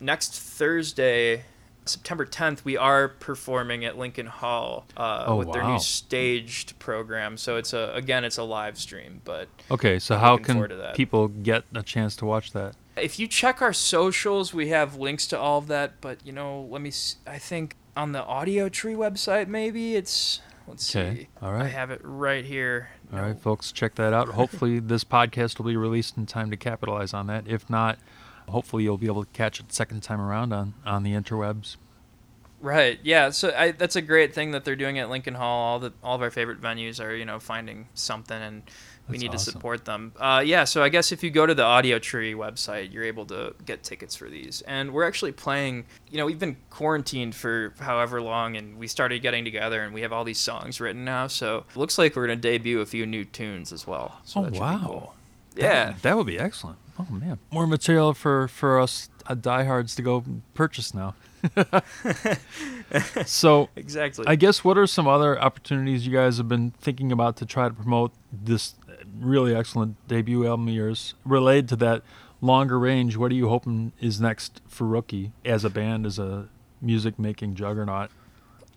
Next 0.01 0.33
Thursday. 0.39 1.45
September 1.85 2.27
10th, 2.27 2.65
we 2.65 2.77
are 2.77 3.07
performing 3.07 3.85
at 3.85 3.97
Lincoln 3.97 4.27
Hall 4.27 4.87
uh, 4.97 5.23
Oh, 5.29 5.37
with 5.37 5.53
their 5.53 5.63
new 5.63 5.79
staged 5.79 6.77
program. 6.81 7.37
So 7.37 7.57
it's 7.59 7.73
a 7.73 7.93
again, 7.95 8.25
it's 8.25 8.39
a 8.39 8.43
live 8.43 8.77
stream, 8.77 9.21
but 9.25 9.49
Okay, 9.71 10.01
so 10.01 10.17
how 10.19 10.37
can 10.37 10.57
forward 10.57 10.71
to 10.71 10.77
that. 10.79 10.97
people 10.97 11.29
get 11.29 11.63
a 11.77 11.85
chance 11.85 12.17
to 12.17 12.27
watch 12.27 12.51
that? 12.55 12.75
if 12.97 13.21
you 13.21 13.29
check 13.29 13.63
our 13.63 13.73
socials, 13.75 14.53
we 14.53 14.69
have 14.71 14.97
links 14.97 15.29
to 15.29 15.38
all 15.38 15.59
of 15.59 15.69
that. 15.69 16.01
But 16.01 16.27
you 16.27 16.33
know, 16.33 16.63
let 16.69 16.83
me. 16.83 16.90
I 17.25 17.38
think 17.38 17.77
on 17.97 18.11
the 18.11 18.23
Audiotree 18.23 18.97
website, 18.97 19.47
maybe 19.47 19.94
it's. 19.94 20.40
Let's 20.67 20.97
Okay, 20.97 21.15
see. 21.17 21.29
all 21.40 21.53
I 21.55 21.69
have 21.69 21.92
it 21.92 22.01
right 22.03 22.44
here. 22.44 22.88
All 23.13 23.19
No. 23.21 23.25
right, 23.27 23.38
folks, 23.38 23.71
check 23.71 23.94
that 23.94 24.13
out. 24.13 24.27
Hopefully, 24.31 24.81
this 24.81 25.05
podcast 25.05 25.59
will 25.59 25.67
be 25.67 25.77
released 25.77 26.17
in 26.17 26.27
time 26.27 26.51
to 26.51 26.57
capitalize 26.57 27.15
on 27.15 27.29
that. 27.29 27.47
If 27.47 27.71
not, 27.71 28.01
hopefully, 28.49 28.83
you'll 28.85 28.99
be 28.99 29.07
able 29.07 29.25
to 29.25 29.31
catch 29.33 29.61
it 29.61 29.73
second 29.73 30.03
time 30.03 30.21
around 30.21 30.53
on 30.53 30.75
on 30.85 31.03
the 31.03 31.13
interwebs. 31.13 31.77
Right. 32.61 32.99
Yeah. 33.03 33.31
So 33.31 33.53
I, 33.57 33.73
that's 33.73 33.97
a 33.97 34.03
great 34.03 34.35
thing 34.35 34.53
that 34.53 34.65
they're 34.65 34.77
doing 34.77 34.99
at 34.99 35.11
Lincoln 35.11 35.35
Hall. 35.35 35.63
All 35.73 35.79
the 35.79 35.92
all 36.03 36.15
of 36.17 36.23
our 36.23 36.31
favorite 36.31 36.61
venues 36.61 37.05
are 37.05 37.15
you 37.15 37.25
know 37.27 37.38
finding 37.38 37.87
something, 37.92 38.37
and 38.40 38.63
we 39.09 39.13
That's 39.19 39.23
need 39.23 39.29
awesome. 39.35 39.44
to 39.44 39.51
support 39.53 39.85
them. 39.85 40.13
Uh, 40.19 40.42
yeah. 40.44 40.65
So 40.65 40.83
I 40.83 40.88
guess 40.88 41.13
if 41.13 41.23
you 41.23 41.31
go 41.31 41.44
to 41.47 41.55
the 41.55 41.63
Audiotree 41.63 42.35
website, 42.35 42.92
you're 42.92 43.05
able 43.05 43.27
to 43.27 43.55
get 43.67 43.83
tickets 43.85 44.17
for 44.17 44.29
these. 44.31 44.63
And 44.63 44.92
we're 44.94 45.05
actually 45.07 45.33
playing. 45.33 45.85
You 46.11 46.17
know, 46.17 46.25
we've 46.27 46.38
been 46.40 46.57
quarantined 46.71 47.35
for 47.35 47.75
however 47.79 48.23
long, 48.23 48.57
and 48.57 48.79
we 48.79 48.87
started 48.88 49.21
getting 49.21 49.44
together, 49.44 49.83
and 49.83 49.92
we 49.92 50.01
have 50.01 50.13
all 50.13 50.25
these 50.25 50.40
songs 50.40 50.81
written 50.81 51.05
now. 51.05 51.27
So 51.27 51.67
it 51.71 51.77
looks 51.77 51.99
like 51.99 52.17
we're 52.17 52.27
gonna 52.27 52.37
debut 52.37 52.81
a 52.81 52.87
few 52.87 53.05
new 53.05 53.27
tunes 53.27 53.71
as 53.71 53.87
well. 53.87 54.19
So 54.25 54.40
Oh, 54.40 54.44
that 54.44 54.55
should 54.55 54.55
be 54.55 54.61
wow. 54.61 54.83
cool. 54.87 55.15
That- 55.57 55.63
Yeah. 55.63 55.94
that, 56.03 56.17
would 56.17 56.27
be 56.27 56.38
excellent. 56.38 56.79
Oh 56.99 57.07
man, 57.11 57.38
more 57.51 57.67
material 57.67 58.15
for 58.15 58.49
for 58.49 58.81
us 58.81 59.11
uh, 59.27 59.35
diehards 59.35 59.94
to 59.97 60.03
go 60.03 60.25
purchase 60.55 60.94
now. 60.94 61.15
So 63.27 63.69
exactly. 63.77 64.25
I 64.29 64.37
guess 64.37 64.63
what 64.65 64.79
are 64.79 64.87
some 64.87 65.09
other 65.09 65.40
opportunities 65.40 66.07
you 66.07 66.13
guys 66.13 66.38
have 66.38 66.49
been 66.49 66.71
thinking 66.81 67.11
about 67.11 67.37
to 67.38 67.47
try 67.47 67.69
to 67.69 67.75
promote 67.75 68.13
this 68.33 68.75
really 69.19 69.55
excellent 69.55 69.97
debut 70.09 70.47
album 70.47 70.69
of 70.69 70.75
yours? 70.75 71.15
Related 71.25 71.69
to 71.71 71.77
that 71.77 72.03
longer 72.40 72.79
range, 72.79 73.17
what 73.17 73.33
are 73.33 73.35
you 73.35 73.49
hoping 73.49 73.92
is 74.01 74.21
next 74.21 74.61
for 74.69 74.87
Rookie 74.87 75.33
as 75.44 75.65
a 75.65 75.71
band, 75.71 76.07
as 76.07 76.19
a 76.19 76.49
music 76.81 77.19
making 77.19 77.55
juggernaut? 77.57 78.11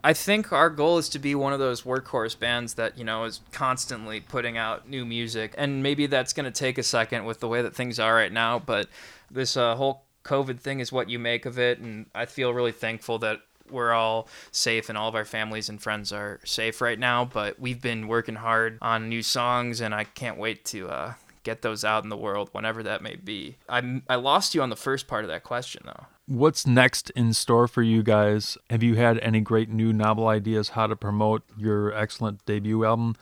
I 0.03 0.13
think 0.13 0.51
our 0.53 0.69
goal 0.69 0.97
is 0.97 1.09
to 1.09 1.19
be 1.19 1.35
one 1.35 1.53
of 1.53 1.59
those 1.59 1.81
workhorse 1.81 2.37
bands 2.37 2.75
that, 2.75 2.97
you 2.97 3.03
know, 3.03 3.25
is 3.25 3.41
constantly 3.51 4.19
putting 4.19 4.57
out 4.57 4.89
new 4.89 5.05
music. 5.05 5.53
And 5.57 5.83
maybe 5.83 6.05
that's 6.07 6.33
going 6.33 6.45
to 6.45 6.51
take 6.51 6.77
a 6.77 6.83
second 6.83 7.25
with 7.25 7.39
the 7.39 7.47
way 7.47 7.61
that 7.61 7.75
things 7.75 7.99
are 7.99 8.13
right 8.13 8.31
now. 8.31 8.59
But 8.59 8.87
this 9.29 9.57
uh, 9.57 9.75
whole 9.75 10.03
COVID 10.23 10.59
thing 10.59 10.79
is 10.79 10.91
what 10.91 11.09
you 11.09 11.19
make 11.19 11.45
of 11.45 11.59
it. 11.59 11.79
And 11.79 12.05
I 12.15 12.25
feel 12.25 12.53
really 12.53 12.71
thankful 12.71 13.19
that 13.19 13.41
we're 13.69 13.91
all 13.91 14.27
safe 14.51 14.89
and 14.89 14.97
all 14.97 15.09
of 15.09 15.15
our 15.15 15.25
families 15.25 15.69
and 15.69 15.81
friends 15.81 16.11
are 16.13 16.39
safe 16.43 16.81
right 16.81 16.97
now. 16.97 17.25
But 17.25 17.59
we've 17.59 17.81
been 17.81 18.07
working 18.07 18.35
hard 18.35 18.77
on 18.81 19.09
new 19.09 19.21
songs, 19.21 19.81
and 19.81 19.93
I 19.93 20.05
can't 20.05 20.37
wait 20.37 20.65
to. 20.65 20.89
Uh, 20.89 21.13
Get 21.43 21.61
those 21.61 21.85
out 21.85 22.03
in 22.03 22.09
the 22.09 22.17
world 22.17 22.49
whenever 22.51 22.83
that 22.83 23.01
may 23.01 23.15
be. 23.15 23.55
I, 23.67 24.01
I 24.09 24.15
lost 24.15 24.53
you 24.53 24.61
on 24.61 24.69
the 24.69 24.75
first 24.75 25.07
part 25.07 25.23
of 25.23 25.29
that 25.29 25.43
question 25.43 25.83
though. 25.85 26.05
What's 26.29 26.67
next 26.67 27.09
in 27.15 27.33
store 27.33 27.67
for 27.67 27.81
you 27.81 28.03
guys? 28.03 28.55
Have 28.69 28.83
you 28.83 28.93
had 28.93 29.17
any 29.17 29.41
great 29.41 29.67
new 29.67 29.91
novel 29.91 30.27
ideas 30.27 30.69
how 30.69 30.85
to 30.85 30.95
promote 30.95 31.41
your 31.57 31.91
excellent 31.91 32.45
debut 32.45 32.85
album? 32.85 33.15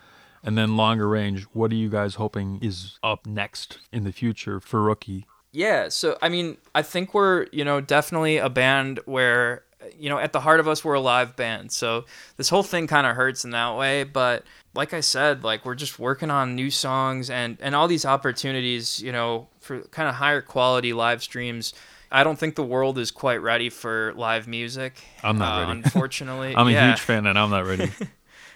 And 0.44 0.58
then 0.58 0.76
longer 0.76 1.08
range, 1.08 1.44
what 1.54 1.72
are 1.72 1.76
you 1.76 1.88
guys 1.88 2.16
hoping 2.16 2.60
is 2.62 3.00
up 3.02 3.26
next 3.26 3.78
in 3.94 4.04
the 4.04 4.12
future 4.12 4.60
for 4.60 4.82
Rookie? 4.82 5.26
Yeah, 5.54 5.88
so 5.88 6.18
I 6.22 6.28
mean, 6.28 6.58
I 6.76 6.82
think 6.82 7.14
we're, 7.14 7.48
you 7.54 7.64
know, 7.64 7.80
definitely 7.80 8.40
a 8.40 8.50
band 8.50 9.00
where, 9.06 9.64
you 9.98 10.10
know, 10.10 10.18
at 10.18 10.34
the 10.34 10.42
heart 10.42 10.60
of 10.60 10.68
us, 10.68 10.84
we're 10.84 10.96
a 10.96 11.00
live 11.00 11.38
band. 11.38 11.72
So 11.72 12.04
this 12.36 12.50
whole 12.50 12.62
thing 12.62 12.88
kind 12.88 13.08
of 13.08 13.16
hurts 13.16 13.46
in 13.46 13.52
that 13.52 13.78
way. 13.78 14.04
But 14.04 14.44
like 14.76 14.94
I 14.94 15.00
said, 15.00 15.46
like 15.46 15.64
we're 15.64 15.76
just 15.76 15.98
working 15.98 16.30
on 16.30 16.56
new 16.56 16.70
songs 16.70 17.30
and, 17.30 17.58
and 17.62 17.74
all 17.74 17.88
these 17.88 18.06
opportunities, 18.06 19.02
you 19.02 19.14
know, 19.14 19.48
for 19.62 19.80
kind 19.84 20.10
of 20.10 20.16
higher 20.16 20.42
quality 20.42 20.92
live 20.92 21.24
streams. 21.24 21.74
I 22.12 22.24
don't 22.24 22.40
think 22.40 22.56
the 22.56 22.64
world 22.64 22.98
is 22.98 23.12
quite 23.12 23.42
ready 23.42 23.70
for 23.70 24.14
live 24.16 24.48
music. 24.48 25.02
I'm 25.24 25.38
not 25.38 25.64
uh, 25.64 25.68
ready. 25.68 25.82
Unfortunately. 25.86 26.56
I'm 26.56 26.68
a 26.68 26.72
Yeah. 26.72 26.88
huge 26.90 27.02
fan 27.02 27.26
and 27.26 27.38
I'm 27.38 27.50
not 27.50 27.66
ready. 27.66 27.92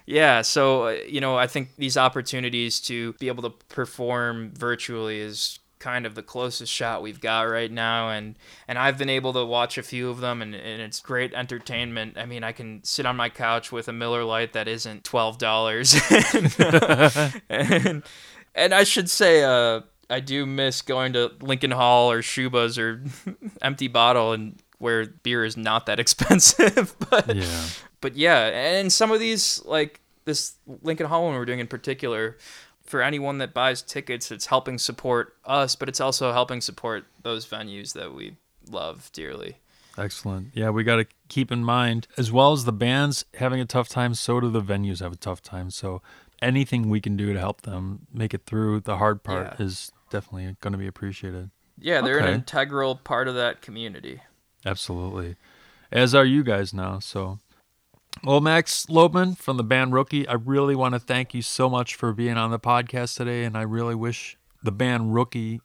Yeah, 0.07 0.41
so 0.41 0.87
uh, 0.87 0.95
you 1.07 1.21
know, 1.21 1.37
I 1.37 1.45
think 1.45 1.75
these 1.77 1.95
opportunities 1.95 2.79
to 2.81 3.13
be 3.13 3.27
able 3.27 3.43
to 3.43 3.51
perform 3.69 4.51
virtually 4.55 5.19
is 5.19 5.59
kind 5.77 6.07
of 6.07 6.15
the 6.15 6.23
closest 6.23 6.73
shot 6.73 7.03
we've 7.03 7.21
got 7.21 7.43
right 7.43 7.71
now 7.71 8.09
and 8.09 8.35
and 8.67 8.79
I've 8.79 8.97
been 8.97 9.09
able 9.09 9.31
to 9.33 9.45
watch 9.45 9.77
a 9.77 9.83
few 9.83 10.09
of 10.09 10.19
them 10.19 10.41
and, 10.41 10.55
and 10.55 10.81
it's 10.81 10.99
great 10.99 11.33
entertainment. 11.35 12.17
I 12.17 12.25
mean, 12.25 12.43
I 12.43 12.51
can 12.51 12.83
sit 12.83 13.05
on 13.05 13.15
my 13.15 13.29
couch 13.29 13.71
with 13.71 13.87
a 13.87 13.93
Miller 13.93 14.23
Lite 14.23 14.53
that 14.53 14.67
isn't 14.67 15.03
$12 15.03 17.39
and, 17.49 17.71
and 17.83 18.03
and 18.55 18.73
I 18.73 18.83
should 18.83 19.09
say 19.09 19.43
uh 19.43 19.81
I 20.11 20.19
do 20.19 20.45
miss 20.45 20.81
going 20.81 21.13
to 21.13 21.31
Lincoln 21.41 21.71
Hall 21.71 22.11
or 22.11 22.21
Schubas 22.21 22.77
or 22.77 23.01
Empty 23.61 23.87
Bottle 23.87 24.33
and 24.33 24.57
where 24.77 25.05
beer 25.05 25.45
is 25.45 25.55
not 25.57 25.85
that 25.85 25.99
expensive, 26.05 26.95
but 27.09 27.35
yeah. 27.35 27.63
but 28.01 28.15
yeah, 28.15 28.47
and 28.47 28.91
some 28.91 29.11
of 29.11 29.19
these 29.19 29.63
like 29.65 30.01
this 30.25 30.53
Lincoln 30.83 31.07
Hall 31.07 31.23
one 31.25 31.33
we're 31.35 31.45
doing 31.45 31.59
in 31.59 31.67
particular, 31.67 32.37
for 32.83 33.01
anyone 33.01 33.37
that 33.39 33.53
buys 33.53 33.81
tickets, 33.81 34.31
it's 34.31 34.47
helping 34.47 34.77
support 34.77 35.35
us, 35.45 35.75
but 35.75 35.87
it's 35.89 36.01
also 36.01 36.31
helping 36.33 36.61
support 36.61 37.05
those 37.23 37.45
venues 37.47 37.93
that 37.93 38.13
we 38.13 38.35
love 38.69 39.09
dearly. 39.13 39.57
Excellent. 39.97 40.47
Yeah, 40.53 40.69
we 40.69 40.83
got 40.83 40.97
to 40.97 41.05
keep 41.27 41.51
in 41.51 41.63
mind, 41.63 42.07
as 42.17 42.31
well 42.31 42.53
as 42.53 42.65
the 42.65 42.71
bands 42.71 43.25
having 43.35 43.59
a 43.59 43.65
tough 43.65 43.89
time, 43.89 44.13
so 44.13 44.39
do 44.39 44.49
the 44.49 44.61
venues 44.61 44.99
have 45.01 45.11
a 45.13 45.17
tough 45.17 45.41
time. 45.41 45.69
So 45.69 46.01
anything 46.41 46.89
we 46.89 47.01
can 47.01 47.17
do 47.17 47.33
to 47.33 47.39
help 47.39 47.61
them 47.61 48.07
make 48.13 48.33
it 48.33 48.45
through 48.45 48.81
the 48.81 48.97
hard 48.97 49.21
part 49.23 49.55
Yeah. 49.59 49.65
is 49.65 49.91
definitely 50.11 50.55
going 50.61 50.73
to 50.73 50.77
be 50.77 50.87
appreciated. 50.87 51.49
Yeah, 51.77 52.01
they're 52.01 52.19
Okay. 52.19 52.27
an 52.27 52.33
integral 52.35 52.95
part 52.95 53.27
of 53.27 53.33
that 53.35 53.61
community. 53.61 54.21
Absolutely. 54.65 55.35
As 55.91 56.13
are 56.13 56.25
you 56.25 56.43
guys 56.43 56.73
now. 56.73 56.99
So, 56.99 57.39
well, 58.23 58.39
Max 58.41 58.85
Loebman 58.85 59.37
from 59.37 59.57
the 59.57 59.63
band 59.63 59.93
Rookie, 59.93 60.27
I 60.27 60.33
really 60.33 60.75
want 60.75 60.93
to 60.93 60.99
thank 60.99 61.33
you 61.33 61.41
so 61.41 61.69
much 61.69 61.95
for 61.95 62.13
being 62.13 62.37
on 62.37 62.51
the 62.51 62.59
podcast 62.59 63.17
today. 63.17 63.43
And 63.43 63.57
I 63.57 63.63
really 63.63 63.95
wish 63.95 64.37
the 64.61 64.71
band 64.71 65.15
Rookie 65.15 65.59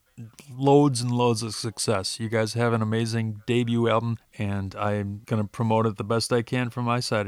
loads 0.50 1.02
and 1.02 1.12
loads 1.12 1.42
of 1.42 1.54
success. 1.54 2.18
You 2.18 2.30
guys 2.30 2.54
have 2.54 2.72
an 2.72 2.80
amazing 2.80 3.42
debut 3.46 3.86
album, 3.88 4.16
and 4.38 4.74
I'm 4.76 5.20
going 5.26 5.42
to 5.42 5.48
promote 5.48 5.84
it 5.84 5.96
the 5.98 6.04
best 6.04 6.32
I 6.32 6.40
can 6.40 6.70
from 6.70 6.86
my 6.86 7.00
side. 7.00 7.26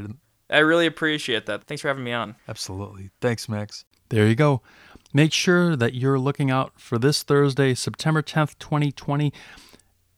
I 0.49 0.59
really 0.61 0.87
appreciate 0.87 1.45
that. 1.45 1.65
Thanks 1.65 1.83
for 1.83 1.89
having 1.89 2.05
me 2.05 2.13
on. 2.15 2.37
Absolutely. 2.49 3.11
Thanks, 3.21 3.47
Max. 3.51 3.85
There 4.11 4.27
you 4.27 4.35
go. 4.35 4.63
Make 5.13 5.33
sure 5.33 5.77
that 5.77 5.95
you're 5.95 6.19
looking 6.19 6.51
out 6.51 6.73
for 6.77 6.99
this 6.99 7.23
Thursday, 7.23 7.75
September 7.75 8.23
10th, 8.23 8.59
2020. 8.59 9.33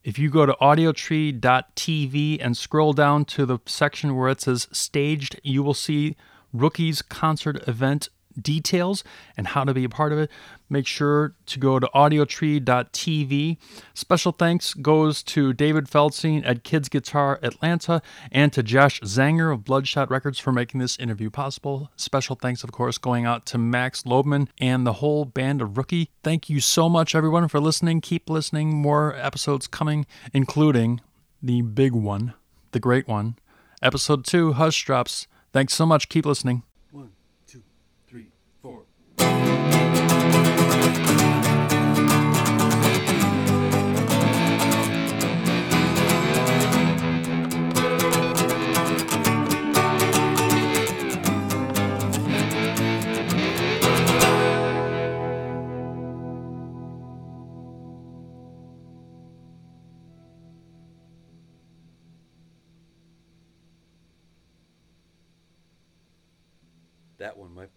If 0.03 0.18
you 0.18 0.30
go 0.30 0.47
to 0.47 0.57
audiotree.tv 0.61 2.38
and 2.41 2.57
scroll 2.57 2.93
down 2.93 3.24
to 3.26 3.47
the 3.47 3.59
section 3.66 4.16
where 4.16 4.28
it 4.28 4.41
says 4.41 4.68
staged, 4.72 5.41
you 5.43 5.62
will 5.62 5.74
see 5.74 6.16
Rookies 6.53 7.03
concert 7.03 7.66
event 7.68 8.09
details 8.41 9.05
and 9.37 9.49
how 9.49 9.64
to 9.64 9.74
be 9.74 9.85
a 9.85 9.89
part 9.89 10.12
of 10.12 10.18
it. 10.18 10.31
Make 10.68 10.87
sure 10.87 11.35
to 11.47 11.59
go 11.59 11.78
to 11.78 11.89
audiotree.tv. 11.95 13.57
Special 13.95 14.33
thanks 14.33 14.74
goes 14.74 15.22
to 15.24 15.53
David 15.53 15.87
Feldstein 15.87 16.43
at 16.45 16.62
Kids 16.62 16.89
Guitar 16.89 17.41
Atlanta 17.43 18.03
and 18.31 18.53
to 18.53 18.62
Josh 18.62 19.01
Zanger 19.01 19.53
of 19.53 19.64
Bloodshot 19.64 20.11
Records 20.11 20.39
for 20.39 20.53
making 20.53 20.81
this 20.81 20.99
interview 20.99 21.31
possible. 21.31 21.91
Special 21.97 22.37
thanks, 22.37 22.62
of 22.62 22.72
course, 22.72 22.99
going 22.99 23.26
out 23.26 23.47
to 23.47 23.59
Max 23.59 24.05
Loebman 24.05 24.49
and 24.61 24.87
the 24.87 24.95
whole 24.95 25.24
band 25.24 25.61
of 25.61 25.76
Rookie. 25.76 26.11
Thank 26.22 26.49
you 26.49 26.61
so 26.61 26.89
much, 26.89 27.14
everyone, 27.14 27.49
for 27.49 27.61
listening. 27.61 28.01
Keep 28.01 28.31
listening. 28.31 28.74
More 28.74 29.14
episodes 29.16 29.66
coming, 29.66 30.07
including 30.33 31.01
the 31.43 31.62
big 31.62 31.93
one, 31.93 32.35
the 32.72 32.81
great 32.81 33.09
one, 33.09 33.37
episode 33.83 34.24
two, 34.24 34.53
Hushdrops. 34.53 35.26
Thanks 35.53 35.74
so 35.74 35.87
much. 35.87 36.09
Keep 36.09 36.26
listening. 36.26 36.62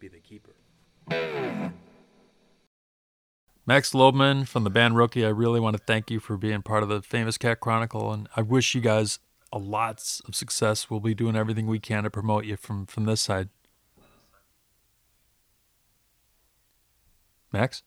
Be 0.04 0.10
the 0.10 0.20
keeper. 0.20 0.52
Max 3.66 3.94
Loebman 3.94 4.46
from 4.46 4.66
the 4.66 4.70
band 4.70 4.98
Rookie, 4.98 5.26
I 5.26 5.30
really 5.30 5.62
want 5.62 5.78
to 5.78 5.82
thank 5.82 6.12
you 6.12 6.20
for 6.20 6.36
being 6.36 6.62
part 6.62 6.84
of 6.84 6.90
the 6.90 7.02
Famous 7.02 7.38
Cat 7.38 7.62
Chronicle, 7.62 8.12
and 8.12 8.28
I 8.36 8.42
wish 8.42 8.76
you 8.76 8.82
guys 8.82 9.20
a 9.54 9.58
lots 9.58 10.22
of 10.28 10.36
success. 10.36 10.90
We'll 10.90 11.00
be 11.00 11.16
doing 11.16 11.38
everything 11.38 11.68
we 11.68 11.80
can 11.80 12.04
to 12.04 12.10
promote 12.10 12.44
you 12.44 12.58
from 12.58 12.86
from 12.86 13.06
this 13.06 13.22
side. 13.22 13.48
Max, 17.54 17.84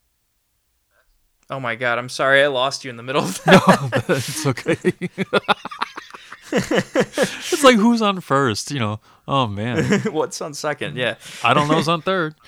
Oh 1.48 1.60
my 1.60 1.76
god, 1.76 1.98
I'm 1.98 2.08
sorry 2.08 2.42
I 2.42 2.48
lost 2.48 2.84
you 2.84 2.90
in 2.90 2.96
the 2.96 3.02
middle 3.04 3.22
of 3.22 3.40
that. 3.44 4.04
it's 4.08 4.46
okay. 4.46 4.76
it's 6.52 7.64
like 7.64 7.76
who's 7.76 8.02
on 8.02 8.20
first, 8.20 8.70
you 8.70 8.78
know? 8.78 9.00
Oh 9.26 9.46
man, 9.46 10.00
What's 10.12 10.40
on 10.40 10.54
second? 10.54 10.96
Yeah. 10.96 11.16
I 11.42 11.54
don't 11.54 11.68
know 11.68 11.74
who's 11.74 11.88
on 11.88 12.02
third. 12.02 12.34